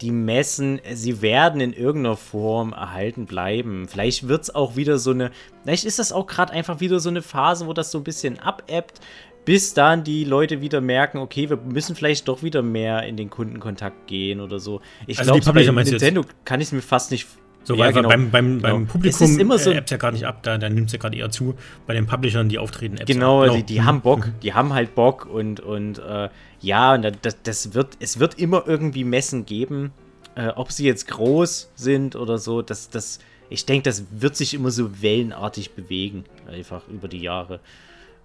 die 0.00 0.12
Messen, 0.12 0.80
sie 0.92 1.20
werden 1.20 1.60
in 1.60 1.72
irgendeiner 1.72 2.16
Form 2.16 2.72
erhalten 2.72 3.26
bleiben. 3.26 3.88
Vielleicht 3.88 4.28
wird 4.28 4.42
es 4.42 4.54
auch 4.54 4.76
wieder 4.76 4.98
so 4.98 5.10
eine. 5.10 5.30
Vielleicht 5.64 5.84
ist 5.84 5.98
das 5.98 6.12
auch 6.12 6.26
gerade 6.26 6.52
einfach 6.52 6.80
wieder 6.80 7.00
so 7.00 7.10
eine 7.10 7.22
Phase, 7.22 7.66
wo 7.66 7.72
das 7.72 7.90
so 7.90 7.98
ein 7.98 8.04
bisschen 8.04 8.38
abebbt, 8.38 9.00
bis 9.44 9.74
dann 9.74 10.04
die 10.04 10.24
Leute 10.24 10.60
wieder 10.60 10.80
merken, 10.80 11.18
okay, 11.18 11.50
wir 11.50 11.56
müssen 11.56 11.96
vielleicht 11.96 12.28
doch 12.28 12.42
wieder 12.42 12.62
mehr 12.62 13.02
in 13.02 13.16
den 13.16 13.30
Kundenkontakt 13.30 14.06
gehen 14.06 14.40
oder 14.40 14.60
so. 14.60 14.80
Ich 15.06 15.18
also 15.18 15.32
glaube, 15.34 15.52
bei 15.52 15.82
Nintendo 15.82 16.24
kann 16.44 16.60
ich 16.60 16.68
es 16.68 16.72
mir 16.72 16.82
fast 16.82 17.10
nicht 17.10 17.26
so, 17.62 17.74
ja, 17.74 17.84
weil 17.84 17.92
genau. 17.92 18.08
beim, 18.08 18.30
beim, 18.30 18.56
genau. 18.56 18.62
beim 18.62 18.86
Publikum 18.86 19.24
es 19.24 19.30
ist 19.32 19.38
immer 19.38 19.58
so, 19.58 19.70
äh, 19.70 19.76
Apps 19.76 19.90
ja 19.90 19.96
gar 19.98 20.12
nicht 20.12 20.24
ab, 20.24 20.42
da, 20.42 20.56
da 20.56 20.68
nimmt 20.68 20.86
es 20.86 20.92
ja 20.92 20.98
gerade 20.98 21.16
eher 21.16 21.30
zu. 21.30 21.54
Bei 21.86 21.94
den 21.94 22.06
Publishern, 22.06 22.48
die 22.48 22.58
auftreten, 22.58 22.96
Apps 22.96 23.06
Genau, 23.06 23.42
genau. 23.42 23.54
die, 23.54 23.62
die 23.62 23.82
haben 23.82 24.00
Bock, 24.00 24.26
mhm. 24.26 24.34
die 24.42 24.54
haben 24.54 24.72
halt 24.72 24.94
Bock 24.94 25.26
und, 25.26 25.60
und 25.60 25.98
äh, 25.98 26.28
ja, 26.60 26.94
und 26.94 27.06
das, 27.22 27.42
das 27.42 27.74
wird, 27.74 27.96
es 28.00 28.18
wird 28.18 28.38
immer 28.38 28.64
irgendwie 28.66 29.04
Messen 29.04 29.44
geben, 29.44 29.92
äh, 30.36 30.48
ob 30.48 30.72
sie 30.72 30.86
jetzt 30.86 31.08
groß 31.08 31.70
sind 31.74 32.16
oder 32.16 32.38
so, 32.38 32.62
das, 32.62 32.88
das, 32.88 33.18
ich 33.50 33.66
denke, 33.66 33.84
das 33.84 34.04
wird 34.10 34.36
sich 34.36 34.54
immer 34.54 34.70
so 34.70 35.02
wellenartig 35.02 35.72
bewegen, 35.72 36.24
einfach 36.50 36.88
über 36.88 37.08
die 37.08 37.20
Jahre. 37.20 37.60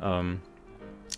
Ähm, 0.01 0.39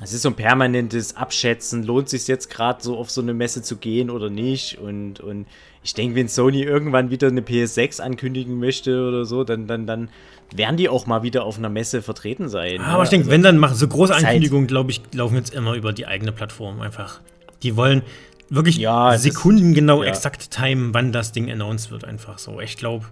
es 0.01 0.13
ist 0.13 0.21
so 0.21 0.30
ein 0.30 0.36
permanentes 0.36 1.15
Abschätzen, 1.15 1.84
lohnt 1.84 2.10
sich 2.10 2.27
jetzt 2.27 2.49
gerade 2.49 2.84
so 2.84 2.97
auf 2.97 3.10
so 3.10 3.21
eine 3.21 3.34
Messe 3.34 3.63
zu 3.63 3.77
gehen 3.77 4.10
oder 4.10 4.30
nicht 4.30 4.77
und, 4.77 5.19
und 5.19 5.47
ich 5.88 5.93
denke, 5.93 6.15
wenn 6.15 6.28
Sony 6.28 6.63
irgendwann 6.63 7.12
wieder 7.12 7.30
eine 7.30 7.39
PS6 7.39 8.02
ankündigen 8.02 8.60
möchte 8.60 9.08
oder 9.08 9.23
so, 9.23 9.45
dann, 9.45 9.67
dann, 9.67 9.88
dann 9.88 10.10
werden 10.54 10.76
die 10.76 10.89
auch 10.89 11.08
mal 11.08 11.23
wieder 11.23 11.45
auf 11.45 11.58
einer 11.58 11.69
Messe 11.69 12.02
vertreten 12.02 12.50
sein. 12.50 12.82
Ah, 12.82 12.95
aber 12.95 13.04
ich 13.04 13.10
denke, 13.10 13.28
also, 13.28 13.32
wenn 13.32 13.41
dann 13.41 13.58
machen 13.58 13.76
so 13.76 13.88
große 13.88 14.13
Ankündigungen, 14.13 14.67
glaube 14.67 14.91
ich, 14.91 15.02
laufen 15.13 15.38
jetzt 15.38 15.54
immer 15.54 15.76
über 15.76 15.93
die 15.93 16.06
eigene 16.06 16.34
Plattform 16.34 16.82
einfach. 16.82 17.21
Die 17.63 17.78
wollen, 17.78 18.02
wirklich 18.50 18.76
ja, 18.76 19.17
sekundengenau 19.17 20.04
ja. 20.04 20.10
exakt 20.10 20.52
timen, 20.52 20.93
wann 20.93 21.13
das 21.13 21.32
Ding 21.32 21.50
announced 21.50 21.89
wird, 21.89 22.04
einfach 22.04 22.38
so. 22.38 22.60
Ich 22.60 22.76
glaube, 22.76 23.06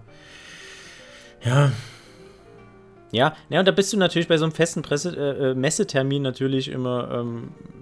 ja, 1.42 1.72
ja, 3.10 3.34
ja, 3.48 3.60
und 3.60 3.66
da 3.66 3.72
bist 3.72 3.90
du 3.94 3.96
natürlich 3.96 4.28
bei 4.28 4.36
so 4.36 4.44
einem 4.44 4.52
festen 4.52 4.82
Presse, 4.82 5.16
äh, 5.16 5.52
äh, 5.52 5.54
Messetermin 5.54 6.20
natürlich 6.20 6.68
immer, 6.68 7.08
ähm, 7.10 7.48
äh, 7.58 7.75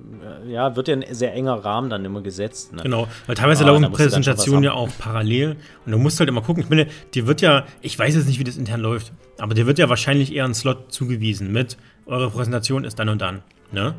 ja, 0.47 0.77
wird 0.77 0.89
ja 0.89 0.95
ein 0.95 1.05
sehr 1.11 1.33
enger 1.35 1.65
Rahmen 1.65 1.91
dann 1.91 2.05
immer 2.05 2.23
gesetzt. 2.23 2.73
Ne? 2.73 2.83
Genau, 2.83 3.09
weil 3.27 3.35
teilweise 3.35 3.65
ah, 3.65 3.69
laufen 3.69 3.91
Präsentationen 3.93 4.65
ja 4.65 4.73
auch 4.73 4.91
parallel 4.99 5.57
und 5.87 5.93
du 5.93 5.99
musst 5.99 6.19
halt 6.21 6.29
immer 6.29 6.43
gucken. 6.43 6.63
Ich 6.63 6.71
meine, 6.71 6.87
dir 7.15 7.27
wird 7.27 7.41
ja, 7.41 7.65
ich 7.81 7.99
weiß 7.99 8.15
jetzt 8.15 8.27
nicht, 8.27 8.39
wie 8.39 8.45
das 8.45 8.57
intern 8.57 8.81
läuft, 8.81 9.13
aber 9.39 9.55
dir 9.55 9.67
wird 9.67 9.79
ja 9.79 9.89
wahrscheinlich 9.89 10.35
eher 10.35 10.45
ein 10.45 10.55
Slot 10.55 10.93
zugewiesen 10.93 11.53
mit, 11.53 11.77
eure 12.07 12.31
Präsentation 12.31 12.85
ist 12.85 12.99
dann 12.99 13.09
und 13.09 13.21
dann. 13.21 13.43
Ne? 13.73 13.95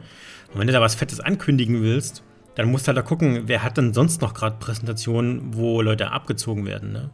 Und 0.54 0.60
wenn 0.60 0.68
du 0.68 0.74
da 0.74 0.82
was 0.82 0.96
Fettes 0.96 1.20
ankündigen 1.20 1.82
willst, 1.82 2.24
dann 2.56 2.72
musst 2.72 2.86
du 2.86 2.88
halt 2.90 2.98
da 2.98 3.02
gucken, 3.02 3.44
wer 3.46 3.64
hat 3.64 3.78
denn 3.78 3.94
sonst 3.94 4.22
noch 4.22 4.34
gerade 4.34 4.56
Präsentationen, 4.60 5.54
wo 5.54 5.82
Leute 5.82 6.12
abgezogen 6.12 6.66
werden. 6.66 6.94
Ne? 6.94 7.10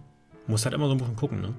Musst 0.48 0.66
halt 0.66 0.76
immer 0.76 0.88
so 0.88 0.94
ein 0.94 0.98
bisschen 0.98 1.16
gucken. 1.16 1.42
Ne? 1.42 1.54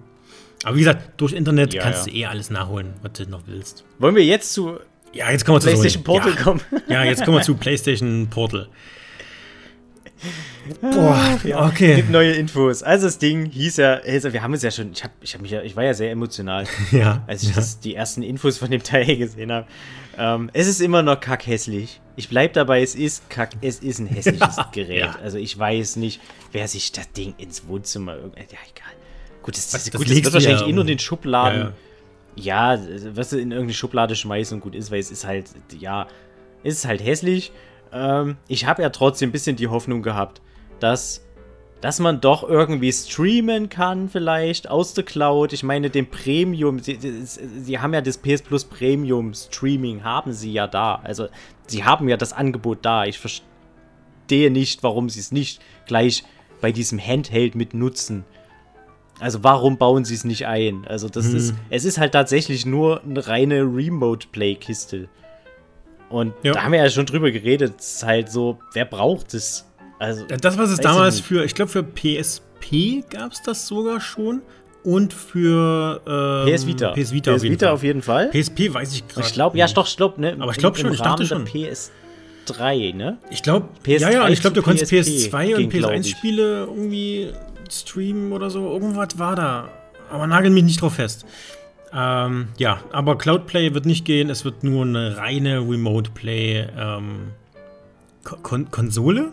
Aber 0.65 0.77
wie 0.77 0.81
gesagt, 0.81 1.21
durch 1.21 1.33
Internet 1.33 1.75
ja, 1.75 1.83
kannst 1.83 2.07
ja. 2.07 2.13
du 2.13 2.19
eh 2.19 2.27
alles 2.27 2.51
nachholen, 2.51 2.95
was 3.03 3.13
du 3.15 3.29
noch 3.29 3.43
willst. 3.47 3.85
Wollen 3.99 4.15
wir 4.15 4.25
jetzt 4.25 4.53
zu 4.53 4.79
ja, 5.13 5.31
jetzt 5.31 5.45
kommen 5.45 5.63
wir 5.63 5.73
PlayStation 5.73 6.03
zu 6.03 6.05
Portal 6.05 6.35
ja. 6.35 6.43
kommen? 6.43 6.61
Ja, 6.89 7.05
jetzt 7.05 7.25
kommen 7.25 7.37
wir 7.37 7.43
zu 7.43 7.55
PlayStation 7.57 8.29
Portal. 8.31 8.69
Boah, 10.81 11.41
ja. 11.45 11.67
okay. 11.67 11.97
Gibt 11.97 12.11
neue 12.11 12.33
Infos. 12.33 12.83
Also 12.83 13.07
das 13.07 13.19
Ding 13.19 13.47
hieß 13.47 13.79
ja, 13.79 13.95
also 13.95 14.33
wir 14.33 14.43
haben 14.43 14.55
es 14.55 14.63
ja 14.63 14.71
schon, 14.71 14.93
ich, 14.93 15.03
hab, 15.03 15.11
ich, 15.21 15.35
hab 15.35 15.43
mich 15.43 15.51
ja, 15.51 15.63
ich 15.63 15.75
war 15.75 15.83
ja 15.85 15.95
sehr 15.95 16.13
emotional, 16.13 16.67
ja, 16.93 17.25
als 17.27 17.43
ich 17.43 17.51
ja. 17.51 17.57
das, 17.57 17.81
die 17.81 17.95
ersten 17.95 18.23
Infos 18.23 18.59
von 18.59 18.71
dem 18.71 18.83
Teil 18.83 19.17
gesehen 19.17 19.51
habe. 19.51 19.67
Ähm, 20.17 20.51
es 20.53 20.69
ist 20.69 20.81
immer 20.81 21.03
noch 21.03 21.19
kackhässlich. 21.19 22.01
Ich 22.15 22.29
bleib 22.29 22.53
dabei, 22.53 22.83
es 22.83 22.95
ist 22.95 23.29
kack, 23.31 23.51
es 23.61 23.81
ist 23.81 23.99
ein 23.99 24.07
hässliches 24.07 24.57
Gerät. 24.73 25.11
Also 25.23 25.39
ich 25.39 25.59
weiß 25.59 25.97
nicht, 25.97 26.21
wer 26.53 26.69
sich 26.69 26.93
das 26.93 27.11
Ding 27.13 27.35
ins 27.39 27.67
Wohnzimmer, 27.67 28.17
ja 28.17 28.19
egal. 28.39 28.93
Gut, 29.43 29.57
das, 29.57 29.71
das, 29.71 29.85
das, 29.85 29.93
gut, 29.99 30.09
das 30.09 30.15
wird 30.15 30.33
wahrscheinlich 30.33 30.61
ja, 30.61 30.69
eh 30.69 30.73
nur 30.73 30.85
den 30.85 30.99
Schubladen. 30.99 31.73
Ja, 32.35 32.79
was 33.15 33.31
du 33.31 33.37
in 33.37 33.51
irgendeine 33.51 33.75
Schublade 33.75 34.17
schmeißen 34.17 34.57
und 34.57 34.61
gut 34.61 34.75
ist, 34.75 34.91
weil 34.91 35.01
es 35.01 35.11
ist 35.11 35.27
halt, 35.27 35.51
ja, 35.79 36.07
ist 36.63 36.87
halt 36.87 37.05
hässlich. 37.05 37.53
Ähm, 37.93 38.37
ich 38.49 38.67
habe 38.67 38.83
ja 38.83 38.91
trotzdem 38.91 39.29
ein 39.29 39.33
bisschen 39.33 39.57
die 39.57 39.69
Hoffnung 39.69 40.03
gehabt, 40.03 40.41
dass, 40.81 41.27
dass 41.81 42.01
man 42.01 42.21
doch 42.21 42.43
irgendwie 42.49 42.93
streamen 42.93 43.69
kann, 43.69 44.09
vielleicht 44.09 44.71
aus 44.71 44.95
der 44.95 45.05
Cloud. 45.05 45.53
Ich 45.53 45.63
meine, 45.63 45.91
den 45.91 46.09
Premium, 46.09 46.79
sie, 46.79 46.99
sie 47.25 47.79
haben 47.79 47.93
ja 47.93 48.01
das 48.01 48.19
PS 48.19 48.43
Plus 48.43 48.65
Premium 48.65 49.35
Streaming, 49.35 50.05
haben 50.05 50.33
sie 50.33 50.53
ja 50.53 50.67
da. 50.67 51.01
Also, 51.05 51.29
sie 51.67 51.85
haben 51.85 52.09
ja 52.09 52.17
das 52.17 52.33
Angebot 52.33 52.79
da. 52.83 53.05
Ich 53.05 53.19
verstehe 53.19 54.51
nicht, 54.51 54.83
warum 54.83 55.11
sie 55.11 55.21
es 55.21 55.33
nicht 55.33 55.61
gleich 55.87 56.25
bei 56.61 56.73
diesem 56.73 56.99
Handheld 56.99 57.55
mit 57.55 57.75
nutzen. 57.75 58.25
Also 59.23 59.45
warum 59.45 59.79
bauen 59.79 60.05
sie 60.05 60.15
es 60.15 60.25
nicht 60.25 60.47
ein? 60.49 60.85
Also 60.87 61.09
das 61.09 61.29
hm. 61.29 61.37
ist, 61.37 61.55
es 61.71 61.85
ist 61.85 61.99
halt 61.99 62.13
tatsächlich 62.13 62.67
nur 62.67 63.03
eine 63.05 63.25
reine 63.27 63.61
Remote-Play-Kiste. 63.63 65.09
Und 66.11 66.35
ja. 66.43 66.53
da 66.53 66.65
haben 66.65 66.73
wir 66.73 66.81
ja 66.81 66.91
schon 66.91 67.07
drüber 67.07 67.31
geredet. 67.31 67.75
Es 67.79 67.95
ist 67.95 68.05
halt 68.05 68.31
so, 68.31 68.59
wer 68.75 68.85
braucht 68.85 69.33
es? 69.33 69.65
Also, 70.01 70.27
das, 70.27 70.59
was 70.59 70.71
es 70.71 70.81
damals 70.81 71.21
für, 71.21 71.45
ich 71.45 71.55
glaube, 71.55 71.71
für 71.71 71.85
PSP 71.85 73.09
gab 73.09 73.31
es 73.31 73.43
das 73.43 73.67
sogar 73.67 74.01
schon. 74.01 74.43
Und 74.83 75.13
für 75.15 76.01
ähm, 76.05 76.53
PS 76.53 76.67
Vita. 76.67 76.91
PS 76.91 77.13
Vita, 77.13 77.31
PS 77.31 77.37
auf, 77.37 77.43
jeden 77.45 77.53
Vita 77.55 77.73
auf 77.73 77.83
jeden 77.85 78.03
Fall. 78.03 78.31
PSP 78.31 78.75
weiß 78.75 78.93
ich 78.93 79.07
gerade. 79.07 79.25
Ich 79.25 79.33
glaube, 79.33 79.57
ja, 79.57 79.69
doch, 79.69 79.87
stopp, 79.87 80.19
ne? 80.19 80.37
Aber 80.41 80.51
ich 80.51 80.59
glaube 80.59 80.77
schon, 80.77 80.93
ich 80.93 81.01
dachte 81.01 81.25
schon. 81.25 81.47
PS3, 81.47 82.93
ne? 82.93 83.19
Ich 83.31 83.45
glaube, 83.45 83.69
ja, 83.87 84.11
ja, 84.11 84.29
ich 84.29 84.41
glaube, 84.41 84.55
du 84.55 84.63
konntest 84.63 84.93
PS2 84.93 85.55
und 85.55 85.73
PS1-Spiele 85.73 86.67
irgendwie 86.67 87.33
streamen 87.73 88.33
oder 88.33 88.51
so. 88.51 88.71
Irgendwas 88.71 89.19
war 89.19 89.37
da. 89.37 89.69
Aber 90.11 90.27
nagel 90.27 90.51
mich 90.51 90.65
nicht 90.65 90.81
drauf 90.81 90.95
fest. 90.95 91.25
Ähm, 91.95 92.49
ja, 92.57 92.81
aber 92.93 93.19
Cloudplay 93.19 93.75
wird 93.75 93.87
nicht 93.87 94.05
gehen. 94.05 94.31
Es 94.31 94.45
wird 94.45 94.65
nur 94.65 94.85
eine 94.85 95.17
reine 95.17 95.59
Remote 95.61 96.11
Play 96.11 96.67
ähm, 96.77 97.33
Kon 98.25 98.71
Konsole. 98.71 99.33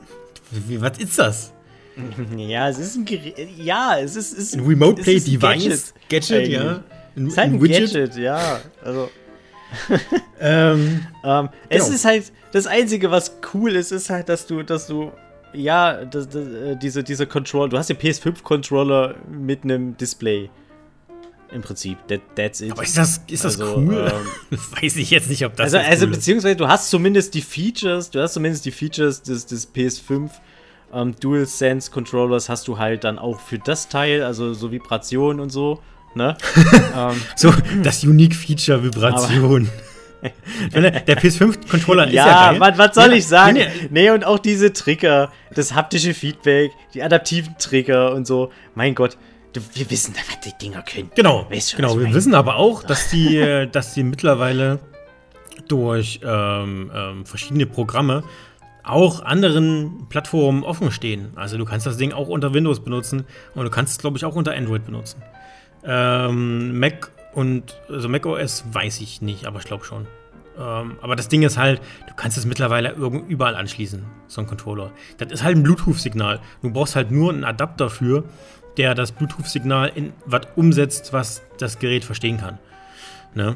Wie, 0.51 0.81
was 0.81 0.97
ist 0.97 1.19
das? 1.19 1.53
Ja, 2.37 2.69
es 2.69 2.79
ist 2.79 2.95
ein 2.95 3.03
Gerät. 3.03 3.35
Ja, 3.57 3.99
es 3.99 4.15
ist, 4.15 4.31
ist 4.31 4.55
ein 4.55 4.65
Remote 4.65 5.01
Play 5.01 5.19
Device. 5.19 5.93
Gadget, 6.07 6.29
Gadget 6.29 6.47
ja. 6.47 6.83
Ein, 7.15 7.25
es 7.25 7.33
ist 7.33 7.37
halt 7.37 7.49
ein, 7.49 7.55
ein 7.55 7.59
Gadget, 7.59 8.15
ja. 8.15 8.61
Also. 8.83 9.09
ähm, 10.39 11.05
ähm, 11.25 11.49
es 11.67 11.83
genau. 11.83 11.95
ist 11.95 12.05
halt 12.05 12.31
das 12.53 12.67
Einzige, 12.67 13.11
was 13.11 13.37
cool 13.53 13.75
ist, 13.75 13.91
ist 13.91 14.09
halt, 14.09 14.29
dass 14.29 14.47
du, 14.47 14.63
dass 14.63 14.87
du 14.87 15.11
ja, 15.53 16.05
das, 16.05 16.29
das, 16.29 16.47
äh, 16.47 16.75
diese, 16.75 17.03
diese 17.03 17.27
Controller, 17.27 17.69
du 17.69 17.77
hast 17.77 17.89
den 17.89 17.97
PS5-Controller 17.97 19.15
mit 19.29 19.63
einem 19.63 19.97
Display. 19.97 20.49
Im 21.51 21.63
Prinzip, 21.63 21.97
That, 22.07 22.21
that's 22.35 22.61
it. 22.61 22.71
Aber 22.71 22.83
ist 22.83 22.95
das, 22.95 23.21
ist 23.27 23.43
das 23.43 23.59
also, 23.59 23.77
cool? 23.77 24.11
Ähm, 24.51 24.59
Weiß 24.81 24.95
ich 24.97 25.09
jetzt 25.09 25.29
nicht, 25.29 25.43
ob 25.45 25.55
das 25.55 25.73
Also, 25.73 25.89
also 25.89 26.05
cool 26.05 26.11
beziehungsweise 26.11 26.55
du 26.55 26.67
hast 26.67 26.91
zumindest 26.91 27.33
die 27.33 27.41
Features, 27.41 28.11
du 28.11 28.21
hast 28.21 28.33
zumindest 28.33 28.65
die 28.65 28.71
Features 28.71 29.23
des, 29.23 29.47
des 29.47 29.73
PS5 29.73 30.29
ähm, 30.93 31.15
DualSense 31.19 31.89
Controllers 31.91 32.49
hast 32.49 32.67
du 32.67 32.77
halt 32.77 33.03
dann 33.03 33.17
auch 33.17 33.39
für 33.39 33.57
das 33.59 33.89
Teil, 33.89 34.23
also 34.23 34.53
so 34.53 34.71
Vibration 34.71 35.39
und 35.39 35.49
so, 35.49 35.81
ne? 36.15 36.37
ähm, 36.95 37.19
so, 37.35 37.53
das 37.83 38.03
Unique 38.03 38.35
Feature 38.35 38.83
Vibration. 38.83 39.43
Aber, 39.43 39.88
der 40.73 41.17
PS5-Controller 41.17 42.07
ist 42.07 42.13
ja 42.13 42.51
geil. 42.51 42.59
Was, 42.59 42.77
was 42.77 42.95
soll 42.95 43.11
ja, 43.11 43.13
ich 43.13 43.27
sagen? 43.27 43.53
Nee, 43.53 43.67
nee, 43.89 44.09
und 44.09 44.25
auch 44.25 44.39
diese 44.39 44.73
Trigger, 44.73 45.31
das 45.53 45.73
haptische 45.73 46.13
Feedback, 46.13 46.71
die 46.93 47.03
adaptiven 47.03 47.55
Trigger 47.57 48.13
und 48.13 48.27
so. 48.27 48.51
Mein 48.75 48.95
Gott, 48.95 49.17
wir 49.53 49.89
wissen, 49.89 50.13
was 50.15 50.39
die 50.41 50.57
Dinger 50.61 50.83
können. 50.83 51.11
Genau, 51.15 51.47
weißt 51.49 51.75
genau. 51.75 51.99
Wir 51.99 52.13
wissen 52.13 52.35
aber 52.35 52.55
auch, 52.55 52.83
dass 52.83 53.09
die, 53.09 53.37
äh, 53.37 53.67
dass 53.67 53.93
die 53.93 54.03
mittlerweile 54.03 54.79
durch 55.67 56.19
ähm, 56.23 56.91
ähm, 56.93 57.25
verschiedene 57.25 57.65
Programme 57.65 58.23
auch 58.83 59.21
anderen 59.21 60.07
Plattformen 60.09 60.63
offen 60.63 60.91
stehen. 60.91 61.31
Also 61.35 61.57
du 61.57 61.65
kannst 61.65 61.85
das 61.85 61.97
Ding 61.97 62.11
auch 62.11 62.27
unter 62.27 62.53
Windows 62.53 62.83
benutzen 62.83 63.25
und 63.55 63.65
du 63.65 63.69
kannst 63.69 63.93
es, 63.93 63.97
glaube 63.99 64.17
ich, 64.17 64.25
auch 64.25 64.35
unter 64.35 64.53
Android 64.53 64.85
benutzen. 64.85 65.21
Ähm, 65.83 66.79
Mac 66.79 67.11
und 67.39 67.79
also 67.87 68.09
macOS 68.09 68.65
weiß 68.69 68.99
ich 68.99 69.21
nicht, 69.21 69.45
aber 69.45 69.59
ich 69.59 69.65
glaube 69.65 69.85
schon. 69.85 70.07
Ähm, 70.57 70.97
aber 71.01 71.15
das 71.15 71.29
Ding 71.29 71.43
ist 71.43 71.57
halt, 71.57 71.79
du 72.05 72.13
kannst 72.13 72.37
es 72.37 72.45
mittlerweile 72.45 72.91
überall 72.91 73.55
anschließen, 73.55 74.03
so 74.27 74.41
ein 74.41 74.47
Controller. 74.47 74.91
Das 75.19 75.31
ist 75.31 75.41
halt 75.41 75.55
ein 75.55 75.63
Bluetooth-Signal. 75.63 76.41
Du 76.61 76.69
brauchst 76.69 76.97
halt 76.97 77.11
nur 77.11 77.31
einen 77.31 77.45
Adapter 77.45 77.89
für, 77.89 78.25
der 78.75 78.93
das 78.93 79.13
Bluetooth-Signal 79.13 79.93
in 79.95 80.11
was 80.25 80.41
umsetzt, 80.57 81.13
was 81.13 81.41
das 81.57 81.79
Gerät 81.79 82.03
verstehen 82.03 82.37
kann. 82.37 82.59
Ne? 83.33 83.55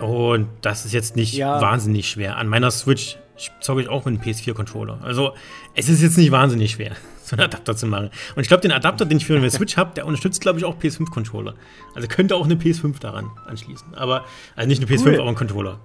Und 0.00 0.48
das 0.62 0.84
ist 0.84 0.92
jetzt 0.92 1.14
nicht 1.14 1.34
ja. 1.34 1.60
wahnsinnig 1.60 2.10
schwer. 2.10 2.38
An 2.38 2.48
meiner 2.48 2.72
Switch 2.72 3.18
zocke 3.60 3.82
ich 3.82 3.88
auch 3.88 4.04
mit 4.04 4.20
einem 4.20 4.22
PS4-Controller. 4.34 4.98
Also, 5.04 5.34
es 5.76 5.88
ist 5.88 6.02
jetzt 6.02 6.18
nicht 6.18 6.32
wahnsinnig 6.32 6.72
schwer 6.72 6.96
so 7.26 7.36
einen 7.36 7.44
Adapter 7.44 7.76
zu 7.76 7.86
machen. 7.86 8.10
Und 8.36 8.42
ich 8.42 8.48
glaube, 8.48 8.60
den 8.60 8.72
Adapter, 8.72 9.04
den 9.04 9.18
ich 9.18 9.26
für 9.26 9.36
eine 9.36 9.50
Switch 9.50 9.76
habe, 9.76 9.92
der 9.94 10.06
unterstützt, 10.06 10.40
glaube 10.40 10.58
ich, 10.58 10.64
auch 10.64 10.78
PS5-Controller. 10.78 11.54
Also 11.94 12.06
könnte 12.06 12.36
auch 12.36 12.44
eine 12.44 12.54
PS5 12.54 13.00
daran 13.00 13.30
anschließen. 13.46 13.94
Aber, 13.94 14.24
also 14.54 14.68
nicht 14.68 14.80
eine 14.80 14.90
PS5, 14.90 15.06
cool. 15.06 15.20
aber 15.20 15.28
ein 15.28 15.34
Controller. 15.34 15.80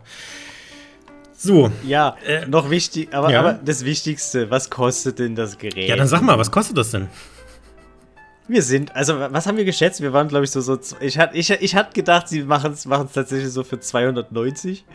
So. 1.36 1.72
Ja, 1.84 2.16
äh, 2.28 2.46
noch 2.46 2.70
wichtig, 2.70 3.12
aber, 3.14 3.32
ja. 3.32 3.40
aber 3.40 3.54
das 3.54 3.84
Wichtigste, 3.84 4.52
was 4.52 4.70
kostet 4.70 5.18
denn 5.18 5.36
das 5.36 5.58
Gerät? 5.58 5.90
Ja, 5.90 5.96
dann 5.96 6.08
sag 6.08 6.22
mal, 6.22 6.38
was 6.38 6.52
kostet 6.52 6.78
das 6.78 6.92
denn? 6.92 7.08
Wir 8.48 8.62
sind, 8.62 8.96
also 8.96 9.18
was 9.18 9.48
haben 9.48 9.58
wir 9.58 9.66
geschätzt? 9.66 10.02
Wir 10.02 10.14
waren, 10.14 10.28
glaube 10.28 10.46
ich, 10.46 10.52
so, 10.52 10.62
so 10.62 10.78
ich 11.00 11.18
hatte 11.18 11.36
ich, 11.36 11.50
ich 11.50 11.76
hat 11.76 11.96
gedacht, 11.96 12.28
sie 12.28 12.44
machen 12.44 12.74
es 12.74 12.84
tatsächlich 12.84 13.50
so 13.50 13.64
für 13.64 13.80
290. 13.80 14.86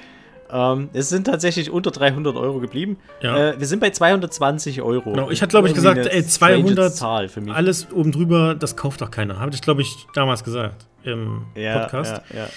Ähm, 0.50 0.88
es 0.92 1.08
sind 1.08 1.26
tatsächlich 1.26 1.70
unter 1.70 1.90
300 1.90 2.36
Euro 2.36 2.60
geblieben. 2.60 2.98
Ja. 3.20 3.50
Äh, 3.50 3.60
wir 3.60 3.66
sind 3.66 3.80
bei 3.80 3.90
220 3.90 4.82
Euro. 4.82 5.12
Genau, 5.12 5.30
ich 5.30 5.42
hatte, 5.42 5.50
glaube 5.50 5.68
ich, 5.68 5.74
gesagt, 5.74 6.06
ey, 6.06 6.26
200, 6.26 6.94
Zahl 6.94 7.28
für 7.28 7.40
mich. 7.40 7.54
alles 7.54 7.88
oben 7.92 8.12
drüber, 8.12 8.54
das 8.54 8.76
kauft 8.76 9.00
doch 9.00 9.10
keiner. 9.10 9.40
Habe 9.40 9.54
ich, 9.54 9.62
glaube 9.62 9.82
ich, 9.82 10.06
damals 10.14 10.44
gesagt 10.44 10.86
im 11.02 11.42
ja, 11.54 11.80
Podcast. 11.80 12.22
Ja, 12.32 12.38
ja. 12.38 12.48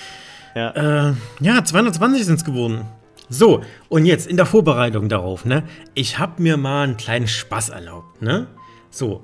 Ja, 0.55 1.09
äh, 1.09 1.13
ja 1.39 1.63
220 1.63 2.25
sind 2.25 2.35
es 2.35 2.45
geworden. 2.45 2.85
So, 3.29 3.61
und 3.89 4.05
jetzt 4.05 4.27
in 4.27 4.37
der 4.37 4.47
Vorbereitung 4.47 5.07
darauf, 5.07 5.45
ne? 5.45 5.63
Ich 5.93 6.17
habe 6.17 6.41
mir 6.41 6.57
mal 6.57 6.83
einen 6.83 6.97
kleinen 6.97 7.27
Spaß 7.27 7.69
erlaubt, 7.69 8.23
ne? 8.23 8.47
So, 8.89 9.23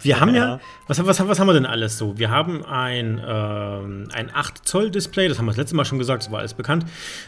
wir 0.00 0.20
haben 0.20 0.34
ja, 0.34 0.46
ja 0.46 0.60
was, 0.86 1.04
was, 1.04 1.26
was, 1.26 1.40
haben 1.40 1.46
wir 1.46 1.54
denn 1.54 1.66
alles 1.66 1.98
so? 1.98 2.18
Wir 2.18 2.30
haben 2.30 2.64
ein, 2.64 3.20
ähm, 3.26 4.08
ein 4.12 4.30
8-Zoll-Display, 4.30 5.28
das 5.28 5.38
haben 5.38 5.46
wir 5.46 5.50
das 5.50 5.58
letzte 5.58 5.76
Mal 5.76 5.84
schon 5.84 5.98
gesagt, 5.98 6.24
das 6.24 6.30
war 6.30 6.40
alles 6.40 6.54
bekannt. 6.54 6.84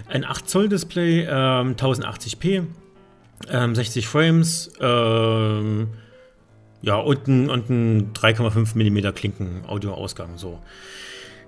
Ein 0.09 0.25
8-Zoll-Display, 0.25 1.27
ähm, 1.29 1.77
1080p, 1.77 2.65
ähm, 3.49 3.75
60 3.75 4.07
Frames, 4.07 4.73
ähm, 4.81 5.89
ja, 6.83 6.97
und 6.97 7.29
ein, 7.29 7.51
und 7.51 7.71
ein 7.71 8.13
3,5 8.13 8.75
mm 8.75 9.15
Klinken-Audioausgang, 9.15 10.39
so. 10.39 10.61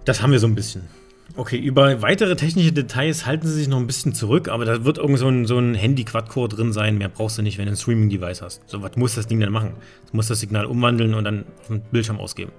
Das 0.04 0.22
haben 0.22 0.32
wir 0.32 0.40
so 0.40 0.46
ein 0.46 0.54
bisschen. 0.54 0.88
Okay, 1.34 1.56
über 1.56 2.02
weitere 2.02 2.36
technische 2.36 2.72
Details 2.72 3.24
halten 3.24 3.46
sie 3.46 3.54
sich 3.54 3.68
noch 3.68 3.78
ein 3.78 3.86
bisschen 3.86 4.14
zurück, 4.14 4.48
aber 4.48 4.66
da 4.66 4.84
wird 4.84 4.98
irgend 4.98 5.18
so 5.18 5.28
ein, 5.28 5.46
so 5.46 5.58
ein 5.58 5.74
Handy-Quad-Core 5.74 6.48
drin 6.48 6.72
sein. 6.72 6.98
Mehr 6.98 7.08
brauchst 7.08 7.38
du 7.38 7.42
nicht, 7.42 7.56
wenn 7.56 7.66
du 7.66 7.72
ein 7.72 7.76
Streaming-Device 7.76 8.42
hast. 8.42 8.68
So, 8.68 8.82
was 8.82 8.96
muss 8.96 9.14
das 9.14 9.26
Ding 9.26 9.40
denn 9.40 9.50
machen? 9.50 9.74
Du 10.10 10.16
musst 10.16 10.30
das 10.30 10.40
Signal 10.40 10.66
umwandeln 10.66 11.14
und 11.14 11.24
dann 11.24 11.44
auf 11.60 11.68
den 11.68 11.80
Bildschirm 11.90 12.18
ausgeben. 12.18 12.52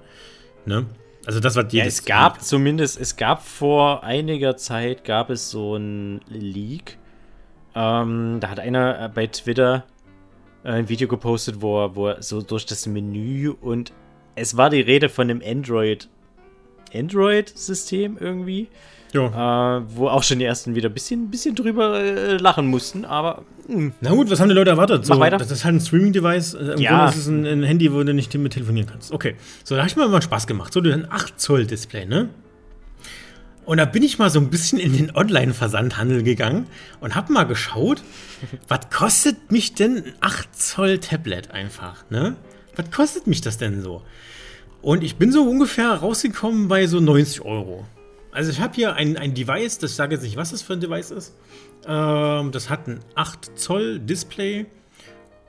Ne? 0.65 0.87
Also 1.25 1.39
das 1.39 1.55
war 1.55 1.71
ja, 1.71 1.85
es 1.85 2.03
gab 2.03 2.35
Leak. 2.35 2.43
zumindest, 2.43 2.99
es 2.99 3.15
gab 3.15 3.45
vor 3.45 4.03
einiger 4.03 4.57
Zeit, 4.57 5.05
gab 5.05 5.29
es 5.29 5.51
so 5.51 5.75
ein 5.75 6.21
Leak. 6.27 6.97
Ähm, 7.75 8.37
da 8.39 8.49
hat 8.49 8.59
einer 8.59 9.05
äh, 9.05 9.09
bei 9.09 9.27
Twitter 9.27 9.85
äh, 10.63 10.69
ein 10.69 10.89
Video 10.89 11.07
gepostet, 11.07 11.61
wo 11.61 11.83
er, 11.83 11.95
wo 11.95 12.07
er 12.07 12.21
so 12.21 12.41
durch 12.41 12.65
das 12.65 12.87
Menü 12.87 13.49
und 13.49 13.93
es 14.35 14.57
war 14.57 14.69
die 14.69 14.81
Rede 14.81 15.09
von 15.09 15.29
einem 15.29 15.41
Android 15.45 16.09
Android-System 16.93 18.17
irgendwie. 18.19 18.69
Ja. 19.13 19.77
Äh, 19.77 19.83
wo 19.95 20.07
auch 20.07 20.23
schon 20.23 20.39
die 20.39 20.45
ersten 20.45 20.73
wieder 20.73 20.89
ein 20.89 20.93
bisschen, 20.93 21.29
bisschen 21.29 21.55
drüber 21.55 21.99
äh, 21.99 22.37
lachen 22.37 22.67
mussten, 22.67 23.05
aber. 23.05 23.43
Mh. 23.67 23.75
Hm. 23.75 23.91
Na 24.01 24.11
gut, 24.11 24.29
was 24.29 24.39
haben 24.39 24.49
die 24.49 24.55
Leute 24.55 24.71
erwartet? 24.71 25.05
So, 25.05 25.13
Mach 25.13 25.19
weiter. 25.21 25.37
Das 25.37 25.51
ist 25.51 25.63
halt 25.63 25.75
ein 25.75 25.79
Streaming-Device. 25.79 26.55
Äh, 26.55 26.57
Im 26.73 26.79
ja. 26.79 26.89
Grunde 26.89 27.11
ist 27.11 27.17
es 27.17 27.27
ein, 27.27 27.45
ein, 27.45 27.63
Handy, 27.63 27.93
wo 27.93 28.03
du 28.03 28.13
nicht 28.13 28.33
mit 28.33 28.53
telefonieren 28.53 28.89
kannst. 28.89 29.11
Okay. 29.11 29.35
So, 29.63 29.75
da 29.75 29.81
habe 29.81 29.89
ich 29.89 29.95
mir 29.95 30.07
mal 30.07 30.21
Spaß 30.21 30.47
gemacht. 30.47 30.73
So, 30.73 30.79
ein 30.79 31.05
8-Zoll-Display, 31.05 32.07
ne? 32.07 32.29
Und 33.65 33.77
da 33.77 33.85
bin 33.85 34.03
ich 34.03 34.19
mal 34.19 34.29
so 34.29 34.39
ein 34.39 34.49
bisschen 34.49 34.79
in 34.79 34.93
den 34.93 35.15
Online-Versandhandel 35.15 36.23
gegangen 36.23 36.67
und 36.99 37.15
habe 37.15 37.31
mal 37.31 37.43
geschaut, 37.43 38.01
was 38.67 38.89
kostet 38.89 39.51
mich 39.51 39.73
denn 39.73 39.97
ein 39.97 40.13
8 40.21 40.55
Zoll 40.55 40.97
Tablet 40.97 41.51
einfach, 41.51 42.09
ne? 42.09 42.35
Was 42.75 42.89
kostet 42.89 43.27
mich 43.27 43.41
das 43.41 43.57
denn 43.57 43.81
so? 43.81 44.01
Und 44.83 45.01
ich 45.01 45.15
bin 45.15 45.31
so 45.31 45.43
ungefähr 45.43 45.91
rausgekommen 45.93 46.67
bei 46.67 46.87
so 46.87 46.99
90 46.99 47.41
Euro. 47.41 47.85
Also 48.33 48.51
ich 48.51 48.59
habe 48.59 48.75
hier 48.75 48.95
ein, 48.95 49.15
ein 49.15 49.33
Device, 49.33 49.77
das 49.77 49.95
sage 49.95 50.15
jetzt 50.15 50.23
nicht, 50.23 50.35
was 50.35 50.51
das 50.51 50.61
für 50.61 50.73
ein 50.73 50.81
Device 50.81 51.11
ist. 51.11 51.35
Ähm, 51.87 52.51
das 52.51 52.69
hat 52.69 52.87
ein 52.87 52.99
8 53.15 53.57
Zoll 53.57 53.99
Display 53.99 54.65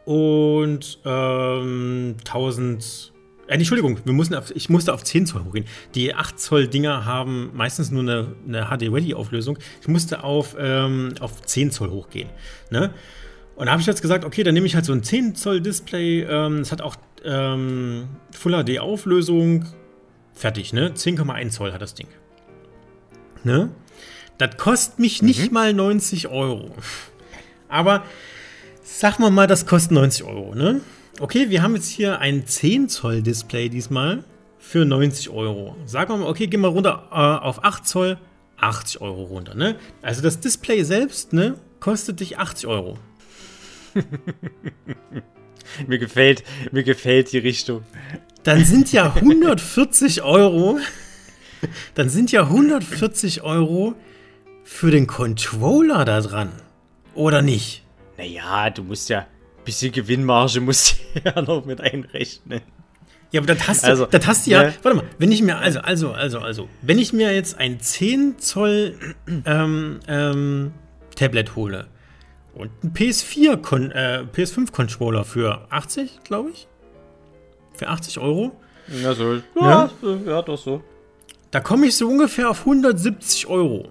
und 0.05 1.01
ähm, 1.05 2.15
1000. 2.21 3.13
Äh, 3.49 3.55
Entschuldigung, 3.55 3.99
wir 4.05 4.13
mussten 4.13 4.37
auf, 4.37 4.55
ich 4.55 4.69
musste 4.69 4.95
auf 4.95 5.03
10 5.03 5.27
Zoll 5.27 5.45
hochgehen. 5.45 5.67
Die 5.97 6.15
8 6.15 6.39
Zoll 6.39 6.69
Dinger 6.69 7.05
haben 7.05 7.51
meistens 7.55 7.91
nur 7.91 8.03
eine, 8.03 8.37
eine 8.47 8.67
HD-Ready-Auflösung. 8.67 9.59
Ich 9.81 9.89
musste 9.89 10.23
auf, 10.23 10.55
ähm, 10.57 11.13
auf 11.19 11.43
10 11.43 11.73
Zoll 11.73 11.91
hochgehen. 11.91 12.29
Ne? 12.71 12.95
Und 13.57 13.67
da 13.67 13.73
habe 13.73 13.81
ich 13.81 13.87
jetzt 13.89 14.01
gesagt, 14.01 14.25
okay, 14.25 14.45
dann 14.45 14.55
nehme 14.55 14.67
ich 14.67 14.77
halt 14.77 14.85
so 14.85 14.93
ein 14.93 15.03
10 15.03 15.35
Zoll 15.35 15.61
Display. 15.61 16.23
Ähm, 16.23 16.59
es 16.59 16.71
hat 16.71 16.83
auch 16.83 16.95
ähm, 17.25 18.09
Full 18.33 18.53
HD 18.65 18.79
Auflösung. 18.79 19.65
Fertig, 20.35 20.73
ne? 20.73 20.91
10,1 20.91 21.51
Zoll 21.51 21.73
hat 21.73 21.83
das 21.83 21.95
Ding. 21.95 22.09
Ne? 23.45 23.71
Das 24.39 24.57
kostet 24.57 24.99
mich 24.99 25.23
mhm. 25.23 25.29
nicht 25.29 25.53
mal 25.53 25.73
90 25.73 26.29
Euro. 26.29 26.75
Aber 27.69 28.05
sag 28.83 29.19
mal 29.19 29.31
mal, 29.31 29.47
das 29.47 29.67
kostet 29.67 29.93
90 29.93 30.25
Euro, 30.25 30.55
ne? 30.55 30.81
Okay, 31.21 31.49
wir 31.51 31.63
haben 31.63 31.77
jetzt 31.77 31.89
hier 31.89 32.19
ein 32.19 32.47
10 32.47 32.89
Zoll 32.89 33.23
Display 33.23 33.69
diesmal 33.69 34.25
für 34.59 34.85
90 34.85 35.31
Euro. 35.31 35.77
Sagen 35.87 36.13
wir 36.13 36.17
mal, 36.19 36.29
okay, 36.29 36.49
gehen 36.49 36.61
wir 36.61 36.69
runter 36.69 37.09
äh, 37.13 37.15
auf 37.15 37.63
8 37.63 37.87
Zoll, 37.87 38.19
80 38.57 39.01
Euro 39.01 39.25
runter, 39.25 39.55
ne? 39.55 39.77
Also 40.03 40.23
das 40.23 40.41
Display 40.41 40.83
selbst, 40.83 41.33
ne, 41.33 41.55
kostet 41.81 42.21
dich 42.21 42.39
80 42.39 42.67
Euro. 42.67 42.99
mir 45.87 45.99
gefällt, 45.99 46.45
mir 46.73 46.85
gefällt 46.85 47.33
die 47.33 47.39
Richtung. 47.39 47.83
Dann 48.43 48.65
sind 48.65 48.93
ja 48.93 49.15
140 49.15 50.23
Euro. 50.23 50.79
Dann 51.95 52.09
sind 52.09 52.31
ja 52.31 52.43
140 52.43 53.43
Euro 53.43 53.95
für 54.65 54.91
den 54.91 55.07
Controller 55.07 56.05
da 56.05 56.21
dran. 56.21 56.53
Oder 57.15 57.43
nicht? 57.43 57.83
Naja, 58.19 58.71
du 58.71 58.83
musst 58.83 59.09
ja 59.09 59.21
ein 59.21 59.27
bisschen 59.65 59.93
Gewinnmarge 59.93 60.61
musst 60.61 60.97
du 61.15 61.21
ja 61.25 61.41
noch 61.41 61.65
mit 61.65 61.81
einrechnen. 61.81 62.61
Ja, 63.33 63.41
aber 63.41 63.53
das 63.53 63.67
hast 63.67 63.83
du, 63.85 63.89
also, 63.89 64.07
das 64.07 64.27
hast 64.29 64.47
du 64.47 64.53
ja, 64.53 64.63
ne? 64.65 64.75
warte 64.83 64.97
mal, 64.99 65.07
wenn 65.19 65.33
ich 65.33 65.43
mir, 65.43 65.59
also, 65.59 65.81
also, 65.81 66.13
also, 66.13 66.39
also, 66.39 66.69
wenn 66.83 67.01
ich 67.01 67.13
mir 67.13 67.35
jetzt 67.35 67.59
ein 67.59 67.81
10 67.81 68.39
Zoll 68.39 68.97
ähm, 69.45 69.99
ähm, 70.07 70.73
Tablet 71.17 71.57
hole, 71.57 71.89
und 72.55 72.71
ein 72.85 72.93
PS4, 72.93 73.57
Kon 73.57 73.91
äh, 73.91 74.25
PS5-Controller 74.33 75.25
für 75.25 75.67
80, 75.71 76.21
glaube 76.25 76.51
ich. 76.51 76.69
Für 77.75 77.89
80 77.89 78.19
Euro. 78.19 78.53
Ja, 78.89 79.15
so. 79.15 79.35
Ja, 79.57 79.91
ja, 80.03 80.17
ja 80.27 80.43
doch 80.43 80.59
so. 80.59 80.83
Da 81.51 81.61
komme 81.61 81.87
ich 81.87 81.97
so 81.97 82.09
ungefähr 82.09 82.51
auf 82.51 82.61
170 82.61 83.47
Euro. 83.47 83.89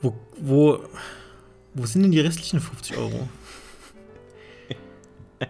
Wo, 0.00 0.14
wo, 0.36 0.80
wo 1.74 1.86
sind 1.86 2.02
denn 2.02 2.12
die 2.12 2.20
restlichen 2.20 2.60
50 2.60 2.96
Euro? 2.96 3.28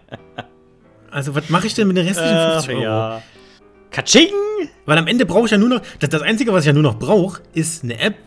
also, 1.11 1.33
was 1.35 1.49
mache 1.49 1.67
ich 1.67 1.73
denn 1.73 1.87
mit 1.87 1.97
den 1.97 2.07
restlichen 2.07 2.51
50 2.51 2.75
Euro? 2.75 2.83
Ja. 2.83 3.23
Katsching! 3.91 4.33
Weil 4.85 4.97
am 4.97 5.07
Ende 5.07 5.25
brauche 5.25 5.45
ich 5.45 5.51
ja 5.51 5.57
nur 5.57 5.69
noch. 5.69 5.81
Das, 5.99 6.09
das 6.09 6.21
Einzige, 6.21 6.53
was 6.53 6.63
ich 6.63 6.67
ja 6.67 6.73
nur 6.73 6.83
noch 6.83 6.99
brauche, 6.99 7.41
ist 7.53 7.83
eine 7.83 7.99
App, 7.99 8.17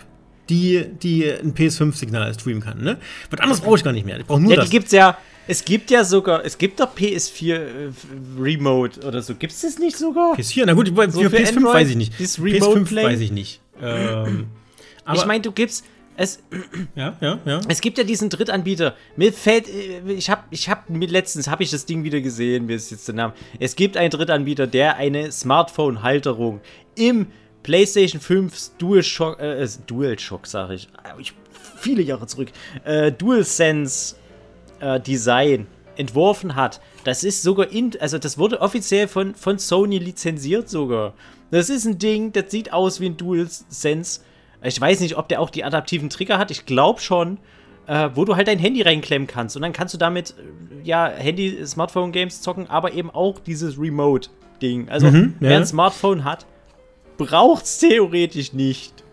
die, 0.51 0.85
die 1.03 1.31
ein 1.31 1.55
PS5-Signal 1.55 2.35
streamen 2.35 2.63
kann. 2.63 2.83
Ne? 2.83 2.99
Was 3.31 3.41
anderes 3.41 3.61
brauche 3.61 3.77
ich 3.77 3.85
gar 3.85 3.93
nicht 3.93 4.05
mehr. 4.05 4.19
Ich 4.19 4.27
brauche 4.27 4.41
nur 4.41 4.51
ja, 4.51 4.57
das. 4.57 4.67
Die 4.67 4.77
gibt's 4.77 4.93
ja. 4.93 5.17
Es 5.47 5.65
gibt 5.65 5.91
ja 5.91 6.05
sogar, 6.05 6.45
es 6.45 6.59
gibt 6.59 6.79
doch 6.79 6.95
PS4 6.95 7.55
äh, 7.55 7.91
Remote 8.39 9.01
oder 9.01 9.23
so. 9.23 9.35
Gibt 9.35 9.53
es 9.53 9.63
das 9.63 9.79
nicht 9.79 9.97
sogar? 9.97 10.37
PS4, 10.37 10.65
na 10.67 10.75
gut, 10.75 10.89
für, 10.89 11.11
so 11.11 11.21
für 11.21 11.29
PS5 11.29 11.57
Android, 11.57 11.75
weiß 11.75 11.91
ich 11.91 11.97
nicht. 11.97 12.15
PS5 12.15 12.85
Play? 12.85 13.05
weiß 13.05 13.21
ich 13.21 13.33
nicht. 13.33 13.61
Ähm, 13.83 14.47
ich 15.15 15.25
meine, 15.25 15.43
du 15.43 15.53
gibst 15.53 15.85
es. 16.17 16.43
Ja, 16.95 17.17
ja, 17.21 17.39
ja. 17.45 17.61
Es 17.69 17.81
gibt 17.81 17.99
ja 17.99 18.05
diesen 18.05 18.29
Drittanbieter. 18.31 18.95
Mir 19.17 19.33
fällt, 19.33 19.69
äh, 19.69 20.13
ich 20.13 20.29
habe, 20.29 20.43
ich 20.51 20.69
habe 20.69 20.83
letztens 21.07 21.49
habe 21.49 21.63
ich 21.63 21.71
das 21.71 21.87
Ding 21.87 22.05
wieder 22.05 22.21
gesehen. 22.21 22.67
Mir 22.67 22.77
ist 22.77 22.91
jetzt 22.91 23.09
der 23.09 23.15
Name. 23.15 23.33
Es 23.59 23.75
gibt 23.77 23.97
einen 23.97 24.11
Drittanbieter, 24.11 24.67
der 24.67 24.97
eine 24.97 25.33
Smartphone-Halterung 25.33 26.61
im 26.95 27.27
PlayStation 27.63 28.21
5 28.21 28.73
DualShock, 28.79 29.41
äh, 29.41 29.67
DualShock 29.87 30.47
sage 30.47 30.75
ich, 30.75 30.89
ich, 31.19 31.35
viele 31.77 32.03
Jahre 32.03 32.27
zurück, 32.27 32.49
äh, 32.85 33.13
DualSense 33.13 34.17
äh, 34.81 35.01
Design 35.01 35.67
entworfen 35.97 36.55
hat. 36.55 36.81
Das 37.05 37.25
ist 37.25 37.43
sogar 37.43 37.71
in, 37.71 37.93
also 38.01 38.19
das 38.19 38.39
wurde 38.39 38.61
offiziell 38.61 39.09
von, 39.09 39.35
von 39.35 39.59
Sony 39.59 39.99
lizenziert 39.99 40.69
sogar. 40.69 41.15
Das 41.51 41.69
ist 41.69 41.85
ein 41.85 41.99
Ding, 41.99 42.33
das 42.33 42.51
sieht 42.51 42.73
aus 42.73 43.01
wie 43.01 43.07
ein 43.07 43.17
DualSense. 43.17 44.21
Ich 44.63 44.81
weiß 44.81 45.01
nicht, 45.01 45.17
ob 45.17 45.29
der 45.29 45.41
auch 45.41 45.51
die 45.51 45.65
adaptiven 45.65 46.11
Trigger 46.11 46.39
hat. 46.39 46.51
Ich 46.51 46.67
glaube 46.67 47.01
schon. 47.01 47.39
Äh, 47.87 48.11
wo 48.15 48.25
du 48.25 48.37
halt 48.37 48.47
dein 48.47 48.61
Handy 48.61 48.83
reinklemmen 48.83 49.27
kannst. 49.27 49.57
Und 49.57 49.63
dann 49.63 49.73
kannst 49.73 49.93
du 49.95 49.99
damit, 49.99 50.31
äh, 50.39 50.87
ja, 50.87 51.09
Handy-Smartphone-Games 51.09 52.41
zocken, 52.41 52.71
aber 52.71 52.93
eben 52.93 53.11
auch 53.11 53.41
dieses 53.41 53.81
Remote-Ding. 53.81 54.89
Also, 54.89 55.09
mhm, 55.09 55.35
ja. 55.41 55.49
wer 55.49 55.57
ein 55.57 55.67
Smartphone 55.67 56.23
hat, 56.23 56.47
braucht 57.21 57.67
es 57.67 57.79
theoretisch 57.79 58.55
nicht. 58.55 59.05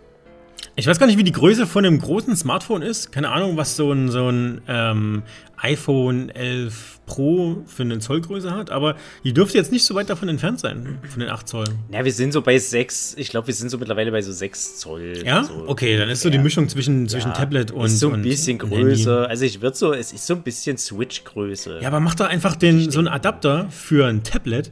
Ich 0.78 0.88
weiß 0.88 0.98
gar 0.98 1.08
nicht, 1.08 1.18
wie 1.18 1.24
die 1.24 1.34
Größe 1.34 1.68
von 1.68 1.86
einem 1.86 2.00
großen 2.00 2.36
Smartphone 2.38 2.82
ist. 2.82 3.12
Keine 3.12 3.32
Ahnung, 3.32 3.58
was 3.58 3.76
so 3.76 3.92
ein, 3.92 4.10
so 4.10 4.30
ein 4.30 4.62
ähm, 4.68 5.24
iPhone 5.58 6.30
11 6.30 7.02
Pro 7.06 7.64
für 7.66 7.84
eine 7.84 8.00
Zollgröße 8.00 8.52
hat, 8.52 8.70
aber 8.70 8.96
die 9.24 9.34
dürfte 9.34 9.58
jetzt 9.58 9.72
nicht 9.72 9.84
so 9.84 9.96
weit 9.96 10.10
davon 10.10 10.30
entfernt 10.30 10.60
sein, 10.60 11.00
von 11.10 11.20
den 11.20 11.30
8 11.30 11.48
Zoll. 11.48 11.66
Ja, 11.92 12.06
wir 12.06 12.12
sind 12.14 12.32
so 12.32 12.42
bei 12.42 12.58
6, 12.58 13.16
ich 13.18 13.30
glaube, 13.30 13.48
wir 13.48 13.54
sind 13.54 13.70
so 13.70 13.78
mittlerweile 13.78 14.12
bei 14.12 14.22
so 14.22 14.32
6 14.32 14.78
Zoll. 14.78 15.24
Ja? 15.26 15.44
So. 15.44 15.66
Okay, 15.68 15.98
dann 15.98 16.10
ist 16.10 16.22
so 16.22 16.30
die 16.30 16.38
Mischung 16.38 16.70
zwischen, 16.70 17.10
zwischen 17.10 17.30
ja, 17.30 17.34
Tablet 17.34 17.72
und. 17.72 17.88
Ist 17.88 18.00
so 18.00 18.12
ein 18.12 18.22
bisschen 18.22 18.58
größer. 18.60 19.28
Also 19.28 19.46
ich 19.46 19.62
würde 19.62 19.76
so, 19.76 19.94
es 19.94 20.14
ist 20.14 20.28
so 20.28 20.36
ein 20.36 20.44
bisschen 20.44 20.78
Switch-Größe. 20.78 21.80
Ja, 21.82 21.88
aber 21.88 22.00
mach 22.00 22.16
doch 22.16 22.28
einfach 22.28 22.56
den, 22.56 22.92
so 22.92 23.00
einen 23.00 23.08
Adapter 23.08 23.68
für 23.72 24.06
ein 24.06 24.24
Tablet 24.24 24.72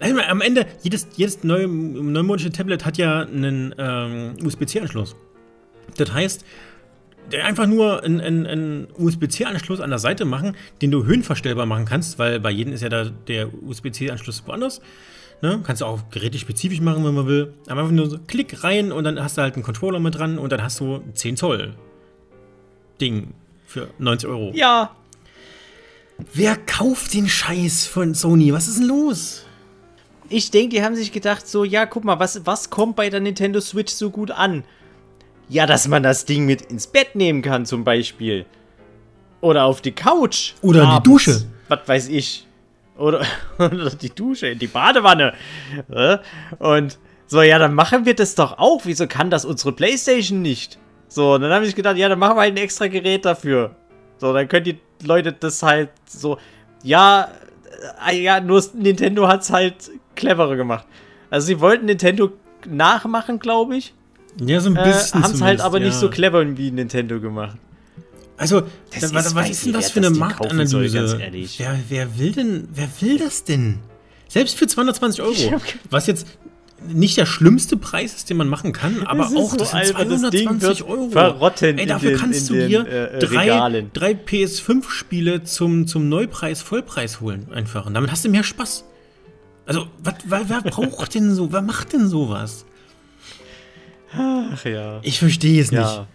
am 0.00 0.40
Ende, 0.40 0.66
jedes, 0.82 1.06
jedes 1.16 1.44
neue, 1.44 1.68
neumodische 1.68 2.50
Tablet 2.50 2.84
hat 2.84 2.98
ja 2.98 3.20
einen 3.20 3.74
ähm, 3.78 4.36
USB-C-Anschluss. 4.44 5.14
Das 5.96 6.12
heißt, 6.12 6.44
einfach 7.42 7.66
nur 7.66 8.02
einen, 8.02 8.46
einen 8.46 8.88
USB-C-Anschluss 8.98 9.80
an 9.80 9.90
der 9.90 9.98
Seite 9.98 10.24
machen, 10.24 10.56
den 10.80 10.90
du 10.90 11.04
höhenverstellbar 11.04 11.66
machen 11.66 11.84
kannst, 11.84 12.18
weil 12.18 12.40
bei 12.40 12.50
jedem 12.50 12.72
ist 12.72 12.82
ja 12.82 12.88
da 12.88 13.04
der 13.04 13.48
USB-C-Anschluss 13.62 14.42
woanders. 14.46 14.80
Ne? 15.40 15.60
Kannst 15.64 15.82
du 15.82 15.86
auch 15.86 16.08
gerätespezifisch 16.10 16.80
machen, 16.80 17.04
wenn 17.04 17.14
man 17.14 17.26
will. 17.26 17.54
Aber 17.66 17.80
einfach 17.80 17.92
nur 17.92 18.08
so 18.08 18.18
Klick 18.26 18.62
rein 18.62 18.92
und 18.92 19.04
dann 19.04 19.22
hast 19.22 19.38
du 19.38 19.42
halt 19.42 19.54
einen 19.54 19.64
Controller 19.64 19.98
mit 19.98 20.14
dran 20.14 20.38
und 20.38 20.52
dann 20.52 20.62
hast 20.62 20.80
du 20.80 21.02
10 21.14 21.36
Zoll 21.36 21.74
Ding 23.00 23.34
für 23.66 23.88
90 23.98 24.28
Euro. 24.28 24.52
Ja. 24.54 24.94
Wer 26.32 26.56
kauft 26.56 27.14
den 27.14 27.28
Scheiß 27.28 27.86
von 27.86 28.14
Sony? 28.14 28.52
Was 28.52 28.68
ist 28.68 28.78
denn 28.78 28.86
los? 28.86 29.44
Ich 30.32 30.50
denke, 30.50 30.76
die 30.76 30.82
haben 30.82 30.96
sich 30.96 31.12
gedacht, 31.12 31.46
so, 31.46 31.64
ja, 31.64 31.86
guck 31.86 32.04
mal, 32.04 32.18
was, 32.18 32.44
was 32.46 32.70
kommt 32.70 32.96
bei 32.96 33.10
der 33.10 33.20
Nintendo 33.20 33.60
Switch 33.60 33.92
so 33.92 34.10
gut 34.10 34.30
an? 34.30 34.64
Ja, 35.48 35.66
dass 35.66 35.86
man 35.88 36.02
das 36.02 36.24
Ding 36.24 36.46
mit 36.46 36.62
ins 36.62 36.86
Bett 36.86 37.14
nehmen 37.14 37.42
kann, 37.42 37.66
zum 37.66 37.84
Beispiel. 37.84 38.46
Oder 39.40 39.64
auf 39.64 39.80
die 39.80 39.92
Couch. 39.92 40.54
Oder 40.62 40.84
abends. 40.84 41.02
die 41.02 41.10
Dusche. 41.10 41.46
Was 41.68 41.80
weiß 41.86 42.08
ich. 42.08 42.46
Oder, 42.96 43.26
oder 43.58 43.90
die 43.90 44.10
Dusche, 44.10 44.48
in 44.48 44.58
die 44.58 44.66
Badewanne. 44.66 45.34
Und 46.58 46.98
So, 47.26 47.40
ja, 47.40 47.58
dann 47.58 47.74
machen 47.74 48.04
wir 48.04 48.14
das 48.14 48.34
doch 48.34 48.58
auch. 48.58 48.82
Wieso 48.84 49.06
kann 49.06 49.30
das 49.30 49.46
unsere 49.46 49.72
Playstation 49.72 50.42
nicht? 50.42 50.78
So, 51.08 51.34
und 51.34 51.40
dann 51.40 51.50
habe 51.50 51.64
ich 51.64 51.74
gedacht, 51.74 51.96
ja, 51.96 52.08
dann 52.10 52.18
machen 52.18 52.36
wir 52.36 52.42
halt 52.42 52.54
ein 52.54 52.62
extra 52.62 52.88
Gerät 52.88 53.24
dafür. 53.24 53.74
So, 54.18 54.34
dann 54.34 54.48
können 54.48 54.64
die 54.64 54.78
Leute 55.02 55.32
das 55.32 55.62
halt 55.62 55.90
so. 56.06 56.36
Ja, 56.82 57.28
ja, 58.12 58.40
nur 58.40 58.62
Nintendo 58.74 59.28
hat 59.28 59.42
es 59.42 59.50
halt 59.50 59.90
cleverer 60.14 60.56
gemacht. 60.56 60.86
Also, 61.30 61.46
sie 61.46 61.60
wollten 61.60 61.86
Nintendo 61.86 62.32
nachmachen, 62.66 63.38
glaube 63.38 63.76
ich. 63.76 63.94
Ja, 64.40 64.60
so 64.60 64.70
ein 64.70 64.76
äh, 64.76 64.84
bisschen. 64.84 65.20
Äh, 65.20 65.24
Haben 65.24 65.34
es 65.34 65.40
halt 65.40 65.60
aber 65.60 65.78
ja. 65.78 65.86
nicht 65.86 65.96
so 65.96 66.10
clever 66.10 66.56
wie 66.56 66.70
Nintendo 66.70 67.20
gemacht. 67.20 67.56
Also, 68.36 68.62
das 68.90 69.12
da, 69.12 69.20
ist, 69.20 69.34
was 69.34 69.50
ist 69.50 69.66
denn 69.66 69.72
das 69.72 69.90
für 69.90 70.00
eine 70.00 70.10
Marktanalyse? 70.10 71.08
Soll, 71.08 71.20
wer, 71.58 71.78
wer, 71.88 72.18
will 72.18 72.32
denn, 72.32 72.68
wer 72.72 72.88
will 73.00 73.18
das 73.18 73.44
denn? 73.44 73.78
Selbst 74.28 74.56
für 74.56 74.66
220 74.66 75.22
Euro. 75.22 75.60
Was 75.90 76.06
jetzt 76.06 76.26
nicht 76.88 77.16
der 77.16 77.26
schlimmste 77.26 77.76
Preis 77.76 78.14
ist, 78.14 78.30
den 78.30 78.36
man 78.36 78.48
machen 78.48 78.72
kann, 78.72 79.06
aber 79.06 79.24
das 79.24 79.34
auch 79.34 79.50
so 79.50 79.56
das 79.56 79.70
sind 79.70 79.86
220 79.86 80.60
das 80.60 80.82
Euro. 80.82 81.10
Verrotten 81.10 81.78
Ey, 81.78 81.86
dafür 81.86 82.10
den, 82.10 82.18
kannst 82.18 82.50
du 82.50 82.66
dir 82.66 82.86
äh, 82.86 83.18
drei, 83.18 83.84
drei 83.92 84.12
PS5-Spiele 84.12 85.44
zum, 85.44 85.86
zum 85.86 86.08
Neupreis, 86.08 86.62
Vollpreis 86.62 87.20
holen 87.20 87.46
einfach. 87.52 87.86
Und 87.86 87.94
damit 87.94 88.10
hast 88.10 88.24
du 88.24 88.28
mehr 88.28 88.44
Spaß. 88.44 88.84
Also, 89.66 89.86
wat, 90.02 90.16
wer, 90.26 90.48
wer 90.48 90.60
braucht 90.62 91.14
denn 91.14 91.34
so, 91.34 91.52
wer 91.52 91.62
macht 91.62 91.92
denn 91.92 92.08
sowas? 92.08 92.66
Ach 94.14 94.64
ja. 94.64 95.00
Ich 95.02 95.18
verstehe 95.18 95.60
es 95.60 95.70
ja. 95.70 95.80
nicht. 95.80 96.06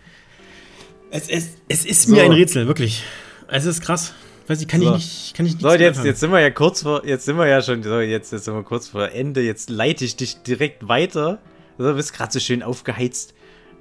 Es, 1.10 1.30
es, 1.30 1.50
es 1.70 1.86
ist 1.86 2.04
so. 2.04 2.14
mir 2.14 2.24
ein 2.24 2.32
Rätsel, 2.32 2.68
wirklich. 2.68 3.04
Es 3.48 3.66
ist 3.66 3.82
krass. 3.82 4.14
Weiß 4.48 4.62
ich, 4.62 4.68
kann 4.68 4.82
so. 4.82 4.88
ich 4.88 4.94
nicht, 4.94 5.34
kann 5.36 5.46
ich 5.46 5.54
nicht 5.54 5.62
So, 5.62 5.74
jetzt, 5.74 6.04
jetzt 6.06 6.20
sind 6.22 6.32
wir 6.32 6.40
ja 6.40 6.50
kurz 6.50 6.82
vor, 6.82 7.06
jetzt 7.06 7.26
sind 7.26 7.38
wir 7.38 7.48
ja 7.48 7.62
schon, 7.62 7.84
so, 7.84 8.00
jetzt, 8.00 8.32
jetzt 8.32 8.46
sind 8.46 8.54
wir 8.54 8.64
kurz 8.64 8.88
vor 8.88 9.12
Ende. 9.12 9.42
Jetzt 9.42 9.70
leite 9.70 10.06
ich 10.06 10.16
dich 10.16 10.42
direkt 10.42 10.88
weiter. 10.88 11.40
du 11.78 11.94
bist 11.94 12.14
gerade 12.14 12.32
so 12.32 12.40
schön 12.40 12.64
aufgeheizt. 12.64 13.34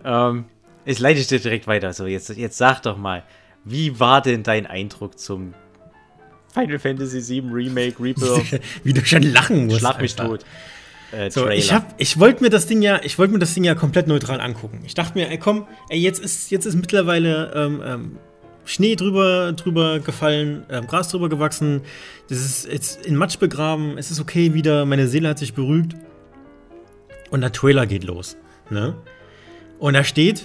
Ähm, 0.05 0.47
ich 0.85 0.99
leite 0.99 1.25
dich 1.25 1.43
direkt 1.43 1.69
weiter. 1.69 1.93
So, 1.93 2.07
jetzt, 2.07 2.31
jetzt 2.31 2.59
sag 2.59 2.83
doch 2.83 2.97
mal, 2.97 3.23
wie 3.64 4.01
war 4.01 4.23
denn 4.23 4.43
dein 4.43 4.67
Eindruck 4.67 5.19
zum 5.19 5.55
Final 6.53 6.79
Fantasy 6.81 7.43
VII 7.43 7.51
Remake, 7.53 8.03
Rebirth? 8.03 8.61
wie 8.83 8.93
du 8.93 9.05
schon 9.05 9.23
lachen 9.23 9.67
musst. 9.67 9.79
Schlag 9.79 10.01
mich 10.01 10.17
tot. 10.17 10.45
Äh, 11.12 11.31
so, 11.31 11.49
ich 11.49 11.73
hab, 11.73 11.95
ich 11.99 12.19
wollte 12.19 12.43
mir 12.43 12.51
das 12.51 12.67
Ding 12.67 12.83
ja, 12.83 13.01
ich 13.05 13.19
wollte 13.19 13.33
mir 13.33 13.39
das 13.39 13.55
Ding 13.55 13.62
ja 13.62 13.77
komplett 13.77 14.09
neutral 14.09 14.41
angucken. 14.41 14.81
Ich 14.85 14.95
dachte 14.95 15.17
mir, 15.17 15.31
ey, 15.31 15.39
komm, 15.39 15.69
ey, 15.89 15.99
jetzt 15.99 16.19
ist, 16.19 16.51
jetzt 16.51 16.67
ist 16.67 16.75
mittlerweile 16.75 17.53
ähm, 17.55 17.83
ähm, 17.85 18.19
Schnee 18.67 18.97
drüber, 18.97 19.53
drüber 19.53 20.01
gefallen, 20.01 20.64
äh, 20.69 20.83
Gras 20.83 21.09
drüber 21.09 21.29
gewachsen. 21.29 21.81
Das 22.29 22.39
ist 22.39 22.71
jetzt 22.71 23.07
in 23.07 23.17
Matsch 23.17 23.39
begraben. 23.39 23.97
Es 23.97 24.11
ist 24.11 24.21
okay 24.21 24.53
wieder. 24.53 24.85
Meine 24.85 25.07
Seele 25.07 25.29
hat 25.31 25.39
sich 25.39 25.55
beruhigt. 25.55 25.97
Und 27.31 27.41
der 27.41 27.53
Trailer 27.53 27.87
geht 27.87 28.05
los. 28.05 28.37
Ne? 28.69 28.95
Und 29.79 29.95
da 29.95 30.05
steht, 30.05 30.45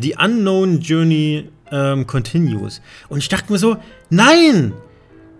The 0.00 0.16
Unknown 0.22 0.80
Journey 0.80 1.48
ähm, 1.72 2.06
continues. 2.06 2.80
Und 3.08 3.18
ich 3.18 3.28
dachte 3.28 3.50
mir 3.52 3.58
so, 3.58 3.78
nein! 4.10 4.74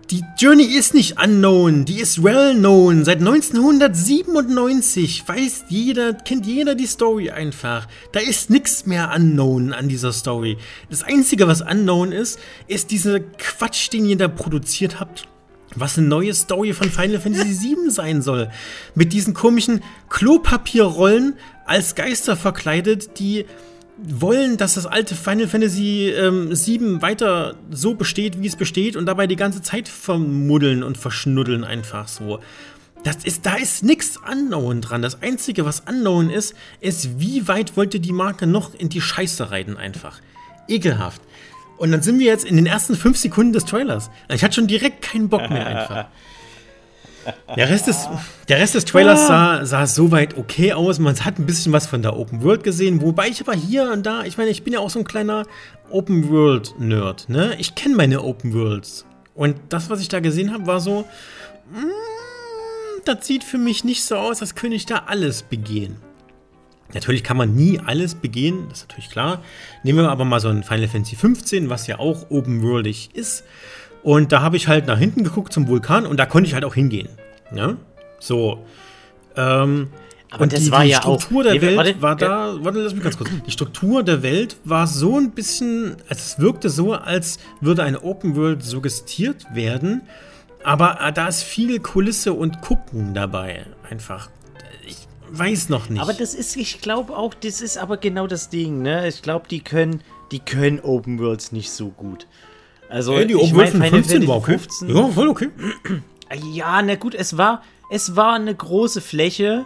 Die 0.09 0.23
Journey 0.37 0.63
ist 0.63 0.93
nicht 0.93 1.21
unknown, 1.21 1.83
die 1.83 1.99
ist 1.99 2.23
well 2.23 2.55
known. 2.55 3.03
Seit 3.03 3.19
1997 3.19 5.27
weiß 5.27 5.65
jeder, 5.67 6.13
kennt 6.13 6.45
jeder 6.45 6.75
die 6.75 6.85
Story 6.85 7.29
einfach. 7.29 7.89
Da 8.13 8.21
ist 8.21 8.49
nichts 8.49 8.85
mehr 8.85 9.11
unknown 9.13 9.73
an 9.73 9.89
dieser 9.89 10.13
Story. 10.13 10.57
Das 10.89 11.03
Einzige, 11.03 11.49
was 11.49 11.61
unknown 11.61 12.13
ist, 12.13 12.39
ist 12.67 12.91
dieser 12.91 13.19
Quatsch, 13.19 13.91
den 13.91 14.05
ihr 14.05 14.15
da 14.15 14.29
produziert 14.29 15.01
habt. 15.01 15.27
Was 15.75 15.97
eine 15.97 16.07
neue 16.07 16.33
Story 16.33 16.71
von 16.71 16.89
Final 16.89 17.19
Fantasy 17.19 17.61
VII 17.75 17.91
sein 17.91 18.21
soll. 18.21 18.49
Mit 18.95 19.11
diesen 19.11 19.33
komischen 19.33 19.83
Klopapierrollen 20.07 21.33
als 21.65 21.95
Geister 21.95 22.37
verkleidet, 22.37 23.19
die 23.19 23.45
wollen, 23.97 24.57
dass 24.57 24.75
das 24.75 24.85
alte 24.85 25.15
Final 25.15 25.47
Fantasy 25.47 26.09
ähm, 26.09 26.53
7 26.53 27.01
weiter 27.01 27.55
so 27.71 27.95
besteht, 27.95 28.41
wie 28.41 28.47
es 28.47 28.55
besteht 28.55 28.95
und 28.95 29.05
dabei 29.05 29.27
die 29.27 29.35
ganze 29.35 29.61
Zeit 29.61 29.87
vermuddeln 29.87 30.83
und 30.83 30.97
verschnuddeln 30.97 31.63
einfach 31.63 32.07
so. 32.07 32.39
Das 33.03 33.17
ist, 33.23 33.45
da 33.45 33.55
ist 33.55 33.83
nichts 33.83 34.17
unknown 34.29 34.81
dran. 34.81 35.01
Das 35.01 35.21
Einzige, 35.21 35.65
was 35.65 35.81
unknown 35.81 36.29
ist, 36.29 36.55
ist, 36.81 37.19
wie 37.19 37.47
weit 37.47 37.77
wollte 37.77 37.99
die 37.99 38.11
Marke 38.11 38.47
noch 38.47 38.73
in 38.73 38.89
die 38.89 39.01
Scheiße 39.01 39.51
reiten 39.51 39.77
einfach. 39.77 40.19
Ekelhaft. 40.67 41.21
Und 41.77 41.91
dann 41.91 42.01
sind 42.01 42.19
wir 42.19 42.25
jetzt 42.25 42.45
in 42.45 42.55
den 42.55 42.65
ersten 42.65 42.95
fünf 42.95 43.17
Sekunden 43.17 43.53
des 43.53 43.65
Trailers. 43.65 44.09
Ich 44.33 44.43
hatte 44.43 44.55
schon 44.55 44.67
direkt 44.67 45.01
keinen 45.03 45.29
Bock 45.29 45.49
mehr 45.49 45.65
einfach. 45.65 46.05
Der 47.55 47.69
Rest 47.69 47.87
des, 47.87 48.07
der 48.47 48.59
Rest 48.59 48.75
des 48.75 48.85
Trailers 48.85 49.27
sah, 49.27 49.65
sah 49.65 49.87
soweit 49.87 50.37
okay 50.37 50.73
aus. 50.73 50.99
Man 50.99 51.15
hat 51.23 51.39
ein 51.39 51.45
bisschen 51.45 51.73
was 51.73 51.87
von 51.87 52.01
der 52.01 52.17
Open 52.17 52.43
World 52.43 52.63
gesehen, 52.63 53.01
wobei 53.01 53.27
ich 53.27 53.41
aber 53.41 53.53
hier 53.53 53.91
und 53.91 54.05
da, 54.05 54.23
ich 54.23 54.37
meine, 54.37 54.49
ich 54.49 54.63
bin 54.63 54.73
ja 54.73 54.79
auch 54.79 54.89
so 54.89 54.99
ein 54.99 55.05
kleiner 55.05 55.45
Open 55.89 56.29
World 56.29 56.75
Nerd, 56.79 57.29
ne? 57.29 57.55
Ich 57.57 57.75
kenne 57.75 57.95
meine 57.95 58.23
Open 58.23 58.53
Worlds. 58.53 59.05
Und 59.33 59.55
das, 59.69 59.89
was 59.89 60.01
ich 60.01 60.07
da 60.07 60.19
gesehen 60.19 60.53
habe, 60.53 60.67
war 60.67 60.79
so, 60.79 61.01
mm, 61.71 63.01
das 63.05 63.25
sieht 63.25 63.43
für 63.43 63.57
mich 63.57 63.83
nicht 63.83 64.03
so 64.03 64.15
aus, 64.17 64.41
als 64.41 64.55
könnte 64.55 64.75
ich 64.75 64.85
da 64.85 65.03
alles 65.07 65.43
begehen. 65.43 65.97
Natürlich 66.93 67.23
kann 67.23 67.37
man 67.37 67.53
nie 67.53 67.79
alles 67.79 68.15
begehen, 68.15 68.67
das 68.69 68.79
ist 68.79 68.89
natürlich 68.89 69.09
klar. 69.09 69.43
Nehmen 69.83 69.99
wir 69.99 70.09
aber 70.09 70.25
mal 70.25 70.39
so 70.39 70.47
ein 70.47 70.63
Final 70.63 70.87
Fantasy 70.87 71.15
15, 71.15 71.69
was 71.69 71.87
ja 71.87 71.99
auch 71.99 72.29
open 72.29 72.63
worldig 72.63 73.09
ist. 73.13 73.43
Und 74.07 74.31
da 74.31 74.41
habe 74.41 74.55
ich 74.55 74.69
halt 74.69 74.87
nach 74.87 74.97
hinten 74.97 75.25
geguckt 75.25 75.51
zum 75.51 75.67
Vulkan 75.67 76.05
und 76.05 76.15
da 76.15 76.25
konnte 76.25 76.47
ich 76.47 76.53
halt 76.53 76.63
auch 76.63 76.75
hingehen. 76.75 77.09
Ne? 77.51 77.75
So. 78.21 78.63
Ähm, 79.35 79.89
aber 80.31 80.43
und 80.43 80.53
das 80.53 80.61
die, 80.61 80.71
war 80.71 80.83
die 80.85 80.91
ja 80.91 81.01
Struktur 81.01 81.43
der 81.43 81.55
nee, 81.55 81.61
Welt 81.61 81.75
warte, 81.75 82.01
war 82.01 82.15
da. 82.15 82.55
Warte, 82.63 82.79
lass 82.79 82.93
mich 82.93 83.03
ganz 83.03 83.17
kurz. 83.17 83.29
Die 83.45 83.51
Struktur 83.51 84.03
der 84.03 84.23
Welt 84.23 84.55
war 84.63 84.87
so 84.87 85.17
ein 85.17 85.31
bisschen. 85.31 85.97
Also 86.07 86.21
es 86.21 86.39
wirkte 86.39 86.69
so, 86.69 86.93
als 86.93 87.39
würde 87.59 87.83
eine 87.83 88.01
Open 88.01 88.37
World 88.37 88.63
suggestiert 88.63 89.45
werden. 89.53 90.03
Aber 90.63 91.01
äh, 91.01 91.11
da 91.11 91.27
ist 91.27 91.43
viel 91.43 91.77
Kulisse 91.81 92.31
und 92.31 92.61
Gucken 92.61 93.13
dabei. 93.13 93.65
Einfach. 93.89 94.29
Ich 94.87 95.05
weiß 95.31 95.67
noch 95.67 95.89
nicht. 95.89 96.01
Aber 96.01 96.13
das 96.13 96.33
ist, 96.33 96.55
ich 96.55 96.79
glaube 96.79 97.13
auch, 97.13 97.33
das 97.33 97.59
ist 97.59 97.77
aber 97.77 97.97
genau 97.97 98.25
das 98.25 98.47
Ding, 98.47 98.81
ne? 98.81 99.05
Ich 99.05 99.21
glaube, 99.21 99.49
die 99.49 99.59
können, 99.59 99.99
die 100.31 100.39
können 100.39 100.79
Open 100.79 101.19
Worlds 101.19 101.51
nicht 101.51 101.71
so 101.71 101.89
gut. 101.89 102.25
Also, 102.89 103.13
Ey, 103.13 103.27
die 103.27 103.33
ich 103.35 103.53
mein, 103.53 103.67
15 103.67 104.27
war 104.27 104.37
okay. 104.37 104.57
15, 104.57 104.95
ja, 104.95 105.07
voll 105.07 105.27
okay. 105.27 105.49
Ja, 106.53 106.81
na 106.81 106.95
gut, 106.95 107.15
es 107.15 107.37
war, 107.37 107.61
es 107.89 108.15
war 108.15 108.33
eine 108.35 108.53
große 108.53 109.01
Fläche, 109.01 109.65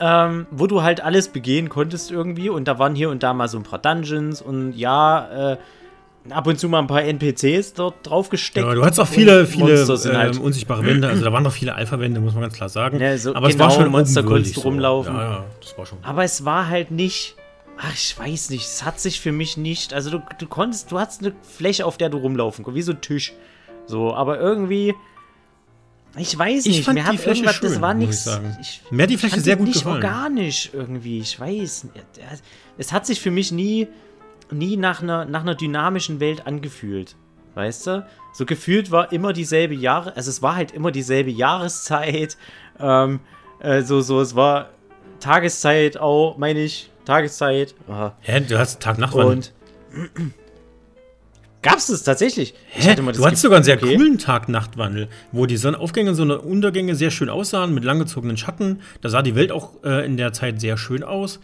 ähm, 0.00 0.46
wo 0.50 0.66
du 0.66 0.82
halt 0.82 1.00
alles 1.00 1.28
begehen 1.28 1.68
konntest 1.68 2.10
irgendwie. 2.10 2.48
Und 2.48 2.66
da 2.66 2.78
waren 2.78 2.94
hier 2.94 3.10
und 3.10 3.22
da 3.22 3.32
mal 3.32 3.48
so 3.48 3.58
ein 3.58 3.62
paar 3.64 3.78
Dungeons 3.78 4.42
und 4.42 4.72
ja, 4.72 5.52
äh, 5.52 5.56
ab 6.30 6.46
und 6.46 6.58
zu 6.58 6.68
mal 6.68 6.78
ein 6.78 6.86
paar 6.86 7.02
NPCs 7.02 7.74
dort 7.74 7.94
drauf 8.02 8.28
gesteckt. 8.28 8.66
Ja, 8.66 8.74
du 8.74 8.84
hattest 8.84 9.00
auch 9.00 9.06
viele, 9.06 9.46
viele 9.46 9.82
ähm, 9.82 10.16
halt 10.16 10.38
unsichtbare 10.38 10.84
Wände. 10.84 11.08
Also 11.08 11.24
da 11.24 11.32
waren 11.32 11.42
noch 11.42 11.52
viele 11.52 11.74
Alpha-Wände, 11.74 12.20
muss 12.20 12.34
man 12.34 12.42
ganz 12.42 12.54
klar 12.54 12.68
sagen. 12.68 13.00
Ja, 13.00 13.16
so 13.18 13.34
Aber 13.34 13.48
genau, 13.48 13.66
es 13.66 13.76
war 13.76 13.82
schon 13.82 13.92
Monster 13.92 14.22
konntest 14.22 14.56
du 14.56 14.60
rumlaufen. 14.60 15.12
So. 15.12 15.18
Ja, 15.18 15.30
ja, 15.30 15.44
das 15.60 15.78
war 15.78 15.86
schon. 15.86 15.98
Aber 16.02 16.24
es 16.24 16.44
war 16.44 16.68
halt 16.68 16.90
nicht 16.90 17.36
Ach, 17.78 17.92
ich 17.92 18.18
weiß 18.18 18.50
nicht. 18.50 18.64
Es 18.64 18.84
hat 18.84 19.00
sich 19.00 19.20
für 19.20 19.32
mich 19.32 19.56
nicht. 19.56 19.92
Also 19.94 20.10
du, 20.10 20.22
du 20.38 20.46
konntest, 20.46 20.92
du 20.92 20.98
hattest 20.98 21.22
eine 21.22 21.34
Fläche, 21.42 21.86
auf 21.86 21.98
der 21.98 22.08
du 22.08 22.18
rumlaufen 22.18 22.64
konntest, 22.64 22.78
wie 22.78 22.86
so 22.86 22.92
ein 22.92 23.00
Tisch. 23.00 23.32
So, 23.86 24.14
aber 24.14 24.38
irgendwie. 24.38 24.94
Ich 26.16 26.38
weiß 26.38 26.66
nicht. 26.66 26.78
Ich 26.78 26.84
fand 26.84 27.02
mir 27.02 27.10
die 27.10 27.18
Fläche 27.18 27.48
schön, 27.48 27.70
das 27.70 27.80
war 27.80 27.92
nichts. 27.92 28.26
Mir 28.90 29.02
hat 29.02 29.10
die 29.10 29.16
Fläche 29.16 29.40
sehr 29.40 29.56
gut 29.56 29.66
nicht 29.66 29.82
gefallen. 29.82 30.04
organisch 30.04 30.70
irgendwie. 30.72 31.18
Ich 31.18 31.40
weiß. 31.40 31.88
Es 32.78 32.92
hat 32.92 33.06
sich 33.06 33.20
für 33.20 33.32
mich 33.32 33.50
nie, 33.50 33.88
nie 34.52 34.76
nach 34.76 35.02
einer, 35.02 35.24
nach 35.24 35.42
einer 35.42 35.56
dynamischen 35.56 36.20
Welt 36.20 36.46
angefühlt. 36.46 37.16
Weißt 37.54 37.86
du? 37.86 38.06
So 38.32 38.46
gefühlt 38.46 38.90
war 38.90 39.12
immer 39.12 39.32
dieselbe 39.32 39.74
Jahre, 39.74 40.16
also 40.16 40.28
es 40.28 40.42
war 40.42 40.56
halt 40.56 40.72
immer 40.72 40.90
dieselbe 40.90 41.30
Jahreszeit. 41.30 42.36
Ähm, 42.80 43.20
äh, 43.60 43.82
so, 43.82 44.00
so, 44.00 44.20
es 44.20 44.34
war 44.34 44.70
Tageszeit 45.20 45.96
auch, 45.96 46.36
meine 46.36 46.60
ich, 46.60 46.90
Tageszeit. 47.04 47.74
Aha. 47.88 48.16
Hä, 48.20 48.40
du 48.40 48.58
hast 48.58 48.80
Tag-Nacht. 48.80 49.14
Und 49.14 49.52
Gab's 51.64 51.86
das 51.86 52.02
tatsächlich? 52.02 52.52
Hä? 52.68 52.94
du 52.94 53.24
hattest 53.24 53.40
sogar 53.40 53.56
einen 53.56 53.64
sehr 53.64 53.82
okay. 53.82 53.96
coolen 53.96 54.18
Tag-Nacht-Wandel, 54.18 55.08
wo 55.32 55.46
die 55.46 55.56
Sonnenaufgänge 55.56 56.10
und 56.10 56.16
so 56.16 56.22
Untergänge 56.22 56.94
sehr 56.94 57.10
schön 57.10 57.30
aussahen, 57.30 57.72
mit 57.72 57.84
langgezogenen 57.84 58.36
Schatten. 58.36 58.80
Da 59.00 59.08
sah 59.08 59.22
die 59.22 59.34
Welt 59.34 59.50
auch 59.50 59.82
äh, 59.82 60.04
in 60.04 60.18
der 60.18 60.34
Zeit 60.34 60.60
sehr 60.60 60.76
schön 60.76 61.02
aus. 61.02 61.40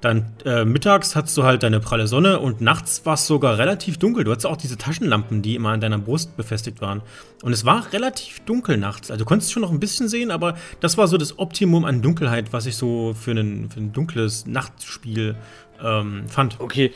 Dann 0.00 0.26
äh, 0.44 0.64
mittags 0.64 1.16
hattest 1.16 1.36
du 1.36 1.42
halt 1.42 1.64
deine 1.64 1.80
pralle 1.80 2.06
Sonne 2.06 2.38
und 2.38 2.60
nachts 2.60 3.04
war 3.04 3.14
es 3.14 3.26
sogar 3.26 3.58
relativ 3.58 3.98
dunkel. 3.98 4.22
Du 4.22 4.30
hattest 4.30 4.46
auch 4.46 4.56
diese 4.56 4.78
Taschenlampen, 4.78 5.42
die 5.42 5.56
immer 5.56 5.70
an 5.70 5.80
deiner 5.80 5.98
Brust 5.98 6.36
befestigt 6.36 6.80
waren. 6.80 7.02
Und 7.42 7.52
es 7.52 7.64
war 7.64 7.92
relativ 7.92 8.40
dunkel 8.40 8.76
nachts. 8.76 9.10
Also 9.10 9.24
du 9.24 9.28
konntest 9.28 9.52
schon 9.52 9.62
noch 9.62 9.72
ein 9.72 9.80
bisschen 9.80 10.08
sehen, 10.08 10.30
aber 10.30 10.56
das 10.78 10.98
war 10.98 11.08
so 11.08 11.16
das 11.16 11.38
Optimum 11.40 11.84
an 11.84 12.00
Dunkelheit, 12.00 12.52
was 12.52 12.66
ich 12.66 12.76
so 12.76 13.14
für, 13.18 13.32
einen, 13.32 13.70
für 13.70 13.80
ein 13.80 13.92
dunkles 13.92 14.46
Nachtspiel 14.46 15.34
ähm, 15.82 16.28
fand. 16.28 16.60
Okay, 16.60 16.92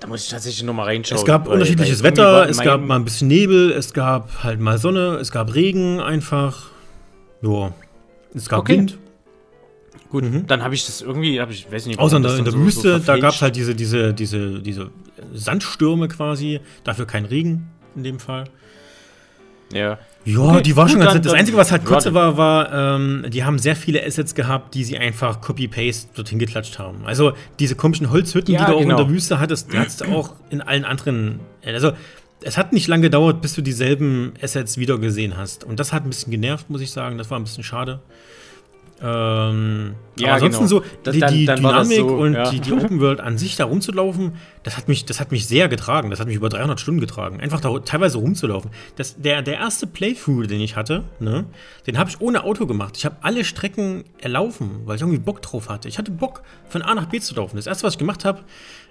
da 0.00 0.06
muss 0.06 0.24
ich 0.24 0.30
tatsächlich 0.30 0.62
nochmal 0.62 0.86
reinschauen. 0.86 1.18
Es 1.18 1.24
gab 1.24 1.48
unterschiedliches 1.48 2.02
Wetter, 2.02 2.48
es 2.48 2.60
gab 2.60 2.80
mal 2.80 2.96
ein 2.96 3.04
bisschen 3.04 3.28
Nebel, 3.28 3.72
es 3.72 3.92
gab 3.92 4.44
halt 4.44 4.60
mal 4.60 4.78
Sonne, 4.78 5.18
es 5.20 5.32
gab 5.32 5.54
Regen 5.54 6.00
einfach. 6.00 6.70
Ja. 7.42 7.72
Es 8.34 8.48
gab 8.48 8.60
okay. 8.60 8.78
Wind. 8.78 8.98
gut, 10.10 10.24
mhm. 10.24 10.46
dann 10.46 10.62
habe 10.62 10.74
ich 10.74 10.86
das 10.86 11.00
irgendwie, 11.02 11.40
hab 11.40 11.50
ich 11.50 11.70
weiß 11.70 11.86
nicht, 11.86 11.98
außer 11.98 12.18
in 12.18 12.22
der, 12.22 12.36
in 12.36 12.44
der 12.44 12.52
so, 12.52 12.58
Wüste, 12.60 12.98
so 12.98 13.04
da 13.04 13.18
gab 13.18 13.32
es 13.32 13.42
halt 13.42 13.56
diese, 13.56 13.74
diese, 13.74 14.12
diese, 14.12 14.60
diese 14.60 14.90
Sandstürme 15.32 16.08
quasi, 16.08 16.60
dafür 16.84 17.06
kein 17.06 17.24
Regen 17.24 17.70
in 17.96 18.04
dem 18.04 18.20
Fall. 18.20 18.44
Ja. 19.72 19.98
Ja, 20.24 20.40
okay, 20.40 20.62
die 20.62 20.76
war 20.76 20.88
schon 20.88 21.00
ganz 21.00 21.14
nett. 21.14 21.24
Das 21.24 21.32
Einzige, 21.32 21.56
was 21.56 21.72
halt 21.72 21.84
kurze 21.84 22.12
war, 22.12 22.36
war, 22.36 22.96
ähm, 22.96 23.24
die 23.28 23.44
haben 23.44 23.58
sehr 23.58 23.76
viele 23.76 24.04
Assets 24.04 24.34
gehabt, 24.34 24.74
die 24.74 24.84
sie 24.84 24.98
einfach 24.98 25.40
Copy-Paste 25.40 26.10
dorthin 26.14 26.38
geklatscht 26.38 26.78
haben. 26.78 27.06
Also 27.06 27.32
diese 27.58 27.76
komischen 27.76 28.10
Holzhütten, 28.10 28.52
ja, 28.52 28.60
die 28.60 28.72
du 28.72 28.76
auch 28.76 28.82
in 28.82 28.88
der 28.88 29.08
Wüste 29.08 29.40
hattest, 29.40 29.72
die 29.72 29.78
hattest 29.78 30.02
du 30.02 30.06
auch 30.06 30.34
in 30.50 30.60
allen 30.60 30.84
anderen. 30.84 31.40
Also 31.64 31.92
es 32.42 32.56
hat 32.56 32.72
nicht 32.72 32.88
lange 32.88 33.02
gedauert, 33.02 33.40
bis 33.40 33.54
du 33.54 33.62
dieselben 33.62 34.34
Assets 34.42 34.76
wieder 34.76 34.98
gesehen 34.98 35.36
hast. 35.36 35.64
Und 35.64 35.80
das 35.80 35.92
hat 35.92 36.04
ein 36.04 36.10
bisschen 36.10 36.30
genervt, 36.30 36.68
muss 36.70 36.80
ich 36.80 36.90
sagen. 36.90 37.18
Das 37.18 37.30
war 37.30 37.38
ein 37.38 37.44
bisschen 37.44 37.64
schade. 37.64 38.00
Ähm, 39.00 39.94
ja, 40.16 40.34
aber 40.34 40.44
ansonsten 40.44 40.66
genau. 40.66 40.82
so 41.04 41.10
die, 41.12 41.20
die 41.20 41.46
dann, 41.46 41.46
dann 41.46 41.56
Dynamik 41.56 41.98
so, 41.98 42.06
und 42.06 42.34
ja. 42.34 42.50
die, 42.50 42.60
die, 42.60 42.72
Open 42.72 43.00
World 43.00 43.20
an 43.20 43.38
sich 43.38 43.54
da 43.56 43.64
rumzulaufen, 43.64 44.32
das 44.64 44.76
hat 44.76 44.88
mich, 44.88 45.04
das 45.04 45.20
hat 45.20 45.30
mich 45.30 45.46
sehr 45.46 45.68
getragen. 45.68 46.10
Das 46.10 46.18
hat 46.18 46.26
mich 46.26 46.36
über 46.36 46.48
300 46.48 46.80
Stunden 46.80 47.00
getragen. 47.00 47.40
Einfach 47.40 47.60
da 47.60 47.78
teilweise 47.78 48.18
rumzulaufen. 48.18 48.70
Das, 48.96 49.20
der, 49.20 49.42
der 49.42 49.54
erste 49.54 49.86
Playthrough, 49.86 50.46
den 50.46 50.60
ich 50.60 50.74
hatte, 50.74 51.04
ne, 51.20 51.44
den 51.86 51.98
habe 51.98 52.10
ich 52.10 52.20
ohne 52.20 52.42
Auto 52.44 52.66
gemacht. 52.66 52.96
Ich 52.96 53.04
habe 53.04 53.16
alle 53.20 53.44
Strecken 53.44 54.04
erlaufen, 54.20 54.82
weil 54.84 54.96
ich 54.96 55.02
irgendwie 55.02 55.20
Bock 55.20 55.42
drauf 55.42 55.68
hatte. 55.68 55.88
Ich 55.88 55.98
hatte 55.98 56.10
Bock, 56.10 56.42
von 56.68 56.82
A 56.82 56.94
nach 56.94 57.06
B 57.06 57.20
zu 57.20 57.34
laufen. 57.34 57.56
Das 57.56 57.66
erste, 57.66 57.84
was 57.84 57.94
ich 57.94 57.98
gemacht 57.98 58.24
habe, 58.24 58.40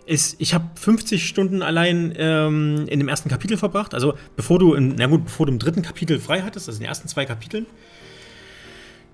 ist, 0.06 0.38
ich 0.40 0.54
habe 0.54 0.66
50 0.76 1.28
Stunden 1.28 1.62
allein 1.62 2.14
ähm, 2.18 2.86
in 2.88 3.00
dem 3.00 3.10
ersten 3.10 3.30
Kapitel 3.30 3.58
verbracht. 3.58 3.94
Also 3.94 4.14
bevor 4.36 4.58
du, 4.58 4.74
in, 4.74 4.96
na 4.98 5.08
gut, 5.08 5.26
bevor 5.26 5.46
du 5.46 5.52
im 5.52 5.60
dritten 5.60 5.82
Kapitel 5.82 6.20
frei 6.20 6.42
hattest, 6.42 6.70
also 6.70 6.78
in 6.78 6.84
den 6.84 6.90
ersten 6.90 7.08
zwei 7.10 7.26
Kapiteln, 7.26 7.66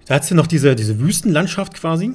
da 0.05 0.15
hat 0.15 0.29
du 0.29 0.35
noch 0.35 0.47
diese, 0.47 0.75
diese 0.75 0.99
Wüstenlandschaft 0.99 1.73
quasi. 1.73 2.13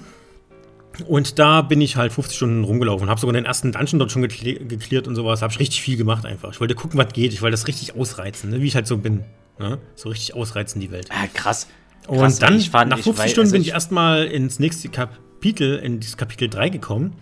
Und 1.06 1.38
da 1.38 1.62
bin 1.62 1.80
ich 1.80 1.96
halt 1.96 2.12
50 2.12 2.36
Stunden 2.36 2.64
rumgelaufen. 2.64 3.08
Habe 3.08 3.20
sogar 3.20 3.32
den 3.32 3.44
ersten 3.44 3.70
Dungeon 3.72 3.98
dort 4.00 4.10
schon 4.10 4.22
geklärt 4.22 5.06
und 5.06 5.14
sowas. 5.14 5.42
Habe 5.42 5.52
ich 5.52 5.60
richtig 5.60 5.80
viel 5.80 5.96
gemacht 5.96 6.26
einfach. 6.26 6.52
Ich 6.52 6.60
wollte 6.60 6.74
gucken, 6.74 6.98
was 6.98 7.12
geht. 7.12 7.32
Ich 7.32 7.40
wollte 7.40 7.52
das 7.52 7.68
richtig 7.68 7.94
ausreizen, 7.94 8.50
ne? 8.50 8.60
wie 8.60 8.66
ich 8.66 8.74
halt 8.74 8.86
so 8.86 8.96
bin. 8.96 9.22
Ne? 9.58 9.78
So 9.94 10.08
richtig 10.08 10.34
ausreizen 10.34 10.80
die 10.80 10.90
Welt. 10.90 11.08
Ah, 11.10 11.26
krass. 11.32 11.68
Und 12.08 12.18
krass, 12.18 12.38
dann, 12.38 12.58
fand, 12.60 12.90
nach 12.90 12.98
50 12.98 13.18
weiß, 13.18 13.30
Stunden 13.30 13.46
also 13.46 13.52
bin 13.52 13.62
ich 13.62 13.70
erstmal 13.70 14.24
ins 14.24 14.58
nächste 14.58 14.88
Kapitel, 14.88 15.76
in 15.78 16.00
dieses 16.00 16.16
Kapitel 16.16 16.48
3 16.48 16.70
gekommen. 16.70 17.14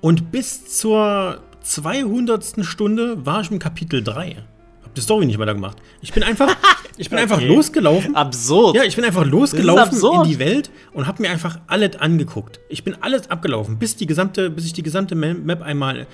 Und 0.00 0.30
bis 0.30 0.78
zur 0.78 1.42
200. 1.62 2.64
Stunde 2.64 3.26
war 3.26 3.42
ich 3.42 3.50
im 3.50 3.58
Kapitel 3.58 4.02
3 4.02 4.36
die 4.96 5.00
Story 5.00 5.26
nicht 5.26 5.38
weiter 5.38 5.54
gemacht. 5.54 5.78
Ich 6.00 6.12
bin 6.12 6.22
einfach, 6.22 6.48
ich 6.96 7.08
bin 7.08 7.18
okay. 7.18 7.22
einfach 7.22 7.42
losgelaufen. 7.42 8.14
Absurd. 8.14 8.76
Ja, 8.76 8.84
ich 8.84 8.96
bin 8.96 9.04
einfach 9.04 9.24
losgelaufen 9.24 9.98
in 10.14 10.28
die 10.28 10.38
Welt 10.38 10.70
und 10.92 11.06
habe 11.06 11.22
mir 11.22 11.30
einfach 11.30 11.58
alles 11.66 11.96
angeguckt. 11.96 12.60
Ich 12.68 12.84
bin 12.84 12.96
alles 13.00 13.30
abgelaufen, 13.30 13.78
bis 13.78 13.96
die 13.96 14.06
gesamte, 14.06 14.50
bis 14.50 14.66
ich 14.66 14.72
die 14.72 14.82
gesamte 14.82 15.14
Map 15.14 15.62
einmal 15.62 16.06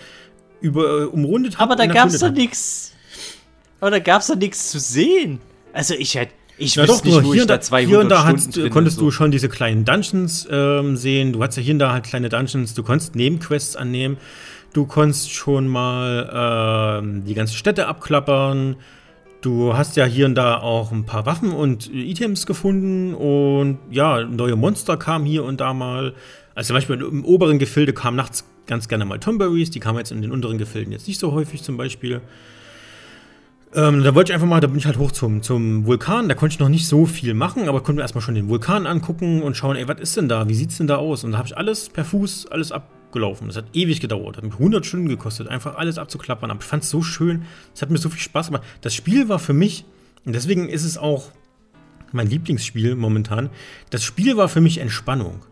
über 0.61 1.03
äh, 1.03 1.05
umrundet 1.05 1.59
habe. 1.59 1.73
Aber 1.73 1.77
da 1.77 1.93
gab's 1.93 2.19
doch 2.19 2.31
nichts. 2.31 2.93
Aber 3.81 3.91
da 3.91 3.99
gab's 3.99 4.27
doch 4.27 4.37
nichts 4.37 4.71
zu 4.71 4.79
sehen. 4.79 5.41
Also 5.73 5.95
ich 5.95 6.15
hätte 6.15 6.33
ich 6.59 6.75
ja, 6.75 6.87
doch, 6.87 7.05
nicht, 7.05 7.23
hier, 7.23 7.35
ich 7.35 7.47
da 7.47 7.61
200 7.61 7.89
hier 7.89 8.01
und 8.01 8.09
da 8.09 8.25
hast, 8.25 8.59
konntest 8.71 8.97
so. 8.97 9.05
du 9.05 9.11
schon 9.11 9.31
diese 9.31 9.51
kleinen 9.51 9.85
Dungeons 9.85 10.49
ähm, 10.51 10.97
sehen. 10.97 11.35
Du 11.35 11.43
hattest 11.43 11.59
ja 11.59 11.65
hier 11.65 11.75
und 11.75 11.81
da 11.81 11.93
halt 11.93 12.05
kleine 12.05 12.31
Dungeons. 12.31 12.73
Du 12.73 12.83
konntest 12.83 13.15
Nebenquests 13.15 13.77
annehmen. 13.77 14.17
Du 14.77 14.85
konntest 14.85 15.33
schon 15.33 15.69
mal 15.69 17.01
äh, 17.03 17.23
die 17.27 17.33
ganzen 17.33 17.57
Städte 17.57 17.87
abklappern. 17.87 18.77
Du 19.41 19.75
hast 19.75 19.97
ja 19.97 20.05
hier 20.05 20.27
und 20.27 20.35
da 20.35 20.59
auch 20.59 20.93
ein 20.93 21.07
paar 21.07 21.25
Waffen 21.25 21.53
und 21.53 21.91
Items 21.95 22.45
gefunden 22.45 23.15
und 23.15 23.79
ja, 23.91 24.23
neue 24.25 24.55
Monster 24.55 24.99
kamen 24.99 25.25
hier 25.25 25.45
und 25.45 25.63
da 25.63 25.73
mal. 25.73 26.13
Also 26.55 26.69
zum 26.69 26.75
Beispiel 26.75 27.01
im 27.01 27.25
oberen 27.25 27.59
Gefilde 27.59 27.95
kamen 27.95 28.19
nachts 28.19 28.45
ganz 28.67 28.87
gerne 28.87 29.07
mal 29.07 29.19
Tomberries, 29.19 29.71
die 29.71 29.81
kamen 29.81 29.97
jetzt 29.97 30.13
in 30.13 30.21
den 30.21 30.31
unteren 30.31 30.59
Gefilden 30.59 30.93
jetzt 30.93 31.09
nicht 31.09 31.21
so 31.21 31.33
häufig 31.33 31.63
zum 31.63 31.79
Beispiel. 31.79 32.21
Ähm, 33.75 34.05
da 34.05 34.15
wollte 34.15 34.33
ich 34.33 34.35
einfach 34.35 34.47
mal, 34.47 34.61
da 34.61 34.67
bin 34.67 34.77
ich 34.77 34.85
halt 34.85 34.99
hoch 34.99 35.13
zum, 35.13 35.41
zum 35.41 35.87
Vulkan. 35.87 36.29
Da 36.29 36.35
konnte 36.35 36.53
ich 36.53 36.59
noch 36.59 36.69
nicht 36.69 36.87
so 36.87 37.07
viel 37.07 37.33
machen, 37.33 37.67
aber 37.67 37.81
konnte 37.81 37.95
mir 37.95 38.03
erstmal 38.03 38.21
schon 38.21 38.35
den 38.35 38.51
Vulkan 38.51 38.87
angucken 38.87 39.43
und 39.43 39.57
schauen, 39.57 39.77
ey, 39.77 39.89
was 39.89 40.01
ist 40.01 40.19
denn 40.19 40.29
da? 40.29 40.51
Wie 40.51 40.55
sieht's 40.55 40.77
denn 40.77 40.87
da 40.87 40.97
aus? 40.97 41.25
Und 41.25 41.33
da 41.33 41.39
habe 41.39 41.49
ich 41.49 41.57
alles 41.57 41.89
per 41.89 42.05
Fuß, 42.05 42.49
alles 42.49 42.73
ab, 42.73 42.91
abgelaufen. 43.07 43.47
Das 43.49 43.57
hat 43.57 43.67
ewig 43.73 44.01
gedauert. 44.01 44.37
Hat 44.37 44.45
mich 44.45 44.55
100 44.55 44.85
Stunden 44.85 45.09
gekostet, 45.09 45.49
einfach 45.49 45.77
alles 45.77 45.99
abzuklappern. 45.99 46.51
Aber 46.51 46.61
ich 46.61 46.67
fand 46.67 46.83
es 46.83 46.91
so 46.91 47.03
schön. 47.03 47.45
Es 47.75 47.83
hat 47.83 47.91
mir 47.91 47.99
so 47.99 48.09
viel 48.09 48.21
Spaß 48.21 48.49
gemacht. 48.49 48.63
Das 48.83 48.95
Spiel 48.95 49.29
war 49.29 49.39
für 49.39 49.53
mich, 49.53 49.85
und 50.25 50.35
deswegen 50.35 50.69
ist 50.69 50.85
es 50.85 50.99
auch 50.99 51.31
mein 52.13 52.29
Lieblingsspiel 52.29 52.95
momentan, 52.95 53.51
das 53.91 54.05
Spiel 54.05 54.37
war 54.37 54.49
für 54.49 54.61
mich 54.61 54.79
Entspannung. 54.79 55.45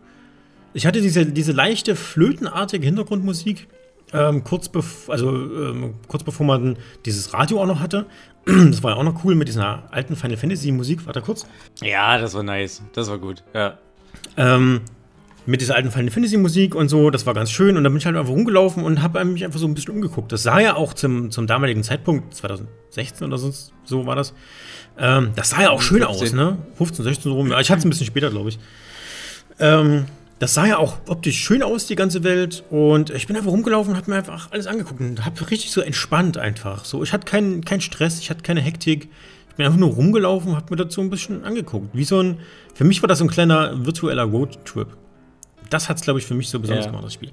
Ich 0.72 0.86
hatte 0.86 1.00
diese, 1.00 1.26
diese 1.26 1.52
leichte, 1.52 1.94
flötenartige 1.96 2.84
Hintergrundmusik, 2.84 3.68
ähm, 4.12 4.44
kurz, 4.44 4.68
bev 4.68 5.08
also, 5.08 5.30
ähm, 5.30 5.94
kurz 6.08 6.22
bevor 6.22 6.46
man 6.46 6.76
dieses 7.04 7.32
Radio 7.32 7.60
auch 7.62 7.66
noch 7.66 7.80
hatte. 7.80 8.06
Das 8.46 8.82
war 8.82 8.90
ja 8.92 8.96
auch 8.98 9.04
noch 9.04 9.24
cool 9.24 9.34
mit 9.34 9.48
dieser 9.48 9.90
alten 9.90 10.16
Final 10.16 10.36
Fantasy 10.36 10.70
Musik. 10.70 11.06
Warte 11.06 11.22
kurz. 11.22 11.46
Ja, 11.80 12.18
das 12.18 12.34
war 12.34 12.42
nice. 12.42 12.82
Das 12.92 13.08
war 13.08 13.18
gut. 13.18 13.42
Ja. 13.54 13.78
Ähm, 14.36 14.82
mit 15.46 15.60
dieser 15.60 15.76
alten 15.76 15.90
Final 15.90 16.10
Fantasy 16.10 16.36
Musik 16.36 16.74
und 16.74 16.88
so, 16.88 17.10
das 17.10 17.26
war 17.26 17.34
ganz 17.34 17.50
schön. 17.50 17.76
Und 17.76 17.84
dann 17.84 17.92
bin 17.92 17.98
ich 17.98 18.06
halt 18.06 18.16
einfach 18.16 18.32
rumgelaufen 18.32 18.82
und 18.82 19.02
habe 19.02 19.24
mich 19.24 19.44
einfach 19.44 19.58
so 19.58 19.66
ein 19.66 19.74
bisschen 19.74 19.94
umgeguckt. 19.94 20.32
Das 20.32 20.42
sah 20.42 20.58
ja 20.60 20.76
auch 20.76 20.94
zum, 20.94 21.30
zum 21.30 21.46
damaligen 21.46 21.82
Zeitpunkt, 21.82 22.34
2016 22.34 23.26
oder 23.26 23.38
so, 23.38 23.52
so 23.84 24.06
war 24.06 24.16
das. 24.16 24.32
Ähm, 24.98 25.30
das 25.36 25.50
sah 25.50 25.62
ja 25.62 25.70
auch 25.70 25.82
schön 25.82 26.02
15. 26.02 26.22
aus, 26.22 26.32
ne? 26.32 26.58
15, 26.76 27.04
16 27.04 27.22
so 27.24 27.34
rum. 27.34 27.50
Ja, 27.50 27.60
ich 27.60 27.70
hatte 27.70 27.80
es 27.80 27.84
ein 27.84 27.90
bisschen 27.90 28.06
später, 28.06 28.30
glaube 28.30 28.48
ich. 28.48 28.58
Ähm, 29.58 30.06
das 30.38 30.54
sah 30.54 30.66
ja 30.66 30.78
auch 30.78 30.96
optisch 31.08 31.38
schön 31.38 31.62
aus, 31.62 31.86
die 31.86 31.96
ganze 31.96 32.24
Welt. 32.24 32.64
Und 32.70 33.10
ich 33.10 33.26
bin 33.26 33.36
einfach 33.36 33.50
rumgelaufen 33.50 33.92
und 33.92 33.98
habe 33.98 34.10
mir 34.10 34.16
einfach 34.16 34.50
alles 34.50 34.66
angeguckt 34.66 35.00
und 35.00 35.24
habe 35.24 35.50
richtig 35.50 35.72
so 35.72 35.80
entspannt 35.80 36.38
einfach. 36.38 36.84
So, 36.84 37.02
ich 37.02 37.12
hatte 37.12 37.26
keinen 37.26 37.64
kein 37.64 37.80
Stress, 37.80 38.18
ich 38.18 38.30
hatte 38.30 38.42
keine 38.42 38.60
Hektik. 38.60 39.08
Ich 39.50 39.56
bin 39.56 39.66
einfach 39.66 39.78
nur 39.78 39.90
rumgelaufen 39.90 40.50
und 40.50 40.56
habe 40.56 40.66
mir 40.70 40.76
dazu 40.76 41.00
ein 41.00 41.10
bisschen 41.10 41.44
angeguckt. 41.44 41.90
Wie 41.92 42.04
so 42.04 42.20
ein, 42.20 42.40
für 42.74 42.82
mich 42.82 43.02
war 43.02 43.08
das 43.08 43.18
so 43.18 43.24
ein 43.24 43.30
kleiner 43.30 43.86
virtueller 43.86 44.24
Roadtrip 44.24 44.88
das 45.74 45.88
hat 45.88 45.98
es, 45.98 46.02
glaube 46.02 46.18
ich, 46.18 46.26
für 46.26 46.34
mich 46.34 46.48
so 46.48 46.58
besonders 46.58 46.86
ja. 46.86 46.90
gemacht, 46.90 47.04
das 47.04 47.14
Spiel. 47.14 47.30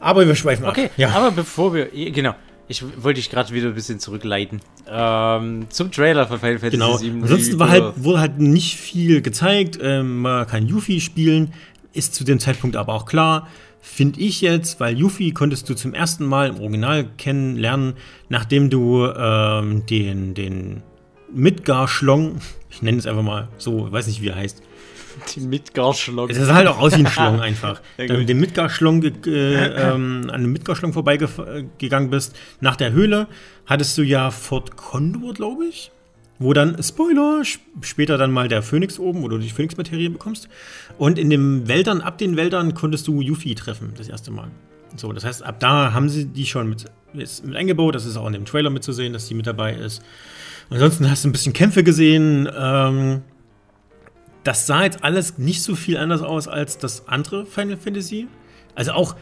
Aber 0.00 0.26
wir 0.26 0.34
schweifen 0.34 0.64
okay, 0.64 0.86
ab. 0.86 0.90
Okay, 0.94 1.02
ja. 1.02 1.10
aber 1.10 1.30
bevor 1.30 1.74
wir, 1.74 1.86
genau, 1.86 2.34
ich 2.68 2.82
wollte 2.82 3.20
dich 3.20 3.30
gerade 3.30 3.52
wieder 3.52 3.68
ein 3.68 3.74
bisschen 3.74 4.00
zurückleiten. 4.00 4.60
Ähm, 4.88 5.66
zum 5.68 5.92
Trailer 5.92 6.26
von 6.26 6.38
Final 6.38 6.58
Fantasy 6.58 6.76
genau. 6.76 6.96
7. 6.96 7.22
Ansonsten 7.22 7.58
war 7.58 7.68
halt, 7.68 7.92
wurde 7.96 8.20
halt 8.20 8.38
nicht 8.38 8.76
viel 8.76 9.22
gezeigt. 9.22 9.78
Ähm, 9.80 10.22
man 10.22 10.46
kann 10.46 10.66
Yuffie 10.66 11.00
spielen. 11.00 11.52
Ist 11.92 12.14
zu 12.14 12.24
dem 12.24 12.40
Zeitpunkt 12.40 12.76
aber 12.76 12.92
auch 12.92 13.06
klar. 13.06 13.48
Finde 13.80 14.20
ich 14.20 14.40
jetzt, 14.40 14.80
weil 14.80 14.98
Yuffie 14.98 15.32
konntest 15.32 15.68
du 15.68 15.74
zum 15.74 15.94
ersten 15.94 16.26
Mal 16.26 16.48
im 16.48 16.60
Original 16.60 17.04
kennenlernen, 17.16 17.94
nachdem 18.28 18.68
du 18.68 19.06
ähm, 19.06 19.86
den, 19.86 20.34
den 20.34 20.82
Midgar-Schlong, 21.32 22.38
ich 22.70 22.82
nenne 22.82 22.98
es 22.98 23.06
einfach 23.06 23.22
mal 23.22 23.48
so, 23.58 23.90
weiß 23.90 24.08
nicht, 24.08 24.22
wie 24.22 24.28
er 24.28 24.36
heißt, 24.36 24.60
die 25.34 25.40
Midgar-Schlong. 25.40 26.30
Es 26.30 26.38
sah 26.38 26.54
halt 26.54 26.68
auch 26.68 26.78
aus 26.78 26.96
wie 26.96 27.04
ein 27.04 27.06
Schlong 27.06 27.40
einfach. 27.40 27.80
Wenn 27.96 28.08
du 28.08 28.18
mit 28.18 28.28
dem 28.28 28.40
Midgar-Schlong 28.40 29.02
äh, 29.02 29.10
ähm, 29.28 30.30
an 30.32 30.42
dem 30.42 30.52
Midgar-Schlong 30.52 30.92
vorbeigegangen 30.92 32.10
bist, 32.10 32.36
nach 32.60 32.76
der 32.76 32.92
Höhle, 32.92 33.26
hattest 33.66 33.96
du 33.98 34.02
ja 34.02 34.30
Fort 34.30 34.76
Condor, 34.76 35.34
glaube 35.34 35.66
ich. 35.66 35.90
Wo 36.38 36.52
dann, 36.52 36.82
Spoiler, 36.82 37.42
später 37.80 38.18
dann 38.18 38.30
mal 38.30 38.48
der 38.48 38.62
Phönix 38.62 38.98
oben, 38.98 39.22
wo 39.22 39.28
du 39.28 39.38
die 39.38 39.48
Phönix-Materie 39.48 40.10
bekommst. 40.10 40.48
Und 40.98 41.18
in 41.18 41.30
den 41.30 41.66
Wäldern, 41.66 42.02
ab 42.02 42.18
den 42.18 42.36
Wäldern 42.36 42.74
konntest 42.74 43.08
du 43.08 43.22
Yuffie 43.22 43.54
treffen, 43.54 43.94
das 43.96 44.08
erste 44.08 44.30
Mal. 44.30 44.50
So, 44.96 45.12
das 45.12 45.24
heißt, 45.24 45.42
ab 45.42 45.60
da 45.60 45.92
haben 45.94 46.10
sie 46.10 46.26
die 46.26 46.44
schon 46.44 46.68
mit, 46.68 46.84
mit 47.14 47.56
eingebaut. 47.56 47.94
Das 47.94 48.04
ist 48.04 48.16
auch 48.16 48.26
in 48.26 48.34
dem 48.34 48.44
Trailer 48.44 48.70
mitzusehen, 48.70 49.14
dass 49.14 49.28
die 49.28 49.34
mit 49.34 49.46
dabei 49.46 49.74
ist. 49.74 50.02
Ansonsten 50.68 51.10
hast 51.10 51.24
du 51.24 51.28
ein 51.28 51.32
bisschen 51.32 51.52
Kämpfe 51.52 51.82
gesehen. 51.84 52.48
Ähm, 52.54 53.22
das 54.46 54.66
sah 54.66 54.84
jetzt 54.84 55.02
alles 55.02 55.38
nicht 55.38 55.62
so 55.62 55.74
viel 55.74 55.96
anders 55.96 56.22
aus 56.22 56.46
als 56.46 56.78
das 56.78 57.08
andere 57.08 57.46
Final 57.46 57.76
Fantasy. 57.76 58.28
Also 58.74 58.92
auch 58.92 59.16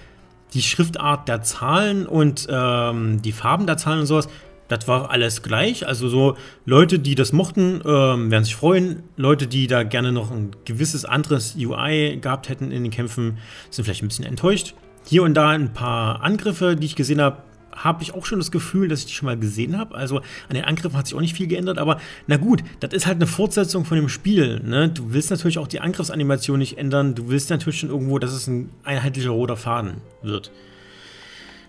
die 0.53 0.62
Schriftart 0.62 1.29
der 1.29 1.43
Zahlen 1.43 2.07
und 2.07 2.47
ähm, 2.51 3.22
die 3.22 3.33
Farben 3.33 3.66
der 3.66 3.77
Zahlen 3.77 4.01
und 4.01 4.07
sowas, 4.07 4.29
das 4.68 4.87
war 4.87 5.11
alles 5.11 5.43
gleich. 5.43 5.87
Also 5.87 6.09
so 6.09 6.37
Leute, 6.64 6.99
die 6.99 7.14
das 7.14 7.33
mochten, 7.33 7.81
ähm, 7.85 8.31
werden 8.31 8.45
sich 8.45 8.57
freuen. 8.57 9.03
Leute, 9.16 9.47
die 9.47 9.66
da 9.66 9.83
gerne 9.83 10.12
noch 10.12 10.31
ein 10.31 10.51
gewisses 10.64 11.05
anderes 11.05 11.57
UI 11.59 12.18
gehabt 12.20 12.49
hätten 12.49 12.70
in 12.70 12.83
den 12.83 12.93
Kämpfen, 12.93 13.39
sind 13.70 13.85
vielleicht 13.85 14.03
ein 14.03 14.09
bisschen 14.09 14.27
enttäuscht. 14.27 14.75
Hier 15.07 15.22
und 15.22 15.35
da 15.35 15.51
ein 15.51 15.72
paar 15.72 16.22
Angriffe, 16.22 16.77
die 16.77 16.87
ich 16.87 16.97
gesehen 16.97 17.20
habe, 17.20 17.39
habe 17.75 18.03
ich 18.03 18.14
auch 18.14 18.25
schon 18.27 18.39
das 18.39 18.51
Gefühl, 18.51 18.89
dass 18.89 19.01
ich 19.01 19.07
die 19.07 19.12
schon 19.12 19.27
mal 19.27 19.39
gesehen 19.39 19.79
habe. 19.79 19.95
Also 19.95 20.18
an 20.18 20.55
den 20.55 20.64
Angriffen 20.64 20.97
hat 20.97 21.07
sich 21.07 21.14
auch 21.14 21.20
nicht 21.20 21.35
viel 21.35 21.47
geändert, 21.47 21.79
aber 21.79 22.01
na 22.27 22.37
gut, 22.37 22.62
das 22.81 22.93
ist 22.93 23.07
halt 23.07 23.16
eine 23.16 23.27
Fortsetzung 23.27 23.85
von 23.85 23.97
dem 23.97 24.09
Spiel. 24.09 24.61
Ne? 24.61 24.89
Du 24.89 25.12
willst 25.12 25.31
natürlich 25.31 25.59
auch 25.59 25.68
die 25.68 25.81
Angriffsanimation 25.81 26.59
nicht 26.59 26.79
ändern. 26.79 27.14
Du 27.14 27.29
willst 27.29 27.51
natürlich 27.51 27.81
schon 27.81 27.91
irgendwo, 27.91 28.18
dass 28.18 28.33
es 28.33 28.47
ein 28.47 28.70
einheitlicher 28.85 29.31
roter 29.31 29.57
Faden 29.57 29.95
wird. 30.22 30.51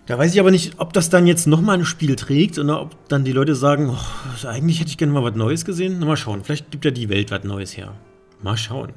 Da 0.06 0.16
weiß 0.16 0.32
ich 0.32 0.38
aber 0.38 0.52
nicht, 0.52 0.74
ob 0.78 0.92
das 0.92 1.10
dann 1.10 1.26
jetzt 1.26 1.48
nochmal 1.48 1.78
ein 1.78 1.84
Spiel 1.84 2.14
trägt 2.14 2.58
oder 2.60 2.80
ob 2.80 3.08
dann 3.08 3.24
die 3.24 3.32
Leute 3.32 3.56
sagen, 3.56 3.90
oh, 3.90 4.46
eigentlich 4.46 4.78
hätte 4.78 4.90
ich 4.90 4.98
gerne 4.98 5.12
mal 5.12 5.24
was 5.24 5.34
Neues 5.34 5.64
gesehen. 5.64 5.96
Na, 5.98 6.06
mal 6.06 6.16
schauen, 6.16 6.44
vielleicht 6.44 6.70
gibt 6.70 6.84
ja 6.84 6.92
die 6.92 7.08
Welt 7.08 7.32
was 7.32 7.42
Neues 7.42 7.76
her. 7.76 7.92
Mal 8.40 8.56
schauen. 8.56 8.92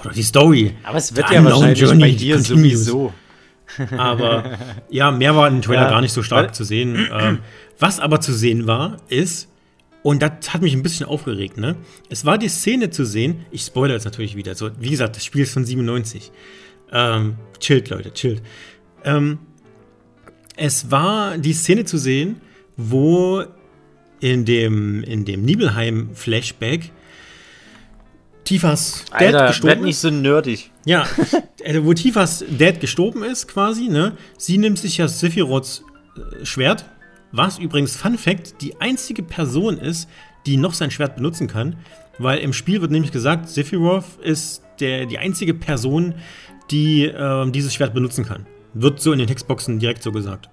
Oder 0.00 0.10
die 0.10 0.22
Story. 0.22 0.74
Aber 0.82 0.98
es 0.98 1.14
wird 1.14 1.30
ja 1.30 1.44
wahrscheinlich 1.44 1.80
Journey 1.80 2.00
bei 2.00 2.10
dir 2.10 2.36
continues. 2.36 2.84
sowieso. 2.86 3.12
Aber 3.96 4.58
ja, 4.90 5.10
mehr 5.10 5.36
war 5.36 5.48
in 5.48 5.56
dem 5.56 5.62
Trailer 5.62 5.82
ja, 5.82 5.90
gar 5.90 6.00
nicht 6.00 6.12
so 6.12 6.22
stark 6.22 6.54
zu 6.54 6.64
sehen. 6.64 7.08
Ähm, 7.12 7.38
was 7.78 8.00
aber 8.00 8.20
zu 8.20 8.32
sehen 8.32 8.66
war, 8.66 8.98
ist, 9.08 9.48
und 10.02 10.22
das 10.22 10.52
hat 10.52 10.62
mich 10.62 10.74
ein 10.74 10.82
bisschen 10.82 11.06
aufgeregt, 11.06 11.56
ne? 11.56 11.76
Es 12.08 12.24
war 12.24 12.38
die 12.38 12.48
Szene 12.48 12.90
zu 12.90 13.04
sehen, 13.04 13.44
ich 13.50 13.62
spoilere 13.62 13.96
jetzt 13.96 14.04
natürlich 14.04 14.36
wieder, 14.36 14.54
so, 14.54 14.70
wie 14.78 14.90
gesagt, 14.90 15.16
das 15.16 15.24
Spiel 15.24 15.42
ist 15.42 15.52
von 15.52 15.64
97. 15.64 16.32
Ähm, 16.92 17.36
chillt, 17.58 17.90
Leute, 17.90 18.12
chillt. 18.12 18.42
Ähm, 19.04 19.38
es 20.56 20.90
war 20.90 21.38
die 21.38 21.52
Szene 21.52 21.84
zu 21.84 21.98
sehen, 21.98 22.40
wo 22.76 23.44
in 24.20 24.44
dem, 24.44 25.02
in 25.02 25.24
dem 25.24 25.42
Nibelheim-Flashback 25.44 26.90
Tifas 28.50 29.04
Dad 29.12 29.22
Alter, 29.22 29.46
gestorben 29.46 29.76
werd 29.76 29.82
nicht 29.82 29.98
so 29.98 30.10
nerdig. 30.10 30.72
Ja, 30.84 31.06
also 31.64 31.84
wo 31.84 31.94
Tifas 31.94 32.44
Dad 32.50 32.80
gestorben 32.80 33.22
ist, 33.22 33.46
quasi, 33.46 33.86
ne? 33.86 34.16
Sie 34.38 34.58
nimmt 34.58 34.76
sich 34.76 34.98
ja 34.98 35.06
Sephiroths 35.06 35.84
äh, 36.16 36.44
Schwert, 36.44 36.84
was 37.30 37.60
übrigens, 37.60 37.94
Fun 37.94 38.18
Fact, 38.18 38.60
die 38.60 38.80
einzige 38.80 39.22
Person 39.22 39.78
ist, 39.78 40.08
die 40.46 40.56
noch 40.56 40.74
sein 40.74 40.90
Schwert 40.90 41.14
benutzen 41.14 41.46
kann, 41.46 41.76
weil 42.18 42.40
im 42.40 42.52
Spiel 42.52 42.80
wird 42.80 42.90
nämlich 42.90 43.12
gesagt, 43.12 43.48
Sephiroth 43.48 44.18
ist 44.20 44.64
der, 44.80 45.06
die 45.06 45.18
einzige 45.18 45.54
Person, 45.54 46.16
die 46.72 47.04
äh, 47.04 47.48
dieses 47.52 47.72
Schwert 47.72 47.94
benutzen 47.94 48.24
kann. 48.24 48.46
Wird 48.74 49.00
so 49.00 49.12
in 49.12 49.20
den 49.20 49.28
Textboxen 49.28 49.78
direkt 49.78 50.02
so 50.02 50.10
gesagt. 50.10 50.50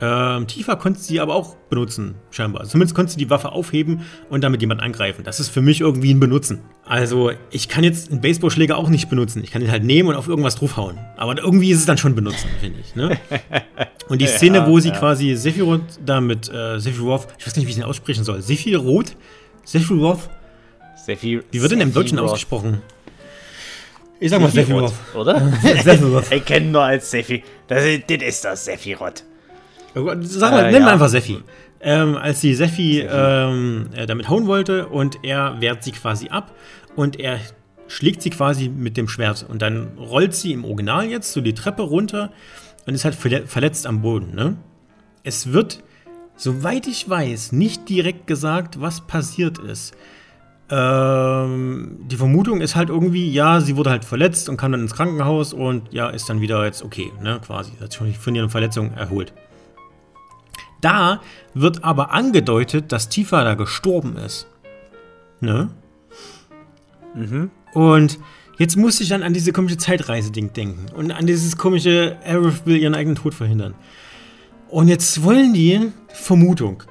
Ähm, 0.00 0.46
Tifa 0.46 0.76
konnte 0.76 1.00
sie 1.00 1.20
aber 1.20 1.34
auch 1.34 1.56
benutzen, 1.70 2.16
scheinbar. 2.30 2.64
Zumindest 2.64 2.94
konnte 2.94 3.12
sie 3.12 3.18
die 3.18 3.30
Waffe 3.30 3.52
aufheben 3.52 4.02
und 4.28 4.44
damit 4.44 4.60
jemanden 4.60 4.84
angreifen. 4.84 5.24
Das 5.24 5.40
ist 5.40 5.48
für 5.48 5.62
mich 5.62 5.80
irgendwie 5.80 6.12
ein 6.12 6.20
Benutzen. 6.20 6.60
Also, 6.84 7.32
ich 7.50 7.68
kann 7.68 7.82
jetzt 7.82 8.10
einen 8.10 8.20
Baseballschläger 8.20 8.76
auch 8.76 8.88
nicht 8.88 9.08
benutzen. 9.08 9.42
Ich 9.42 9.50
kann 9.50 9.62
ihn 9.62 9.70
halt 9.70 9.84
nehmen 9.84 10.10
und 10.10 10.16
auf 10.16 10.28
irgendwas 10.28 10.56
draufhauen. 10.56 10.98
Aber 11.16 11.36
irgendwie 11.38 11.70
ist 11.70 11.78
es 11.78 11.86
dann 11.86 11.98
schon 11.98 12.14
benutzen, 12.14 12.48
finde 12.60 12.80
ich. 12.80 12.94
Ne? 12.94 13.18
Und 14.08 14.20
die 14.20 14.26
Szene, 14.26 14.58
ja, 14.58 14.66
wo 14.68 14.78
sie 14.78 14.90
ja. 14.90 14.96
quasi 14.96 15.34
Sephiroth 15.34 15.98
da 16.04 16.20
mit 16.20 16.48
äh, 16.48 16.78
Sephiroth, 16.78 17.26
ich 17.38 17.46
weiß 17.46 17.56
nicht, 17.56 17.66
wie 17.66 17.72
ich 17.72 17.76
ihn 17.76 17.82
aussprechen 17.82 18.22
soll. 18.22 18.40
Sephiroth? 18.40 19.16
Sephiroth? 19.64 20.30
Sephir 20.96 21.42
wie 21.50 21.60
wird 21.60 21.72
denn 21.72 21.80
im 21.80 21.92
Deutschen 21.92 22.18
ausgesprochen? 22.18 22.82
Ich 24.18 24.30
sag 24.30 24.40
mal 24.40 24.50
Sephiroth. 24.50 24.92
Oder? 25.14 25.52
Sephiroth. 25.82 26.24
ich 26.30 26.44
kenne 26.44 26.66
nur 26.66 26.82
als 26.82 27.10
Sephi. 27.10 27.42
Das, 27.68 27.84
das 28.08 28.22
ist 28.22 28.44
das 28.44 28.64
Sephiroth. 28.64 29.24
Sag 30.20 30.52
mal, 30.52 30.66
äh, 30.66 30.72
nimm 30.72 30.82
ja. 30.82 30.88
einfach 30.88 31.08
Seffi. 31.08 31.42
Ähm, 31.80 32.16
als 32.16 32.40
sie 32.40 32.54
Seffi 32.54 33.00
ähm, 33.00 33.88
äh, 33.94 34.06
damit 34.06 34.28
hauen 34.28 34.46
wollte 34.46 34.86
und 34.88 35.24
er 35.24 35.60
wehrt 35.60 35.84
sie 35.84 35.92
quasi 35.92 36.28
ab 36.28 36.52
und 36.96 37.18
er 37.18 37.38
schlägt 37.88 38.22
sie 38.22 38.30
quasi 38.30 38.68
mit 38.68 38.96
dem 38.96 39.08
Schwert 39.08 39.46
und 39.48 39.62
dann 39.62 39.96
rollt 39.98 40.34
sie 40.34 40.52
im 40.52 40.64
Original 40.64 41.06
jetzt 41.06 41.32
so 41.32 41.40
die 41.40 41.54
Treppe 41.54 41.82
runter 41.82 42.32
und 42.86 42.94
ist 42.94 43.04
halt 43.04 43.14
verletzt 43.14 43.86
am 43.86 44.02
Boden. 44.02 44.34
Ne? 44.34 44.56
Es 45.22 45.52
wird, 45.52 45.82
soweit 46.36 46.86
ich 46.86 47.08
weiß, 47.08 47.52
nicht 47.52 47.88
direkt 47.88 48.26
gesagt, 48.26 48.80
was 48.80 49.06
passiert 49.06 49.58
ist. 49.58 49.94
Ähm, 50.68 51.98
die 52.10 52.16
Vermutung 52.16 52.60
ist 52.60 52.74
halt 52.74 52.88
irgendwie, 52.88 53.30
ja, 53.30 53.60
sie 53.60 53.76
wurde 53.76 53.90
halt 53.90 54.04
verletzt 54.04 54.48
und 54.48 54.56
kam 54.56 54.72
dann 54.72 54.80
ins 54.80 54.94
Krankenhaus 54.94 55.52
und 55.52 55.92
ja, 55.92 56.08
ist 56.08 56.28
dann 56.28 56.40
wieder 56.40 56.64
jetzt 56.64 56.82
okay, 56.82 57.12
ne, 57.22 57.40
quasi. 57.44 57.72
Hat 57.80 57.92
sich 57.92 58.18
von 58.18 58.34
ihren 58.34 58.50
Verletzungen 58.50 58.92
erholt. 58.94 59.32
Da 60.80 61.20
wird 61.54 61.84
aber 61.84 62.12
angedeutet, 62.12 62.92
dass 62.92 63.08
Tifa 63.08 63.44
da 63.44 63.54
gestorben 63.54 64.16
ist. 64.16 64.46
Ne? 65.40 65.70
Mhm. 67.14 67.50
Und 67.72 68.18
jetzt 68.58 68.76
musste 68.76 69.02
ich 69.02 69.08
dann 69.08 69.22
an 69.22 69.34
diese 69.34 69.52
komische 69.52 69.78
Zeitreise-Ding 69.78 70.52
denken. 70.52 70.86
Und 70.94 71.12
an 71.12 71.26
dieses 71.26 71.56
komische, 71.56 72.16
Aerith 72.24 72.66
will 72.66 72.76
ihren 72.76 72.94
eigenen 72.94 73.16
Tod 73.16 73.34
verhindern. 73.34 73.74
Und 74.68 74.88
jetzt 74.88 75.22
wollen 75.22 75.54
die, 75.54 75.92
Vermutung, 76.08 76.82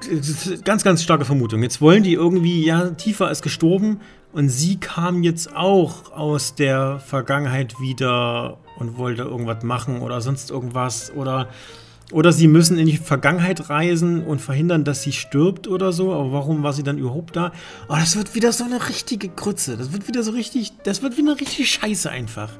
ganz, 0.63 0.83
ganz 0.83 1.03
starke 1.03 1.25
Vermutung, 1.25 1.61
jetzt 1.61 1.81
wollen 1.81 2.03
die 2.03 2.13
irgendwie, 2.13 2.63
ja, 2.63 2.91
Tifa 2.91 3.27
ist 3.27 3.41
gestorben 3.41 3.99
und 4.31 4.49
sie 4.49 4.77
kam 4.77 5.23
jetzt 5.23 5.53
auch 5.55 6.11
aus 6.13 6.55
der 6.55 6.99
Vergangenheit 6.99 7.79
wieder 7.81 8.59
und 8.77 8.97
wollte 8.97 9.23
irgendwas 9.23 9.63
machen 9.63 10.01
oder 10.01 10.21
sonst 10.21 10.51
irgendwas 10.51 11.11
oder 11.15 11.49
oder 12.11 12.31
sie 12.31 12.47
müssen 12.47 12.77
in 12.77 12.85
die 12.85 12.97
Vergangenheit 12.97 13.69
reisen 13.69 14.23
und 14.23 14.39
verhindern, 14.39 14.83
dass 14.83 15.01
sie 15.01 15.11
stirbt 15.11 15.67
oder 15.67 15.91
so. 15.91 16.13
Aber 16.13 16.31
warum 16.31 16.63
war 16.63 16.73
sie 16.73 16.83
dann 16.83 16.97
überhaupt 16.97 17.35
da? 17.35 17.51
Oh, 17.89 17.95
das 17.95 18.15
wird 18.15 18.35
wieder 18.35 18.51
so 18.51 18.63
eine 18.63 18.89
richtige 18.89 19.29
Krütze. 19.29 19.77
Das 19.77 19.91
wird 19.91 20.07
wieder 20.07 20.23
so 20.23 20.31
richtig. 20.31 20.73
Das 20.83 21.01
wird 21.01 21.17
wieder 21.17 21.31
eine 21.31 21.41
richtige 21.41 21.67
Scheiße 21.67 22.09
einfach. 22.09 22.51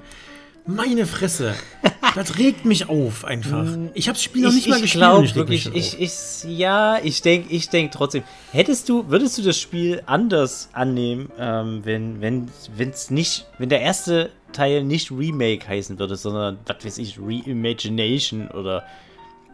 Meine 0.66 1.06
Fresse. 1.06 1.54
Das 2.16 2.38
regt 2.38 2.64
mich 2.64 2.88
auf 2.88 3.26
einfach. 3.26 3.66
Mm, 3.66 3.90
ich 3.94 4.08
habe 4.08 4.16
das 4.16 4.24
Spiel 4.24 4.44
noch 4.44 4.54
nicht 4.54 4.68
ich, 4.68 4.70
mal 4.70 4.80
gespielt. 4.80 5.04
Glaub, 5.04 5.24
ich 5.26 5.36
wirklich, 5.36 5.70
ich, 5.74 6.00
ich, 6.00 6.46
ja, 6.48 6.98
ich 7.04 7.22
denke 7.22 7.54
ich 7.54 7.68
denk 7.68 7.92
trotzdem. 7.92 8.24
Hättest 8.54 8.88
du, 8.88 9.10
würdest 9.10 9.38
du 9.38 9.42
das 9.42 9.60
Spiel 9.60 10.02
anders 10.06 10.70
annehmen, 10.72 11.30
ähm, 11.38 11.82
wenn, 11.84 12.22
wenn, 12.22 12.48
wenn's 12.74 13.10
nicht, 13.10 13.48
wenn 13.58 13.68
der 13.68 13.82
erste 13.82 14.30
Teil 14.54 14.86
nicht 14.86 15.12
Remake 15.12 15.68
heißen 15.68 16.00
würde, 16.00 16.16
sondern, 16.16 16.58
was 16.66 16.86
weiß 16.86 16.98
ich, 17.00 17.20
Reimagination 17.20 18.48
oder 18.48 18.86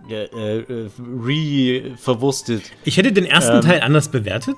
äh, 0.10 0.26
äh, 0.26 0.90
re-verwurstet. 1.00 2.64
Ich 2.84 2.98
hätte 2.98 3.12
den 3.12 3.26
ersten 3.26 3.58
ähm, 3.58 3.62
Teil 3.62 3.82
anders 3.82 4.10
bewertet. 4.10 4.58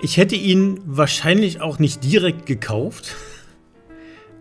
Ich 0.00 0.16
hätte 0.16 0.34
ihn 0.34 0.80
wahrscheinlich 0.84 1.60
auch 1.60 1.78
nicht 1.78 2.04
direkt 2.04 2.46
gekauft. 2.46 3.14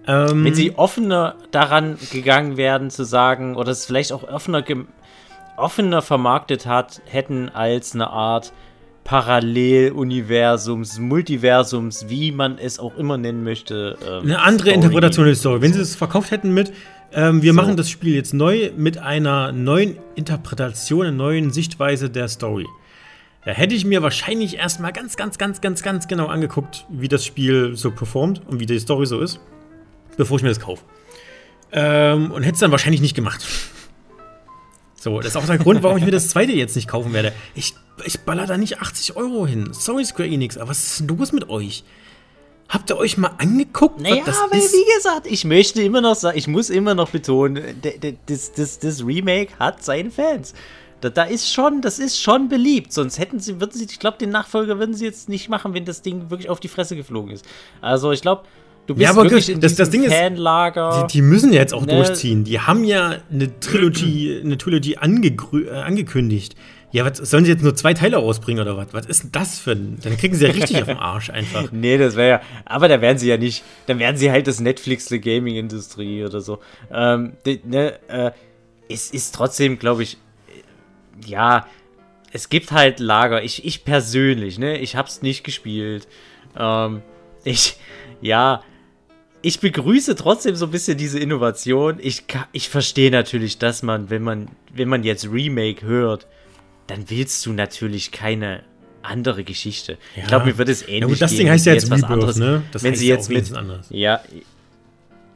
Ähm, 0.05 0.43
Wenn 0.43 0.53
sie 0.53 0.77
offener 0.77 1.37
daran 1.51 1.97
gegangen 2.11 2.57
wären, 2.57 2.89
zu 2.89 3.05
sagen, 3.05 3.55
oder 3.55 3.71
es 3.71 3.85
vielleicht 3.85 4.11
auch 4.11 4.23
offener, 4.23 4.61
offener 5.55 6.01
vermarktet 6.01 6.65
hat, 6.65 7.01
hätten 7.05 7.47
als 7.47 7.93
eine 7.93 8.09
Art 8.09 8.51
Paralleluniversums, 9.03 10.99
Multiversums, 10.99 12.05
wie 12.07 12.31
man 12.31 12.57
es 12.57 12.79
auch 12.79 12.95
immer 12.97 13.17
nennen 13.17 13.43
möchte. 13.43 13.97
Ähm, 14.05 14.23
eine 14.23 14.41
andere 14.41 14.69
Story. 14.69 14.75
Interpretation 14.75 15.25
der 15.25 15.35
Story. 15.35 15.61
Wenn 15.61 15.73
sie 15.73 15.81
es 15.81 15.95
verkauft 15.95 16.31
hätten 16.31 16.53
mit, 16.53 16.73
ähm, 17.13 17.41
wir 17.41 17.53
so. 17.53 17.55
machen 17.55 17.77
das 17.77 17.89
Spiel 17.89 18.15
jetzt 18.15 18.33
neu 18.33 18.71
mit 18.75 18.97
einer 18.97 19.51
neuen 19.51 19.97
Interpretation, 20.15 21.05
einer 21.05 21.15
neuen 21.15 21.51
Sichtweise 21.51 22.09
der 22.09 22.27
Story. 22.27 22.67
Da 23.45 23.51
hätte 23.51 23.75
ich 23.75 23.85
mir 23.85 24.01
wahrscheinlich 24.01 24.57
erstmal 24.57 24.93
ganz, 24.93 25.17
ganz, 25.17 25.37
ganz, 25.37 25.59
ganz, 25.59 25.83
ganz 25.83 26.07
genau 26.07 26.27
angeguckt, 26.27 26.85
wie 26.89 27.09
das 27.09 27.25
Spiel 27.25 27.75
so 27.75 27.91
performt 27.91 28.41
und 28.47 28.59
wie 28.59 28.65
die 28.65 28.79
Story 28.79 29.05
so 29.05 29.19
ist, 29.19 29.39
bevor 30.15 30.37
ich 30.37 30.43
mir 30.43 30.49
das 30.49 30.59
kaufe. 30.59 30.83
Ähm, 31.73 32.31
und 32.31 32.43
hätte 32.43 32.53
es 32.53 32.59
dann 32.59 32.71
wahrscheinlich 32.71 33.01
nicht 33.01 33.15
gemacht. 33.15 33.45
So, 34.95 35.19
das 35.19 35.31
ist 35.31 35.35
auch 35.35 35.45
der 35.45 35.57
Grund, 35.57 35.83
warum 35.83 35.97
ich 35.97 36.05
mir 36.05 36.11
das 36.11 36.29
zweite 36.29 36.53
jetzt 36.53 36.77
nicht 36.77 36.87
kaufen 36.87 37.11
werde. 37.11 37.33
Ich, 37.55 37.73
ich 38.05 38.21
baller 38.21 38.45
da 38.45 38.57
nicht 38.57 38.79
80 38.79 39.17
Euro 39.17 39.45
hin. 39.45 39.73
Sorry, 39.73 40.05
Square 40.05 40.29
Enix, 40.29 40.57
aber 40.57 40.69
was 40.69 40.81
ist 40.81 40.99
denn 41.01 41.09
los 41.09 41.33
mit 41.33 41.49
euch? 41.49 41.83
Habt 42.69 42.89
ihr 42.89 42.97
euch 42.97 43.17
mal 43.17 43.31
angeguckt? 43.37 44.01
Naja, 44.01 44.23
das 44.25 44.41
aber 44.41 44.55
ist? 44.55 44.73
wie 44.73 44.95
gesagt, 44.95 45.27
ich 45.27 45.45
möchte 45.45 45.81
immer 45.81 46.01
noch 46.01 46.15
sagen, 46.15 46.37
ich 46.37 46.47
muss 46.47 46.69
immer 46.69 46.95
noch 46.95 47.09
betonen, 47.09 47.63
das, 48.25 48.53
das, 48.53 48.79
das 48.79 49.05
Remake 49.05 49.49
hat 49.59 49.83
seine 49.83 50.09
Fans. 50.09 50.53
Da, 51.03 51.09
da, 51.09 51.23
ist 51.23 51.51
schon, 51.51 51.81
das 51.81 51.99
ist 51.99 52.21
schon 52.21 52.47
beliebt. 52.47 52.93
Sonst 52.93 53.19
hätten 53.19 53.39
sie, 53.39 53.59
würden 53.59 53.73
sie, 53.73 53.83
ich 53.83 53.99
glaube, 53.99 54.17
den 54.17 54.29
Nachfolger 54.29 54.79
würden 54.79 54.95
sie 54.95 55.03
jetzt 55.03 55.27
nicht 55.27 55.49
machen, 55.49 55.73
wenn 55.73 55.83
das 55.83 56.01
Ding 56.01 56.29
wirklich 56.29 56.49
auf 56.49 56.61
die 56.61 56.69
Fresse 56.69 56.95
geflogen 56.95 57.31
ist. 57.31 57.45
Also 57.81 58.13
ich 58.13 58.21
glaube, 58.21 58.43
du 58.87 58.95
bist 58.95 59.03
ja, 59.03 59.09
aber 59.09 59.23
wirklich 59.23 59.49
in 59.49 59.59
das, 59.59 59.75
das 59.75 59.89
Ding 59.89 60.09
Fanlager. 60.09 60.89
Ist, 60.89 61.13
die, 61.13 61.17
die, 61.17 61.21
müssen 61.21 61.51
ja 61.51 61.59
jetzt 61.59 61.73
auch 61.73 61.85
ne? 61.85 61.97
durchziehen. 61.97 62.45
Die 62.45 62.61
haben 62.61 62.85
ja 62.85 63.17
eine 63.29 63.59
Trilogie, 63.59 64.39
eine 64.45 64.57
Trilogie 64.57 64.93
äh, 64.93 65.69
angekündigt. 65.71 66.55
Ja, 66.93 67.03
was 67.05 67.17
sollen 67.17 67.43
sie 67.43 67.49
jetzt 67.49 67.63
nur 67.63 67.75
zwei 67.75 67.95
Teile 67.95 68.17
rausbringen 68.17 68.61
oder 68.61 68.77
was? 68.77 68.93
Was 68.93 69.07
ist 69.07 69.23
denn 69.23 69.31
das 69.31 69.57
für 69.57 69.71
ein. 69.71 69.97
Dann 70.03 70.15
kriegen 70.15 70.35
sie 70.35 70.45
ja 70.45 70.51
richtig 70.51 70.77
auf 70.77 70.87
den 70.87 70.99
Arsch 70.99 71.31
einfach. 71.31 71.63
Nee, 71.71 71.97
das 71.97 72.15
wäre 72.15 72.29
ja. 72.29 72.41
Aber 72.65 72.87
da 72.87 73.01
werden 73.01 73.17
sie 73.17 73.27
ja 73.27 73.37
nicht. 73.37 73.63
Dann 73.87 73.97
werden 73.97 74.15
sie 74.15 74.29
halt 74.29 74.45
das 74.45 74.59
Netflix 74.59 75.05
der 75.07 75.17
Gaming-Industrie 75.17 76.23
oder 76.23 76.39
so. 76.39 76.59
Ähm, 76.91 77.33
die, 77.47 77.61
ne, 77.65 77.97
äh, 78.09 78.31
es 78.89 79.09
ist 79.09 79.33
trotzdem, 79.33 79.79
glaube 79.79 80.03
ich, 80.03 80.17
ja, 81.25 81.65
es 82.31 82.49
gibt 82.49 82.71
halt 82.71 82.99
Lager. 82.99 83.43
Ich, 83.43 83.65
ich 83.65 83.85
persönlich, 83.85 84.59
ne, 84.59 84.77
ich 84.77 84.95
hab's 84.95 85.23
nicht 85.23 85.43
gespielt. 85.43 86.07
Ähm, 86.55 87.01
ich, 87.43 87.77
ja, 88.21 88.61
ich 89.41 89.59
begrüße 89.59 90.13
trotzdem 90.15 90.55
so 90.55 90.65
ein 90.65 90.71
bisschen 90.71 90.99
diese 90.99 91.17
Innovation. 91.17 91.97
Ich, 91.99 92.25
ich 92.51 92.69
verstehe 92.69 93.09
natürlich, 93.09 93.57
dass 93.57 93.81
man, 93.81 94.11
wenn 94.11 94.21
man, 94.21 94.49
wenn 94.71 94.89
man 94.89 95.03
jetzt 95.03 95.27
Remake 95.31 95.83
hört, 95.87 96.27
dann 96.93 97.09
willst 97.09 97.43
du 97.47 97.53
natürlich 97.53 98.11
keine 98.11 98.61
andere 99.01 99.43
Geschichte. 99.43 99.93
Ja. 100.15 100.21
Ich 100.21 100.27
glaube, 100.27 100.45
mir 100.45 100.57
wird 100.59 100.69
es 100.69 100.83
ähnlich 100.83 101.01
ja, 101.01 101.07
gut, 101.07 101.21
das 101.21 101.35
Ding 101.35 101.49
heißt 101.49 101.65
ja 101.65 101.73
jetzt, 101.73 101.89
jetzt 101.89 101.91
was 101.91 102.03
anderes, 102.03 102.37
ne? 102.37 102.61
Das 102.71 102.83
wenn 102.83 102.93
sie 102.93 103.07
jetzt 103.07 103.29
mit 103.29 103.51
anders. 103.51 103.87
Ja, 103.89 104.21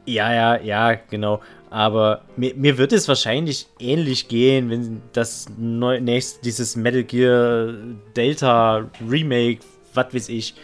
ja, 0.06 0.32
ja, 0.32 0.60
ja, 0.62 0.94
genau. 1.10 1.42
Aber 1.68 2.22
mir, 2.36 2.54
mir, 2.54 2.78
wird 2.78 2.92
es 2.92 3.08
wahrscheinlich 3.08 3.66
ähnlich 3.80 4.28
gehen, 4.28 4.70
wenn 4.70 5.02
das 5.12 5.46
neu, 5.58 6.00
nächst, 6.00 6.44
dieses 6.44 6.76
Metal 6.76 7.02
Gear 7.02 7.74
Delta 8.16 8.88
Remake, 9.06 9.58
was 9.94 10.14
weiß 10.14 10.28
ich, 10.28 10.54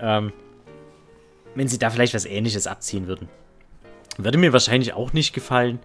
ähm, 0.00 0.32
wenn 1.54 1.68
sie 1.68 1.78
da 1.78 1.90
vielleicht 1.90 2.12
was 2.12 2.26
ähnliches 2.26 2.66
abziehen 2.66 3.06
würden. 3.06 3.28
Würde 4.18 4.36
mir 4.36 4.52
wahrscheinlich 4.52 4.94
auch 4.94 5.12
nicht 5.12 5.32
gefallen. 5.32 5.78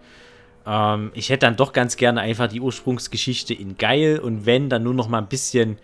Ähm, 0.66 1.12
ich 1.14 1.28
hätte 1.30 1.46
dann 1.46 1.56
doch 1.56 1.72
ganz 1.72 1.96
gerne 1.96 2.20
einfach 2.20 2.48
die 2.48 2.60
Ursprungsgeschichte 2.60 3.54
in 3.54 3.76
geil 3.76 4.18
und 4.18 4.46
wenn, 4.46 4.68
dann 4.68 4.82
nur 4.82 4.94
noch 4.94 5.08
mal 5.08 5.18
ein 5.18 5.28
bisschen 5.28 5.78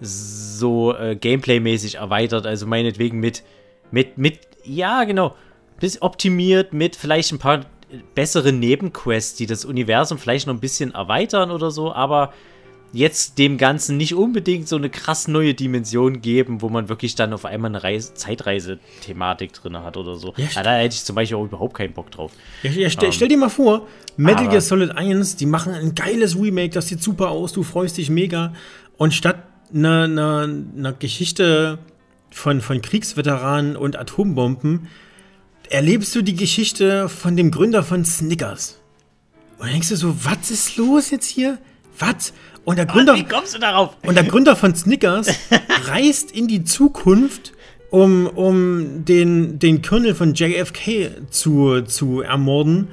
so 0.00 0.96
äh, 0.96 1.14
Gameplay-mäßig 1.16 1.96
erweitert. 1.96 2.46
Also 2.46 2.66
meinetwegen 2.66 3.20
mit, 3.20 3.42
mit, 3.90 4.16
mit, 4.16 4.40
ja, 4.64 5.04
genau, 5.04 5.36
bis 5.78 6.00
optimiert 6.00 6.72
mit 6.72 6.96
vielleicht 6.96 7.32
ein 7.32 7.38
paar 7.38 7.66
bessere 8.14 8.52
Nebenquests, 8.52 9.34
die 9.34 9.46
das 9.46 9.64
Universum 9.64 10.18
vielleicht 10.18 10.46
noch 10.46 10.54
ein 10.54 10.60
bisschen 10.60 10.94
erweitern 10.94 11.50
oder 11.50 11.70
so, 11.70 11.92
aber 11.92 12.32
jetzt 12.92 13.38
dem 13.38 13.56
Ganzen 13.56 13.96
nicht 13.96 14.14
unbedingt 14.14 14.68
so 14.68 14.76
eine 14.76 14.90
krass 14.90 15.28
neue 15.28 15.54
Dimension 15.54 16.20
geben, 16.20 16.60
wo 16.60 16.68
man 16.68 16.88
wirklich 16.88 17.14
dann 17.14 17.32
auf 17.32 17.44
einmal 17.44 17.70
eine 17.70 17.82
Reise 17.82 18.14
Zeitreise-Thematik 18.14 19.52
drin 19.52 19.78
hat 19.78 19.96
oder 19.96 20.16
so. 20.16 20.34
Ja, 20.36 20.46
ja, 20.54 20.62
da 20.62 20.74
hätte 20.74 20.94
ich 20.94 21.04
zum 21.04 21.16
Beispiel 21.16 21.36
auch 21.36 21.44
überhaupt 21.44 21.74
keinen 21.74 21.92
Bock 21.92 22.10
drauf. 22.10 22.32
Ja, 22.62 22.70
ja 22.70 22.90
stell, 22.90 23.08
um, 23.08 23.12
stell, 23.12 23.28
dir 23.28 23.36
mal 23.36 23.48
vor, 23.48 23.86
Metal 24.16 24.48
Gear 24.48 24.60
Solid 24.60 24.90
1, 24.90 25.36
die 25.36 25.46
machen 25.46 25.72
ein 25.72 25.94
geiles 25.94 26.36
Remake, 26.36 26.70
das 26.70 26.88
sieht 26.88 27.02
super 27.02 27.30
aus, 27.30 27.52
du 27.52 27.62
freust 27.62 27.96
dich 27.96 28.10
mega. 28.10 28.52
Und 28.96 29.14
statt 29.14 29.44
einer, 29.72 30.04
einer, 30.04 30.48
einer 30.76 30.92
Geschichte 30.92 31.78
von, 32.30 32.60
von 32.60 32.82
Kriegsveteranen 32.82 33.76
und 33.76 33.96
Atombomben 33.96 34.88
erlebst 35.68 36.14
du 36.16 36.22
die 36.22 36.34
Geschichte 36.34 37.08
von 37.08 37.36
dem 37.36 37.50
Gründer 37.50 37.82
von 37.82 38.04
Snickers. 38.04 38.80
Und 39.58 39.70
denkst 39.70 39.90
du 39.90 39.96
so, 39.96 40.24
was 40.24 40.50
ist 40.50 40.76
los 40.76 41.10
jetzt 41.10 41.26
hier? 41.26 41.58
Was? 41.98 42.32
Und 42.64 42.76
der 42.76 42.86
Gründer, 42.86 43.14
wie 43.14 43.24
kommst 43.24 43.54
du 43.54 43.58
darauf? 43.58 43.96
Und 44.06 44.14
der 44.14 44.24
Gründer 44.24 44.54
von 44.56 44.74
Snickers 44.74 45.28
reist 45.86 46.30
in 46.30 46.46
die 46.46 46.64
Zukunft, 46.64 47.52
um, 47.90 48.26
um 48.26 49.04
den, 49.04 49.58
den 49.58 49.82
Colonel 49.82 50.14
von 50.14 50.34
JFK 50.34 51.10
zu, 51.30 51.82
zu 51.82 52.20
ermorden, 52.20 52.88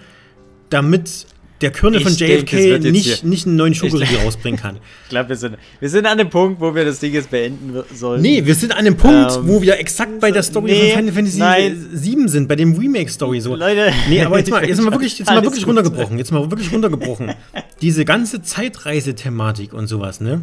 damit 0.70 1.28
der 1.61 1.72
Körner 1.72 1.99
von 2.01 2.13
JFK 2.13 2.80
nicht, 2.80 3.24
nicht 3.24 3.47
einen 3.47 3.55
neuen 3.55 3.74
Schokoriegel 3.74 4.20
rausbringen 4.20 4.59
kann. 4.59 4.78
ich 5.03 5.09
glaube, 5.09 5.30
wir 5.30 5.36
sind, 5.36 5.57
wir 5.80 5.89
sind 5.89 6.05
an 6.05 6.18
dem 6.18 6.30
Punkt, 6.30 6.61
wo 6.61 6.76
wir 6.76 6.86
das 6.86 6.99
Ding 6.99 7.13
jetzt 7.13 7.32
beenden 7.32 7.84
sollen. 7.93 8.22
Nee, 8.22 8.45
wir 8.45 8.53
sind 8.53 8.76
an 8.76 8.86
dem 8.86 8.95
Punkt, 8.95 9.36
ähm, 9.36 9.47
wo 9.47 9.61
wir 9.61 9.80
exakt 9.80 10.20
bei 10.20 10.32
der 10.32 10.43
Story 10.43 10.72
nee, 10.72 10.91
von 10.91 10.99
Final 10.99 11.13
Fantasy 11.13 11.39
nein. 11.39 11.89
7 11.93 12.28
sind, 12.28 12.47
bei 12.47 12.55
dem 12.55 12.74
Remake-Story 12.78 13.41
so. 13.41 13.55
Leute. 13.55 13.91
Nee, 14.07 14.22
aber 14.22 14.38
jetzt 14.38 14.51
mal, 14.51 14.68
jetzt 14.68 14.82
mal 14.82 14.91
wirklich, 14.91 15.18
jetzt 15.18 15.30
mal 15.30 15.43
wirklich 15.43 15.65
runtergebrochen. 15.65 16.18
Jetzt 16.18 16.32
mal 16.32 16.49
wirklich 16.49 16.72
runtergebrochen. 16.72 17.34
Diese 17.82 18.05
ganze 18.05 18.41
Zeitreise-Thematik 18.41 19.73
und 19.73 19.88
sowas, 19.88 20.19
ne? 20.21 20.41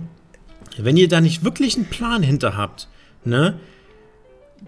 Wenn 0.76 0.96
ihr 0.96 1.08
da 1.08 1.20
nicht 1.20 1.44
wirklich 1.44 1.76
einen 1.76 1.86
Plan 1.86 2.22
hinter 2.22 2.56
habt, 2.56 2.88
ne? 3.24 3.58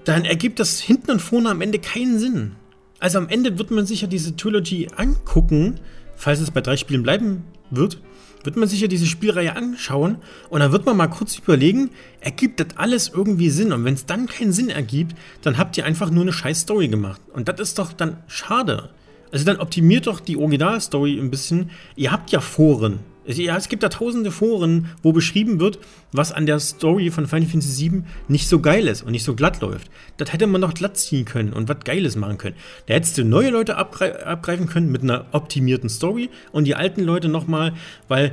Dann 0.04 0.24
ergibt 0.24 0.60
das 0.60 0.80
hinten 0.80 1.12
und 1.12 1.22
vorne 1.22 1.50
am 1.50 1.60
Ende 1.60 1.78
keinen 1.78 2.18
Sinn. 2.18 2.56
Also 2.98 3.18
am 3.18 3.28
Ende 3.28 3.58
wird 3.58 3.70
man 3.70 3.86
sich 3.86 4.02
ja 4.02 4.08
diese 4.08 4.36
Trilogy 4.36 4.88
angucken 4.96 5.80
falls 6.16 6.40
es 6.40 6.50
bei 6.50 6.60
drei 6.60 6.76
Spielen 6.76 7.02
bleiben 7.02 7.44
wird, 7.70 8.00
wird 8.42 8.56
man 8.56 8.68
sich 8.68 8.80
ja 8.80 8.88
diese 8.88 9.06
Spielreihe 9.06 9.54
anschauen 9.54 10.18
und 10.50 10.60
dann 10.60 10.72
wird 10.72 10.86
man 10.86 10.96
mal 10.96 11.08
kurz 11.08 11.36
überlegen, 11.38 11.90
ergibt 12.20 12.60
das 12.60 12.76
alles 12.76 13.08
irgendwie 13.08 13.50
Sinn? 13.50 13.72
Und 13.72 13.84
wenn 13.84 13.94
es 13.94 14.06
dann 14.06 14.26
keinen 14.26 14.52
Sinn 14.52 14.70
ergibt, 14.70 15.16
dann 15.42 15.58
habt 15.58 15.76
ihr 15.76 15.84
einfach 15.84 16.10
nur 16.10 16.22
eine 16.22 16.32
scheiß 16.32 16.60
Story 16.60 16.88
gemacht. 16.88 17.20
Und 17.32 17.48
das 17.48 17.60
ist 17.60 17.78
doch 17.78 17.92
dann 17.92 18.22
schade. 18.28 18.90
Also 19.32 19.44
dann 19.44 19.58
optimiert 19.58 20.06
doch 20.06 20.20
die 20.20 20.36
Originalstory 20.36 21.18
ein 21.18 21.30
bisschen. 21.30 21.70
Ihr 21.96 22.12
habt 22.12 22.30
ja 22.30 22.40
Foren. 22.40 23.00
Ja, 23.26 23.56
es 23.56 23.68
gibt 23.68 23.82
da 23.82 23.88
tausende 23.88 24.30
Foren, 24.30 24.90
wo 25.02 25.12
beschrieben 25.12 25.58
wird, 25.58 25.80
was 26.12 26.30
an 26.30 26.46
der 26.46 26.60
Story 26.60 27.10
von 27.10 27.26
Final 27.26 27.48
Fantasy 27.48 27.90
VII 27.90 28.02
nicht 28.28 28.48
so 28.48 28.60
geil 28.60 28.86
ist 28.86 29.02
und 29.02 29.10
nicht 29.10 29.24
so 29.24 29.34
glatt 29.34 29.60
läuft. 29.60 29.90
Das 30.16 30.32
hätte 30.32 30.46
man 30.46 30.60
doch 30.60 30.74
glatt 30.74 30.96
ziehen 30.96 31.24
können 31.24 31.52
und 31.52 31.68
was 31.68 31.78
Geiles 31.84 32.14
machen 32.14 32.38
können. 32.38 32.54
Da 32.86 32.94
hättest 32.94 33.18
du 33.18 33.24
neue 33.24 33.50
Leute 33.50 33.76
abgre 33.76 34.24
abgreifen 34.24 34.68
können 34.68 34.92
mit 34.92 35.02
einer 35.02 35.26
optimierten 35.32 35.88
Story 35.88 36.30
und 36.52 36.64
die 36.64 36.76
alten 36.76 37.02
Leute 37.02 37.28
nochmal, 37.28 37.72
weil 38.06 38.32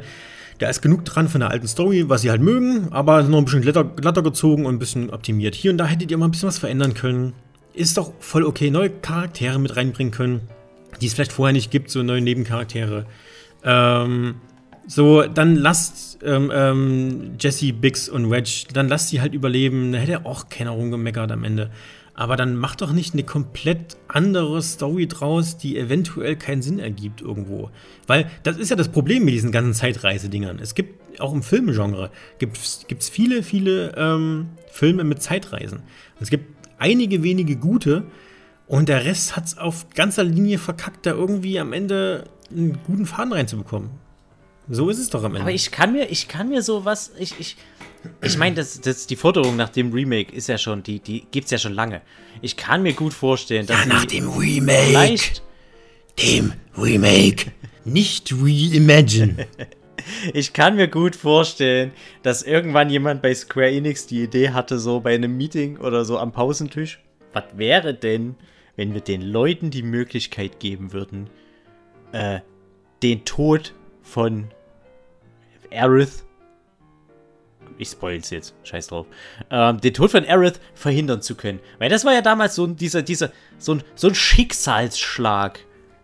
da 0.59 0.69
ist 0.69 0.83
genug 0.83 1.05
dran 1.05 1.27
von 1.27 1.39
der 1.39 1.49
alten 1.49 1.67
Story, 1.67 2.07
was 2.07 2.21
sie 2.21 2.29
halt 2.29 2.41
mögen, 2.41 2.89
aber 2.91 3.23
noch 3.23 3.39
ein 3.39 3.45
bisschen 3.45 3.61
glatter, 3.61 3.85
glatter 3.85 4.21
gezogen 4.21 4.67
und 4.67 4.75
ein 4.75 4.79
bisschen 4.79 5.09
optimiert. 5.09 5.55
Hier 5.55 5.71
und 5.71 5.79
da 5.79 5.85
hättet 5.85 6.11
ihr 6.11 6.17
mal 6.17 6.27
ein 6.27 6.31
bisschen 6.31 6.47
was 6.47 6.59
verändern 6.59 6.93
können. 6.93 7.33
Ist 7.73 7.97
doch 7.97 8.13
voll 8.19 8.43
okay, 8.43 8.69
neue 8.69 8.91
Charaktere 8.91 9.57
mit 9.57 9.75
reinbringen 9.75 10.13
können, 10.13 10.41
die 11.01 11.07
es 11.07 11.13
vielleicht 11.13 11.33
vorher 11.33 11.53
nicht 11.53 11.71
gibt, 11.71 11.89
so 11.89 12.03
neue 12.03 12.21
Nebencharaktere. 12.21 13.05
Ähm, 13.63 14.35
so, 14.85 15.23
dann 15.23 15.55
lasst 15.55 16.19
ähm, 16.23 16.51
ähm, 16.53 17.31
Jesse, 17.39 17.73
Biggs 17.73 18.09
und 18.09 18.29
Wedge, 18.29 18.65
dann 18.73 18.89
lasst 18.89 19.09
sie 19.09 19.21
halt 19.21 19.33
überleben. 19.33 19.93
Da 19.93 19.99
hätte 19.99 20.25
auch 20.25 20.49
keiner 20.49 20.71
rumgemeckert 20.71 21.31
am 21.31 21.43
Ende. 21.43 21.71
Aber 22.15 22.35
dann 22.35 22.55
macht 22.55 22.81
doch 22.81 22.91
nicht 22.91 23.13
eine 23.13 23.23
komplett 23.23 23.97
andere 24.07 24.61
Story 24.61 25.07
draus, 25.07 25.57
die 25.57 25.77
eventuell 25.77 26.35
keinen 26.35 26.61
Sinn 26.61 26.77
ergibt 26.77 27.21
irgendwo. 27.21 27.71
Weil 28.05 28.29
das 28.43 28.57
ist 28.57 28.69
ja 28.69 28.75
das 28.75 28.89
Problem 28.89 29.25
mit 29.25 29.33
diesen 29.33 29.51
ganzen 29.51 29.73
Zeitreisedingern. 29.73 30.59
Es 30.59 30.75
gibt 30.75 31.19
auch 31.19 31.33
im 31.33 31.43
Filmgenre 31.43 32.11
gibt 32.39 32.57
es 32.57 33.09
viele, 33.09 33.41
viele 33.41 33.95
ähm, 33.97 34.49
Filme 34.71 35.03
mit 35.03 35.21
Zeitreisen. 35.21 35.83
es 36.19 36.29
gibt 36.29 36.53
einige 36.77 37.23
wenige 37.23 37.55
gute 37.55 38.03
und 38.73 38.89
der 38.89 39.05
Rest 39.05 39.35
hat 39.35 39.45
es 39.45 39.55
auf 39.59 39.85
ganzer 39.93 40.23
Linie 40.23 40.57
verkackt, 40.57 41.05
da 41.05 41.11
irgendwie 41.11 41.59
am 41.59 41.73
Ende 41.73 42.23
einen 42.49 42.79
guten 42.87 43.05
Faden 43.05 43.31
reinzubekommen. 43.31 43.91
So 44.67 44.89
ist 44.89 44.97
es 44.97 45.11
doch 45.11 45.23
am 45.23 45.35
Ende. 45.35 45.41
Aber 45.41 45.51
ich 45.51 45.69
kann 45.69 45.91
mir, 45.91 46.09
ich 46.09 46.27
kann 46.27 46.49
mir 46.49 46.63
sowas, 46.63 47.11
ich, 47.19 47.39
ich, 47.39 47.55
ich 48.23 48.35
meine, 48.35 48.55
das, 48.55 48.81
das, 48.81 49.05
die 49.05 49.15
Forderung 49.15 49.57
nach 49.57 49.69
dem 49.69 49.93
Remake 49.93 50.35
ist 50.35 50.47
ja 50.47 50.57
schon, 50.57 50.81
die, 50.81 50.99
die 50.99 51.23
gibt's 51.29 51.51
ja 51.51 51.59
schon 51.59 51.73
lange. 51.73 52.01
Ich 52.41 52.57
kann 52.57 52.81
mir 52.81 52.93
gut 52.93 53.13
vorstellen, 53.13 53.67
dass 53.67 53.81
ja, 53.81 53.85
nach 53.85 54.05
dem 54.05 54.27
Remake, 54.27 54.87
vielleicht 54.87 55.43
dem 56.19 56.53
Remake, 56.75 57.51
nicht 57.85 58.33
Reimagine. 58.33 59.45
ich 60.33 60.51
kann 60.51 60.77
mir 60.77 60.87
gut 60.87 61.15
vorstellen, 61.15 61.91
dass 62.23 62.41
irgendwann 62.41 62.89
jemand 62.89 63.21
bei 63.21 63.35
Square 63.35 63.69
Enix 63.69 64.07
die 64.07 64.23
Idee 64.23 64.49
hatte, 64.49 64.79
so 64.79 64.99
bei 64.99 65.13
einem 65.13 65.37
Meeting 65.37 65.77
oder 65.77 66.05
so 66.05 66.17
am 66.17 66.31
Pausentisch, 66.31 67.03
was 67.33 67.43
wäre 67.55 67.93
denn, 67.93 68.35
wenn 68.75 68.93
wir 68.93 69.01
den 69.01 69.21
Leuten 69.21 69.69
die 69.69 69.83
Möglichkeit 69.83 70.59
geben 70.59 70.93
würden, 70.93 71.29
äh, 72.11 72.39
den 73.01 73.25
Tod 73.25 73.73
von 74.01 74.49
Aerith, 75.71 76.23
ich 77.77 77.89
spoil's 77.89 78.29
jetzt, 78.29 78.55
scheiß 78.63 78.87
drauf, 78.87 79.07
ähm, 79.49 79.81
den 79.81 79.93
Tod 79.93 80.11
von 80.11 80.25
Aerith 80.25 80.59
verhindern 80.73 81.21
zu 81.21 81.35
können. 81.35 81.59
Weil 81.79 81.89
das 81.89 82.05
war 82.05 82.13
ja 82.13 82.21
damals 82.21 82.55
so 82.55 82.67
dieser, 82.67 83.01
dieser, 83.01 83.31
so 83.57 83.75
ein, 83.75 83.83
so 83.95 84.07
ein 84.07 84.15
Schicksalsschlag 84.15 85.59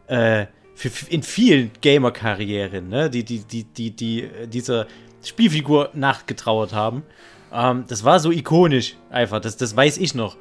äh, 0.08 0.48
für, 0.76 0.90
für 0.90 1.10
in 1.12 1.24
vielen 1.24 1.72
Gamer-Karrieren, 1.82 2.90
ne? 2.90 3.10
die, 3.10 3.24
die, 3.24 3.40
die, 3.40 3.64
die, 3.64 3.92
die 3.92 4.24
äh, 4.24 4.48
dieser 4.48 4.88
Spielfigur 5.24 5.90
nachgetrauert 5.94 6.74
haben. 6.74 7.04
Ähm, 7.52 7.86
das 7.88 8.04
war 8.04 8.20
so 8.20 8.32
ikonisch 8.32 8.96
einfach, 9.10 9.42
das, 9.42 9.58
das 9.58 9.76
weiß 9.76 9.98
ich 9.98 10.16
noch. 10.16 10.38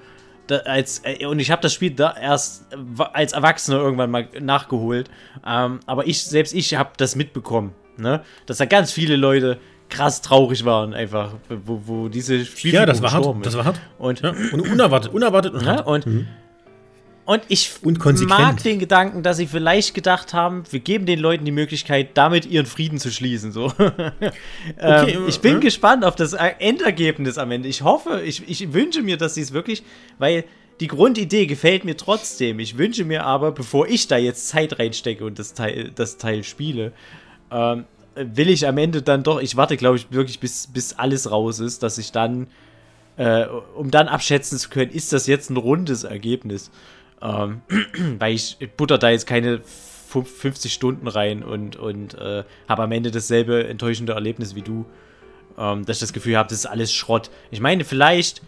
Da, 0.49 0.57
als, 0.59 1.03
äh, 1.05 1.25
und 1.27 1.39
ich 1.39 1.51
habe 1.51 1.63
das 1.63 1.73
Spiel 1.73 1.93
da 1.93 2.15
erst 2.21 2.67
als 3.13 3.33
Erwachsener 3.33 3.79
irgendwann 3.79 4.11
mal 4.11 4.29
nachgeholt. 4.41 5.09
Ähm, 5.47 5.81
aber 5.87 6.07
ich, 6.07 6.25
selbst 6.25 6.55
ich 6.55 6.75
habe 6.75 6.91
das 6.97 7.15
mitbekommen, 7.15 7.73
ne? 7.97 8.23
Dass 8.47 8.57
da 8.57 8.65
ganz 8.65 8.91
viele 8.91 9.17
Leute 9.17 9.59
krass 9.89 10.21
traurig 10.21 10.65
waren, 10.65 10.95
einfach, 10.95 11.35
wo, 11.49 11.83
wo 11.85 12.09
diese 12.09 12.45
Spielfigur 12.45 12.81
Ja, 12.81 12.87
das 12.87 13.03
war 13.03 13.13
hart. 13.13 13.27
Das 13.47 13.57
war 13.57 13.65
hart. 13.65 13.81
Und, 13.99 14.21
ja, 14.21 14.31
und 14.31 14.61
unerwartet, 14.61 15.13
unerwartet 15.13 15.55
und 15.55 15.67
hart. 15.67 15.87
und, 15.87 16.07
mhm. 16.07 16.27
Und 17.29 17.43
ich 17.49 17.83
mag 17.83 18.63
den 18.63 18.79
Gedanken, 18.79 19.23
dass 19.23 19.37
sie 19.37 19.47
vielleicht 19.47 19.93
gedacht 19.93 20.33
haben, 20.33 20.65
wir 20.71 20.81
geben 20.81 21.05
den 21.05 21.19
Leuten 21.19 21.45
die 21.45 21.53
Möglichkeit, 21.53 22.17
damit 22.17 22.47
ihren 22.47 22.65
Frieden 22.65 22.99
zu 22.99 23.11
schließen. 23.11 23.53
So. 23.53 23.67
okay, 23.77 24.31
ähm, 24.79 25.25
ich 25.29 25.39
bin 25.41 25.53
ja. 25.53 25.59
gespannt 25.59 26.07
auf 26.07 26.17
das 26.17 26.33
Endergebnis 26.33 27.37
am 27.37 27.51
Ende. 27.51 27.69
Ich 27.69 27.83
hoffe, 27.83 28.23
ich, 28.25 28.49
ich 28.49 28.73
wünsche 28.73 29.03
mir, 29.03 29.19
dass 29.19 29.35
sie 29.35 29.43
es 29.43 29.53
wirklich, 29.53 29.83
weil 30.19 30.45
die 30.81 30.87
Grundidee 30.87 31.45
gefällt 31.45 31.85
mir 31.85 31.99
trotzdem. 31.99 32.61
Ich 32.61 32.79
wünsche 32.79 33.05
mir 33.05 33.25
aber, 33.27 33.53
bevor 33.53 33.87
ich 33.87 34.09
da 34.09 34.17
jetzt 34.17 34.49
Zeit 34.49 34.79
reinstecke 34.79 35.23
und 35.23 35.39
das 35.39 35.53
Teil, 35.53 35.91
das 35.95 36.17
Teil 36.17 36.45
spiele, 36.45 36.93
ähm, 37.51 37.85
will 38.15 38.49
ich 38.49 38.67
am 38.67 38.79
Ende 38.79 39.03
dann 39.03 39.23
doch, 39.23 39.43
ich 39.43 39.55
warte, 39.55 39.77
glaube 39.77 39.99
ich, 39.99 40.11
wirklich, 40.11 40.41
bis, 40.41 40.67
bis 40.69 40.95
alles 40.95 41.31
raus 41.31 41.61
ist, 41.61 41.83
dass 41.83 41.99
ich 41.99 42.11
dann, 42.11 42.47
äh, 43.19 43.45
um 43.77 43.91
dann 43.91 44.09
abschätzen 44.09 44.57
zu 44.57 44.71
können, 44.71 44.91
ist 44.91 45.13
das 45.13 45.27
jetzt 45.27 45.51
ein 45.51 45.59
rundes 45.59 46.05
Ergebnis. 46.05 46.71
Ähm, 47.23 47.63
weil 48.19 48.35
ich 48.35 48.59
butter 48.77 48.99
da 48.99 49.11
jetzt 49.11 49.27
keine 49.27 49.61
50 49.63 50.73
Stunden 50.73 51.07
rein 51.07 51.43
und, 51.43 51.77
und 51.77 52.15
äh, 52.15 52.45
habe 52.69 52.83
am 52.83 52.93
Ende 52.93 53.11
dasselbe 53.11 53.67
enttäuschende 53.69 54.15
Erlebnis 54.15 54.55
wie 54.55 54.63
du. 54.63 54.87
Ähm, 55.59 55.85
dass 55.85 55.97
ich 55.97 56.01
das 56.01 56.13
Gefühl 56.13 56.37
habe, 56.37 56.49
das 56.49 56.59
ist 56.59 56.67
alles 56.67 56.93
Schrott. 56.93 57.31
Ich 57.51 57.61
meine, 57.61 57.85
vielleicht 57.85 58.43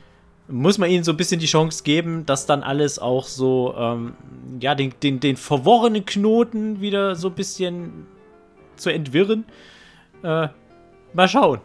muss 0.49 0.79
man 0.79 0.91
ihnen 0.91 1.05
so 1.05 1.13
ein 1.13 1.17
bisschen 1.17 1.41
die 1.41 1.47
Chance 1.47 1.83
geben, 1.85 2.27
dass 2.27 2.47
dann 2.47 2.63
alles 2.63 2.99
auch 2.99 3.27
so, 3.27 3.75
ähm, 3.77 4.15
ja, 4.61 4.75
den, 4.75 4.95
den, 5.03 5.21
den 5.21 5.37
verworrenen 5.37 6.05
Knoten 6.05 6.81
wieder 6.81 7.15
so 7.17 7.29
ein 7.29 7.35
bisschen 7.35 8.07
zu 8.77 8.91
entwirren. 8.91 9.45
Äh, 10.23 10.49
mal 11.13 11.29
schauen. 11.29 11.61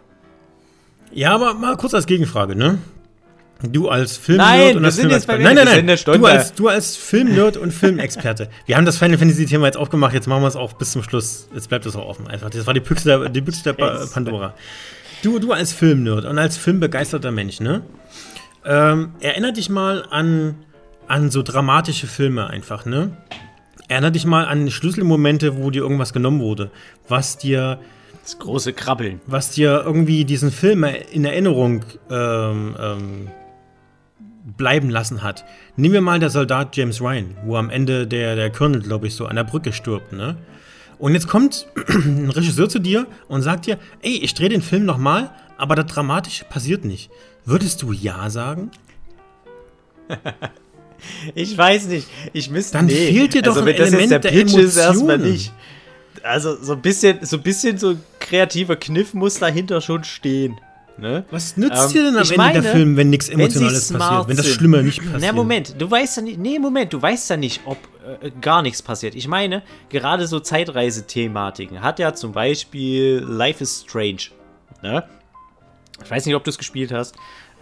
Ja, 1.11 1.35
aber 1.35 1.53
mal 1.53 1.77
kurz 1.77 1.93
als 1.93 2.05
Gegenfrage, 2.05 2.55
ne? 2.55 2.79
Du 3.61 3.89
als 3.89 4.17
Filmnerd 4.17 4.75
und 4.75 4.85
als 4.85 4.99
Filmexperte. 4.99 5.41
Nein, 5.41 5.55
nein, 5.55 5.85
nein. 5.85 5.97
Du 6.05 6.25
als, 6.25 6.53
du 6.53 6.67
als 6.67 6.95
Filmnerd 6.97 7.57
und 7.57 7.71
Filmexperte. 7.71 8.49
wir 8.65 8.75
haben 8.75 8.85
das 8.85 8.97
Final 8.97 9.17
Fantasy-Thema 9.17 9.65
jetzt 9.65 9.77
aufgemacht, 9.77 10.13
jetzt 10.13 10.27
machen 10.27 10.41
wir 10.41 10.47
es 10.47 10.55
auch 10.55 10.73
bis 10.73 10.91
zum 10.91 11.03
Schluss. 11.03 11.47
Jetzt 11.53 11.69
bleibt 11.69 11.85
es 11.85 11.95
auch 11.95 12.05
offen. 12.05 12.27
Einfach. 12.27 12.49
Das 12.49 12.67
war 12.67 12.73
die 12.73 12.81
Büchse 12.81 13.05
der, 13.05 13.29
die 13.29 13.41
Büchse 13.41 13.63
der 13.63 13.73
Pandora. 14.13 14.53
Du, 15.23 15.39
du 15.39 15.53
als 15.53 15.71
Filmnerd 15.71 16.25
und 16.25 16.37
als 16.37 16.57
filmbegeisterter 16.57 17.31
Mensch, 17.31 17.59
ne? 17.59 17.81
Ähm, 18.65 19.13
erinner 19.21 19.53
dich 19.53 19.69
mal 19.69 20.05
an, 20.09 20.55
an 21.07 21.31
so 21.31 21.41
dramatische 21.41 22.07
Filme 22.07 22.47
einfach, 22.47 22.85
ne? 22.85 23.15
Erinner 23.87 24.11
dich 24.11 24.25
mal 24.25 24.45
an 24.45 24.69
Schlüsselmomente, 24.69 25.57
wo 25.57 25.71
dir 25.71 25.83
irgendwas 25.83 26.11
genommen 26.11 26.41
wurde, 26.41 26.71
was 27.07 27.37
dir 27.37 27.79
das 28.23 28.39
große 28.39 28.73
Krabbeln. 28.73 29.21
Was 29.27 29.51
dir 29.51 29.83
irgendwie 29.85 30.25
diesen 30.25 30.51
Film 30.51 30.83
in 30.83 31.25
Erinnerung 31.25 31.85
ähm, 32.09 32.75
ähm, 32.79 33.27
bleiben 34.45 34.89
lassen 34.89 35.23
hat. 35.23 35.43
Nehmen 35.75 35.93
wir 35.93 36.01
mal 36.01 36.19
der 36.19 36.29
Soldat 36.29 36.77
James 36.77 37.01
Ryan, 37.01 37.35
wo 37.45 37.57
am 37.57 37.69
Ende 37.69 38.07
der, 38.07 38.35
der 38.35 38.51
Colonel, 38.51 38.81
glaube 38.81 39.07
ich, 39.07 39.15
so 39.15 39.25
an 39.25 39.35
der 39.35 39.43
Brücke 39.43 39.73
stirbt, 39.73 40.13
ne? 40.13 40.37
Und 40.97 41.13
jetzt 41.13 41.27
kommt 41.27 41.67
ein 41.87 42.29
Regisseur 42.29 42.69
zu 42.69 42.79
dir 42.79 43.07
und 43.27 43.41
sagt 43.41 43.65
dir, 43.65 43.77
ey, 44.01 44.17
ich 44.17 44.33
drehe 44.33 44.49
den 44.49 44.61
Film 44.61 44.85
nochmal, 44.85 45.31
aber 45.57 45.75
das 45.75 45.87
Dramatische 45.87 46.45
passiert 46.45 46.85
nicht. 46.85 47.09
Würdest 47.43 47.81
du 47.81 47.91
Ja 47.91 48.29
sagen? 48.29 48.71
ich 51.35 51.57
weiß 51.57 51.87
nicht. 51.87 52.07
Ich 52.33 52.49
müsste. 52.49 52.77
Dann 52.77 52.85
nee. 52.85 53.11
fehlt 53.11 53.33
dir 53.33 53.41
doch 53.41 53.55
also, 53.55 53.67
ein 53.67 53.75
Element 53.75 54.11
der, 54.11 54.19
der 54.19 54.29
Pitch 54.29 54.55
ist 54.55 54.77
erstmal 54.77 55.17
nicht. 55.17 55.51
Also 56.23 56.55
so 56.55 56.73
ein 56.73 56.81
bisschen, 56.81 57.23
so 57.23 57.37
ein 57.37 57.43
bisschen 57.43 57.77
so 57.77 57.97
kreativer 58.19 58.75
Kniff 58.75 59.13
muss 59.13 59.37
dahinter 59.37 59.81
schon 59.81 60.03
stehen. 60.03 60.59
Ne? 60.97 61.25
Was 61.29 61.57
nützt 61.57 61.87
ähm, 61.87 61.91
dir 61.91 62.03
denn 62.03 62.15
am 62.15 62.23
Ende 62.23 62.37
meine, 62.37 62.61
der 62.61 62.71
Film, 62.71 62.95
wenn 62.95 63.09
nichts 63.09 63.27
Emotionales 63.27 63.91
wenn 63.91 63.99
passiert? 63.99 64.27
Wenn 64.29 64.37
das 64.37 64.47
Schlimme 64.47 64.81
nicht 64.81 64.99
passiert? 64.99 65.21
Na, 65.21 65.33
Moment, 65.33 65.75
du 65.77 65.91
weißt 65.91 66.17
ja 66.17 66.23
nicht, 66.23 66.39
nee, 66.39 66.57
Moment, 66.57 66.93
du 66.93 67.01
weißt 67.01 67.29
ja 67.29 67.37
nicht, 67.37 67.61
ob 67.65 67.77
äh, 68.21 68.31
gar 68.39 68.61
nichts 68.61 68.81
passiert. 68.81 69.13
Ich 69.13 69.27
meine, 69.27 69.61
gerade 69.89 70.25
so 70.25 70.39
Zeitreisethematiken 70.39 71.81
hat 71.81 71.99
ja 71.99 72.13
zum 72.13 72.31
Beispiel 72.31 73.25
Life 73.27 73.61
is 73.61 73.83
Strange. 73.85 74.31
Ne? 74.81 75.03
Ich 76.03 76.09
weiß 76.09 76.25
nicht, 76.25 76.35
ob 76.35 76.43
du 76.45 76.49
es 76.49 76.57
gespielt 76.57 76.93
hast. 76.93 77.15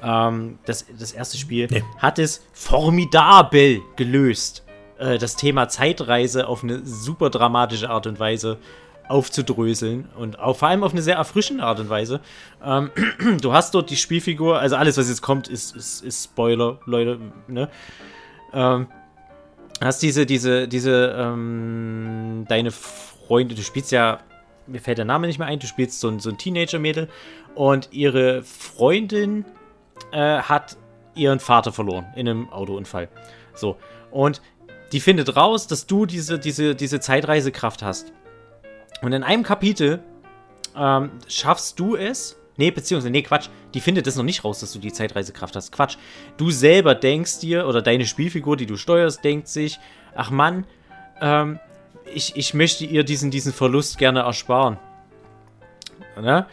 Ähm, 0.03 0.59
das, 0.65 0.86
das 0.99 1.11
erste 1.11 1.38
Spiel 1.38 1.67
nee. 1.71 1.84
hat 1.97 2.19
es 2.19 2.43
formidabel 2.53 3.81
gelöst, 3.95 4.63
äh, 4.99 5.17
das 5.17 5.38
Thema 5.38 5.69
Zeitreise 5.69 6.47
auf 6.47 6.63
eine 6.63 6.86
super 6.86 7.29
dramatische 7.29 7.89
Art 7.89 8.05
und 8.05 8.19
Weise 8.19 8.59
aufzudröseln 9.08 10.08
und 10.16 10.39
auch 10.39 10.58
vor 10.58 10.70
allem 10.70 10.84
auf 10.84 10.91
eine 10.91 11.01
sehr 11.01 11.16
erfrischende 11.16 11.64
Art 11.64 11.80
und 11.80 11.89
Weise. 11.89 12.22
Ähm, 12.64 12.91
du 13.41 13.54
hast 13.54 13.74
dort 13.76 13.89
die 13.89 13.97
Spielfigur, 13.97 14.60
also 14.60 14.76
alles, 14.76 14.97
was 14.97 15.10
jetzt 15.10 15.22
kommt, 15.22 15.47
ist, 15.47 15.76
ist, 15.76 16.04
ist 16.04 16.24
Spoiler, 16.24 16.80
Leute, 16.86 17.20
ne? 17.47 17.70
Ähm, 18.54 18.88
hast 19.82 20.01
diese, 20.01 20.26
diese, 20.26 20.68
diese, 20.68 21.16
ähm, 21.18 22.45
deine 22.47 22.72
Freunde, 22.72 23.56
du 23.56 23.62
spielst 23.62 23.91
ja, 23.91 24.20
mir 24.68 24.80
fällt 24.80 24.97
der 24.97 25.06
Name 25.06 25.28
nicht 25.28 25.39
mehr 25.39 25.47
ein, 25.47 25.60
du 25.60 25.68
spielst 25.68 25.99
so 25.99 26.08
ein, 26.08 26.20
so 26.20 26.30
ein 26.30 26.38
Teenager-Mädel 26.38 27.10
und 27.56 27.89
ihre 27.91 28.43
Freundin 28.43 29.45
äh, 30.12 30.39
hat 30.39 30.78
ihren 31.16 31.39
Vater 31.39 31.72
verloren 31.72 32.06
in 32.16 32.28
einem 32.30 32.49
Autounfall. 32.49 33.10
So. 33.54 33.78
Und 34.12 34.41
die 34.91 34.99
findet 34.99 35.36
raus, 35.36 35.68
dass 35.68 35.88
du 35.88 36.06
diese, 36.06 36.39
diese, 36.39 36.76
diese 36.76 36.99
Zeitreisekraft 36.99 37.84
hast. 37.84 38.14
Und 39.04 39.12
in 39.12 39.22
einem 39.22 39.43
Kapitel 39.43 40.01
ähm, 40.76 41.12
schaffst 41.28 41.78
du 41.80 41.95
es. 41.95 42.38
Nee, 42.56 42.72
beziehungsweise, 42.72 43.12
nee, 43.12 43.22
Quatsch. 43.22 43.49
Die 43.74 43.82
findet 43.82 44.08
es 44.08 44.16
noch 44.16 44.24
nicht 44.24 44.43
raus, 44.43 44.62
dass 44.62 44.72
du 44.72 44.80
die 44.80 44.93
Zeitreisekraft 44.93 45.56
hast. 45.56 45.72
Quatsch. 45.72 45.97
Du 46.38 46.51
selber 46.51 46.95
denkst 46.95 47.39
dir, 47.39 47.68
oder 47.68 47.82
deine 47.82 48.06
Spielfigur, 48.06 48.56
die 48.56 48.66
du 48.66 48.78
steuerst, 48.78 49.24
denkt 49.24 49.49
sich, 49.49 49.80
ach 50.16 50.32
Mann, 50.32 50.66
ähm, 51.20 51.60
ich, 52.14 52.38
ich 52.38 52.54
möchte 52.54 52.86
ihr 52.86 53.04
diesen, 53.04 53.30
diesen 53.30 53.51
Verlust 53.51 53.97
gerne 53.97 54.22
ersparen. 54.22 54.78
Ne? 56.20 56.45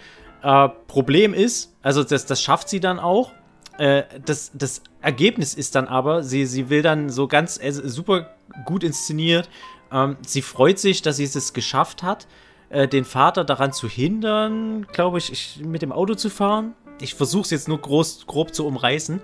Äh, 0.43 0.69
Problem 0.89 1.35
ist, 1.35 1.77
also 1.83 2.03
das, 2.03 2.27
das 2.27 2.43
schafft 2.43 2.69
sie 2.69 2.81
dann 2.81 2.99
auch. 2.99 3.31
Äh, 3.79 4.03
das, 4.25 4.51
das 4.55 4.83
Ergebnis 5.03 5.55
ist 5.55 5.77
dann 5.77 5.87
aber, 5.87 6.25
sie, 6.25 6.47
sie 6.47 6.69
will 6.69 6.83
dann 6.83 7.11
so 7.11 7.29
ganz 7.29 7.63
äh, 7.63 7.71
super 7.71 8.35
gut 8.65 8.83
inszeniert 8.83 9.49
ähm, 9.93 10.16
sie 10.26 10.43
freut 10.43 10.78
sich, 10.78 11.03
dass 11.03 11.16
sie 11.16 11.24
es 11.24 11.53
geschafft 11.53 12.03
hat, 12.03 12.26
äh, 12.68 12.88
den 12.88 13.05
Vater 13.05 13.45
daran 13.45 13.72
zu 13.72 13.88
hindern, 13.88 14.86
glaube 14.93 15.18
ich, 15.18 15.32
ich, 15.32 15.61
mit 15.64 15.82
dem 15.82 15.93
Auto 15.93 16.14
zu 16.14 16.30
fahren. 16.30 16.74
Ich 17.01 17.14
versuche 17.14 17.43
es 17.43 17.51
jetzt 17.51 17.68
nur 17.68 17.78
groß, 17.78 18.26
grob 18.26 18.55
zu 18.55 18.66
umreißen. 18.66 19.20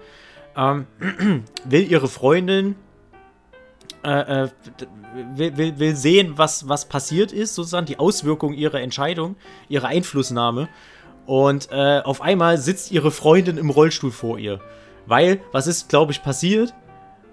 Ähm, 0.56 0.86
will 1.64 1.90
ihre 1.90 2.08
Freundin 2.08 2.76
äh, 4.06 4.44
äh, 4.44 4.48
will, 5.34 5.56
will, 5.56 5.78
will, 5.78 5.96
sehen, 5.96 6.34
was, 6.36 6.68
was 6.68 6.84
passiert 6.84 7.32
ist, 7.32 7.54
sozusagen 7.54 7.86
die 7.86 7.98
Auswirkung 7.98 8.52
ihrer 8.54 8.80
Entscheidung, 8.80 9.36
ihrer 9.68 9.88
Einflussnahme. 9.88 10.68
Und 11.26 11.70
äh, 11.72 12.00
auf 12.04 12.20
einmal 12.22 12.58
sitzt 12.58 12.92
ihre 12.92 13.10
Freundin 13.10 13.58
im 13.58 13.70
Rollstuhl 13.70 14.12
vor 14.12 14.38
ihr. 14.38 14.60
Weil, 15.06 15.40
was 15.50 15.66
ist, 15.66 15.88
glaube 15.88 16.12
ich, 16.12 16.22
passiert? 16.22 16.72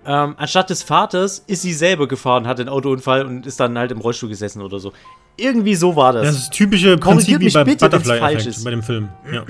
Ähm, 0.05 0.35
anstatt 0.37 0.69
des 0.69 0.83
Vaters 0.83 1.43
ist 1.47 1.61
sie 1.61 1.73
selber 1.73 2.07
gefahren, 2.07 2.47
hat 2.47 2.59
den 2.59 2.69
Autounfall 2.69 3.25
und 3.25 3.45
ist 3.45 3.59
dann 3.59 3.77
halt 3.77 3.91
im 3.91 3.99
Rollstuhl 3.99 4.29
gesessen 4.29 4.61
oder 4.61 4.79
so. 4.79 4.91
Irgendwie 5.37 5.75
so 5.75 5.95
war 5.95 6.13
das. 6.13 6.27
Das 6.27 6.35
ist 6.35 6.51
typische 6.51 6.97
Prinzip 6.97 7.39
wie 7.39 7.49
bei 7.49 7.63
Butterfly-Effekt 7.63 8.63
bei 8.63 8.71
dem 8.71 8.83
Film. 8.83 9.09
Ja, 9.31 9.45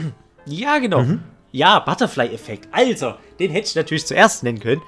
ja 0.46 0.78
genau. 0.80 1.02
Mhm. 1.02 1.20
Ja, 1.52 1.78
Butterfly-Effekt. 1.80 2.68
Alter, 2.72 3.20
den 3.40 3.52
hätte 3.52 3.68
ich 3.68 3.76
natürlich 3.76 4.08
zuerst 4.08 4.42
nennen 4.42 4.60
können. 4.60 4.82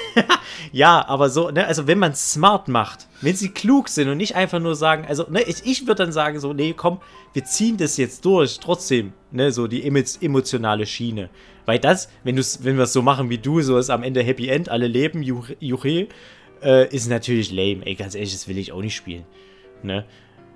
ja, 0.72 1.06
aber 1.06 1.30
so, 1.30 1.50
ne, 1.50 1.64
also 1.64 1.86
wenn 1.86 2.00
man 2.00 2.14
smart 2.16 2.66
macht, 2.66 3.06
wenn 3.20 3.36
sie 3.36 3.50
klug 3.50 3.88
sind 3.88 4.08
und 4.08 4.16
nicht 4.16 4.34
einfach 4.34 4.58
nur 4.58 4.74
sagen, 4.74 5.04
also, 5.06 5.26
ne, 5.30 5.42
ich, 5.42 5.64
ich 5.64 5.82
würde 5.82 6.02
dann 6.02 6.12
sagen, 6.12 6.40
so, 6.40 6.52
nee, 6.52 6.74
komm, 6.76 7.00
wir 7.34 7.44
ziehen 7.44 7.76
das 7.76 7.98
jetzt 7.98 8.24
durch, 8.24 8.58
trotzdem, 8.58 9.12
ne, 9.30 9.52
so 9.52 9.68
die 9.68 9.84
emotionale 10.20 10.86
Schiene. 10.86 11.30
Weil 11.66 11.78
das, 11.78 12.08
wenn, 12.24 12.36
wenn 12.36 12.76
wir 12.76 12.84
es 12.84 12.92
so 12.92 13.02
machen 13.02 13.30
wie 13.30 13.38
du, 13.38 13.60
so 13.62 13.78
ist 13.78 13.90
am 13.90 14.02
Ende 14.02 14.22
Happy 14.22 14.48
End, 14.48 14.68
alle 14.68 14.86
leben, 14.86 15.22
Juche, 15.22 16.08
äh, 16.62 16.94
ist 16.94 17.08
natürlich 17.08 17.50
lame. 17.50 17.86
Ey, 17.86 17.94
ganz 17.94 18.14
ehrlich, 18.14 18.32
das 18.32 18.48
will 18.48 18.58
ich 18.58 18.72
auch 18.72 18.80
nicht 18.80 18.96
spielen. 18.96 19.24
Ne? 19.82 20.04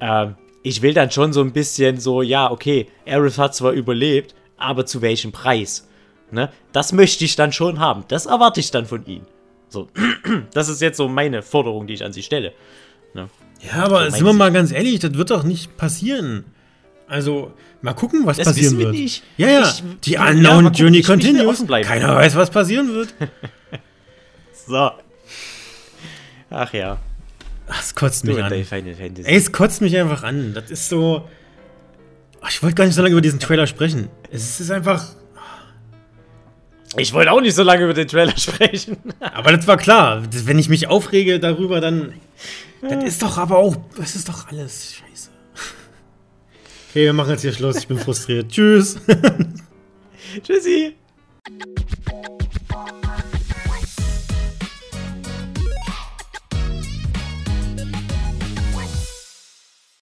Ähm, 0.00 0.34
ich 0.62 0.82
will 0.82 0.94
dann 0.94 1.10
schon 1.10 1.32
so 1.32 1.40
ein 1.42 1.52
bisschen 1.52 2.00
so, 2.00 2.22
ja, 2.22 2.50
okay, 2.50 2.88
Aerith 3.06 3.38
hat 3.38 3.54
zwar 3.54 3.72
überlebt, 3.72 4.34
aber 4.56 4.86
zu 4.86 5.00
welchem 5.02 5.32
Preis? 5.32 5.88
Ne? 6.30 6.50
Das 6.72 6.92
möchte 6.92 7.24
ich 7.24 7.36
dann 7.36 7.52
schon 7.52 7.78
haben. 7.78 8.04
Das 8.08 8.26
erwarte 8.26 8.60
ich 8.60 8.70
dann 8.70 8.86
von 8.86 9.06
ihm. 9.06 9.22
So, 9.68 9.88
das 10.52 10.68
ist 10.68 10.82
jetzt 10.82 10.96
so 10.96 11.08
meine 11.08 11.42
Forderung, 11.42 11.86
die 11.86 11.94
ich 11.94 12.04
an 12.04 12.12
sie 12.12 12.22
stelle. 12.22 12.52
Ne? 13.14 13.28
Ja, 13.62 13.84
aber 13.84 14.10
so 14.10 14.16
sind 14.16 14.26
wir 14.26 14.32
mal 14.32 14.52
ganz 14.52 14.72
ehrlich, 14.72 14.98
das 14.98 15.14
wird 15.14 15.30
doch 15.30 15.44
nicht 15.44 15.76
passieren. 15.76 16.44
Also, 17.08 17.52
mal 17.82 17.94
gucken, 17.94 18.26
was 18.26 18.36
das 18.36 18.48
passieren 18.48 18.78
wird. 18.78 18.92
Nicht. 18.92 19.22
Ja, 19.36 19.48
ja, 19.48 19.62
ich, 19.62 19.82
die 20.04 20.16
Unknown 20.16 20.64
ja, 20.66 20.70
Journey 20.70 21.02
continues. 21.02 21.64
Keiner 21.66 22.16
weiß, 22.16 22.34
was 22.34 22.50
passieren 22.50 22.92
wird. 22.92 23.14
so. 24.66 24.90
Ach 26.50 26.72
ja. 26.72 26.98
Ach, 27.68 27.82
es 27.82 27.94
kotzt 27.94 28.24
mich 28.24 28.42
an. 28.42 28.52
Ey, 28.52 29.36
es 29.36 29.52
kotzt 29.52 29.80
mich 29.80 29.96
einfach 29.96 30.22
an. 30.22 30.54
Das 30.54 30.70
ist 30.70 30.88
so. 30.88 31.28
Ach, 32.40 32.50
ich 32.50 32.62
wollte 32.62 32.76
gar 32.76 32.84
nicht 32.84 32.94
so 32.94 33.02
lange 33.02 33.12
über 33.12 33.20
diesen 33.20 33.40
Trailer 33.40 33.66
sprechen. 33.66 34.08
Es 34.30 34.60
ist 34.60 34.70
einfach. 34.70 35.04
Ich 36.96 37.12
wollte 37.12 37.32
auch 37.32 37.40
nicht 37.40 37.54
so 37.54 37.62
lange 37.62 37.84
über 37.84 37.94
den 37.94 38.08
Trailer 38.08 38.36
sprechen. 38.36 38.96
aber 39.20 39.52
das 39.52 39.66
war 39.66 39.76
klar. 39.76 40.22
Wenn 40.30 40.58
ich 40.58 40.68
mich 40.68 40.88
aufrege 40.88 41.38
darüber, 41.38 41.80
dann. 41.80 42.14
Das 42.82 43.04
ist 43.04 43.22
doch 43.22 43.38
aber 43.38 43.58
auch. 43.58 43.76
Das 43.96 44.14
ist 44.16 44.28
doch 44.28 44.48
alles 44.48 45.02
Okay, 46.96 47.04
wir 47.04 47.12
machen 47.12 47.32
jetzt 47.32 47.42
hier 47.42 47.52
Schluss. 47.52 47.76
Ich 47.76 47.88
bin 47.88 47.98
frustriert. 47.98 48.50
Tschüss. 48.50 48.98
Tschüssi. 50.42 50.94